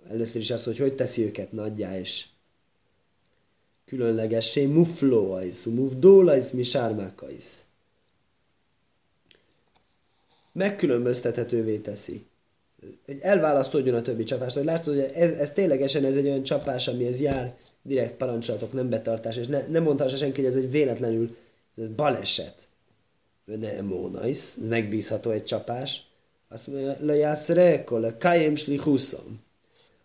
Először 0.10 0.42
is 0.42 0.52
az, 0.52 0.64
hogy 0.64 0.78
hogy 0.78 0.96
teszi 0.96 1.24
őket 1.24 1.52
nagyjá 1.52 2.00
és 2.00 2.26
különlegessé. 3.86 4.66
Muflóajsz, 4.66 5.64
mufdólajsz, 5.64 6.52
mi 6.52 6.64
sármákajsz 6.64 7.64
megkülönböztethetővé 10.54 11.78
teszi. 11.78 12.26
Hogy 13.06 13.20
elválasztódjon 13.22 13.96
a 13.96 14.02
többi 14.02 14.24
csapást, 14.24 14.56
hogy 14.56 14.66
látszod, 14.66 14.94
hogy 14.94 15.10
ez, 15.14 15.38
ez 15.38 15.52
ténylegesen 15.52 16.06
ez 16.06 16.16
egy 16.16 16.26
olyan 16.26 16.44
csapás, 16.44 16.88
amihez 16.88 17.20
jár 17.20 17.58
direkt 17.82 18.14
parancsolatok, 18.14 18.74
nem 18.74 18.90
betartás, 18.90 19.38
és 19.38 19.48
ne, 19.48 19.68
nem 19.68 19.84
mondhassa 19.84 20.18
senki, 20.18 20.42
hogy 20.42 20.50
ez 20.50 20.58
egy 20.58 20.72
véletlenül 20.72 21.36
ez 21.78 21.84
egy 21.84 21.96
baleset. 21.96 22.68
Nem 23.46 23.86
mónajsz, 23.86 24.58
megbízható 24.70 25.30
egy 25.30 25.44
csapás. 25.44 26.02
Azt 26.54 26.68
mondja, 26.68 26.98
lejász 27.00 27.50
rekol, 27.50 28.16
kajem 28.20 28.56
slichuszom. 28.56 29.42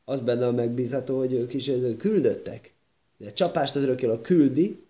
Az 0.04 0.20
benne 0.20 0.46
a 0.46 0.52
megbízható, 0.52 1.18
hogy 1.18 1.32
ők 1.32 1.54
is 1.54 1.70
küldöttek. 1.98 2.72
De 3.16 3.28
a 3.28 3.32
csapást 3.32 3.76
az 3.76 3.82
örökkél 3.82 4.20
küldi, 4.20 4.84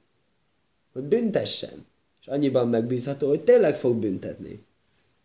hogy 0.93 1.03
büntessen. 1.03 1.87
És 2.21 2.27
annyiban 2.27 2.69
megbízható, 2.69 3.29
hogy 3.29 3.45
tényleg 3.45 3.77
fog 3.77 3.97
büntetni 3.97 4.67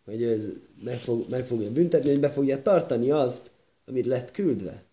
hogy 0.04 0.52
meg, 0.82 0.98
fog, 0.98 1.28
meg 1.28 1.46
fogja 1.46 1.72
büntetni, 1.72 2.08
hogy 2.08 2.20
be 2.20 2.30
fogja 2.30 2.62
tartani 2.62 3.10
azt, 3.10 3.50
amit 3.86 4.06
lett 4.06 4.30
küldve. 4.30 4.84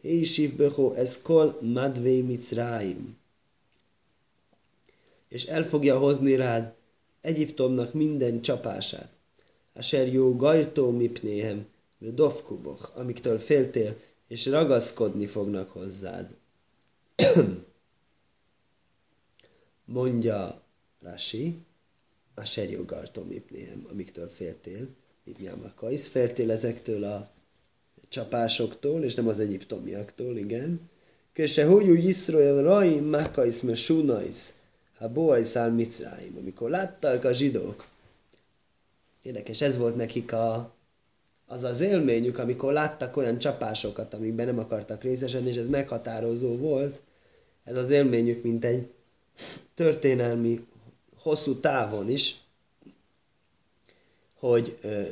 Hésiv 0.00 0.56
beho 0.56 0.92
ez 0.92 1.22
kol 1.22 1.58
madvé 1.60 2.20
micráim. 2.20 3.16
És 5.28 5.44
el 5.44 5.64
fogja 5.64 5.98
hozni 5.98 6.34
rád 6.34 6.72
Egyiptomnak 7.20 7.92
minden 7.92 8.40
csapását. 8.40 9.08
Asher 9.74 10.12
jó 10.12 10.36
gajtó 10.36 10.90
mipnéhem, 10.90 11.66
dovkuboch, 11.98 12.98
amiktől 12.98 13.38
féltél, 13.38 13.96
és 14.28 14.46
ragaszkodni 14.46 15.26
fognak 15.26 15.70
hozzád. 15.70 16.36
Mondja 19.84 20.62
Rasi, 21.00 21.58
a 22.34 22.44
serjogartom 22.44 23.30
ipnéhem, 23.30 23.86
amiktől 23.90 24.28
féltél, 24.28 24.88
a 25.62 25.74
kajsz, 25.74 26.06
féltél 26.06 26.50
ezektől 26.50 27.04
a 27.04 27.30
csapásoktól, 28.08 29.04
és 29.04 29.14
nem 29.14 29.28
az 29.28 29.38
egyiptomiaktól, 29.38 30.36
igen. 30.36 30.90
Köse 31.32 31.66
hújú 31.66 31.94
Iszrael 31.94 32.62
raim 32.62 33.04
makajsz 33.04 33.60
me 33.60 33.74
sunajsz, 33.74 34.54
ha 34.98 35.08
boajsz 35.08 35.56
áll 35.56 35.70
micráim, 35.70 36.36
amikor 36.36 36.70
láttak 36.70 37.24
a 37.24 37.32
zsidók. 37.32 37.86
Érdekes, 39.24 39.60
ez 39.60 39.76
volt 39.76 39.96
nekik 39.96 40.32
a, 40.32 40.74
az 41.46 41.62
az 41.62 41.80
élményük, 41.80 42.38
amikor 42.38 42.72
láttak 42.72 43.16
olyan 43.16 43.38
csapásokat, 43.38 44.14
amikben 44.14 44.46
nem 44.46 44.58
akartak 44.58 45.02
részesedni, 45.02 45.48
és 45.48 45.56
ez 45.56 45.68
meghatározó 45.68 46.56
volt. 46.56 47.02
Ez 47.64 47.76
az 47.76 47.90
élményük, 47.90 48.42
mint 48.42 48.64
egy 48.64 48.92
történelmi 49.74 50.66
hosszú 51.16 51.60
távon 51.60 52.08
is, 52.08 52.36
hogy 54.38 54.76
ö, 54.82 55.02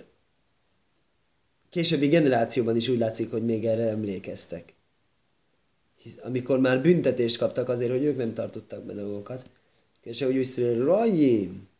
későbbi 1.70 2.06
generációban 2.06 2.76
is 2.76 2.88
úgy 2.88 2.98
látszik, 2.98 3.30
hogy 3.30 3.44
még 3.44 3.66
erre 3.66 3.88
emlékeztek. 3.88 4.74
Hisz, 5.96 6.18
amikor 6.22 6.60
már 6.60 6.82
büntetést 6.82 7.38
kaptak 7.38 7.68
azért, 7.68 7.90
hogy 7.90 8.04
ők 8.04 8.16
nem 8.16 8.34
tartottak 8.34 8.84
be 8.84 8.94
dolgokat, 8.94 9.50
és 10.02 10.22
hogy 10.22 10.36
úgy 10.36 10.44
szél, 10.44 10.84
rajim, 10.84 11.70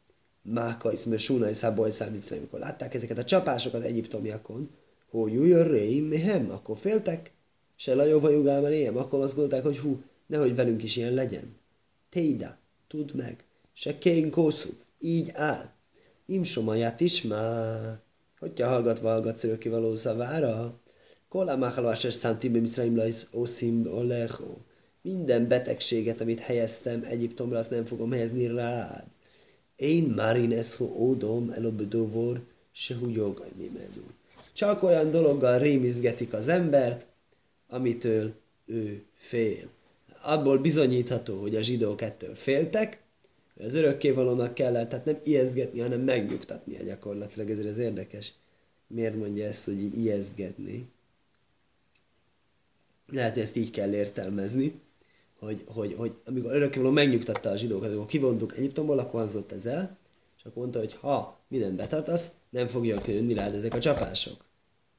mákajsz, 0.43 1.05
mert 1.05 1.22
súnaj 1.22 1.53
száboj 1.53 1.90
számítsra, 1.90 2.36
amikor 2.36 2.59
látták 2.59 2.95
ezeket 2.95 3.18
a 3.18 3.24
csapásokat 3.24 3.82
egyiptomiakon, 3.82 4.70
hogy 5.11 5.32
jöjjön 5.32 5.68
réim, 5.68 6.05
mehem, 6.05 6.51
akkor 6.51 6.78
féltek, 6.78 7.32
se 7.76 7.95
lajóva 7.95 8.30
jugálmel 8.30 8.72
éjem, 8.72 8.97
akkor 8.97 9.20
azt 9.20 9.34
gondolták, 9.34 9.64
hogy 9.64 9.78
hú, 9.78 10.03
nehogy 10.26 10.55
velünk 10.55 10.82
is 10.82 10.97
ilyen 10.97 11.14
legyen. 11.14 11.57
Téda, 12.11 12.59
tudd 12.88 13.16
meg, 13.16 13.45
se 13.72 13.99
kén 13.99 14.30
kószúv, 14.30 14.74
így 14.99 15.30
áll. 15.34 15.70
Imsomaját 16.26 17.01
is 17.01 17.22
már, 17.22 18.01
hogyha 18.38 18.68
hallgatva 18.68 19.09
hallgatsz 19.09 19.64
való 19.64 19.95
szavára, 19.95 20.80
Kola 21.32 21.57
machalás 21.57 22.05
és 22.05 22.14
szánti 22.14 22.49
bimiszraim 22.49 22.97
lajsz 22.97 23.28
oszim 23.32 23.86
olecho. 23.86 24.55
Minden 25.03 25.49
betegséget, 25.49 26.20
amit 26.20 26.40
helyeztem 26.40 27.03
Egyiptomra, 27.05 27.59
azt 27.59 27.70
nem 27.70 27.84
fogom 27.84 28.11
helyezni 28.11 28.47
rád. 28.47 29.07
Én 29.83 30.12
marin 30.16 30.53
esho 30.53 30.85
ódom 30.85 31.51
elobdovor 31.51 32.43
se 32.72 32.95
jogai 33.09 33.53
mimenu. 33.57 34.07
Csak 34.53 34.83
olyan 34.83 35.11
dologgal 35.11 35.59
rémizgetik 35.59 36.33
az 36.33 36.49
embert, 36.49 37.07
amitől 37.68 38.35
ő 38.66 39.05
fél. 39.14 39.70
Abból 40.22 40.59
bizonyítható, 40.59 41.41
hogy 41.41 41.55
a 41.55 41.62
zsidók 41.62 42.01
ettől 42.01 42.35
féltek, 42.35 43.03
az 43.57 43.74
örökkévalónak 43.74 44.55
kellett, 44.55 44.89
tehát 44.89 45.05
nem 45.05 45.18
ijeszgetni, 45.22 45.80
hanem 45.80 46.01
megnyugtatnia 46.01 46.83
gyakorlatilag, 46.83 47.51
ezért 47.51 47.68
ez 47.68 47.78
érdekes. 47.78 48.33
Miért 48.87 49.16
mondja 49.16 49.45
ezt, 49.45 49.64
hogy 49.64 49.99
ijeszgetni? 49.99 50.89
Lehet, 53.07 53.33
hogy 53.33 53.43
ezt 53.43 53.57
így 53.57 53.70
kell 53.70 53.93
értelmezni, 53.93 54.80
hogy, 55.45 55.64
hogy, 55.66 55.95
hogy 55.95 56.16
amikor 56.24 56.53
örökkévaló 56.53 56.90
megnyugtatta 56.90 57.51
a 57.51 57.57
zsidókat, 57.57 57.88
amikor 57.88 58.07
kivontuk 58.07 58.57
Egyiptomból, 58.57 58.99
akkor 58.99 59.20
hangzott 59.20 59.53
ez 59.53 59.66
el, 59.66 59.97
és 60.38 60.45
akkor 60.45 60.62
mondta, 60.62 60.78
hogy 60.78 60.95
ha 61.01 61.38
mindent 61.49 61.76
betartasz, 61.76 62.30
nem 62.51 62.66
fogják 62.66 63.07
jönni 63.07 63.34
rád 63.34 63.55
ezek 63.55 63.74
a 63.74 63.78
csapások. 63.78 64.45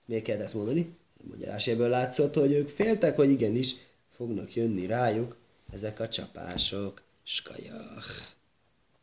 Miért 0.06 0.24
kell 0.24 0.40
ezt 0.40 0.54
mondani? 0.54 0.96
Magyaráséből 1.30 1.90
látszott, 1.90 2.34
hogy 2.34 2.52
ők 2.52 2.70
féltek, 2.70 3.16
hogy 3.16 3.30
igenis 3.30 3.76
fognak 4.08 4.56
jönni 4.56 4.86
rájuk 4.86 5.36
ezek 5.72 6.00
a 6.00 6.08
csapások. 6.10 7.02
Skajach. 7.24 8.33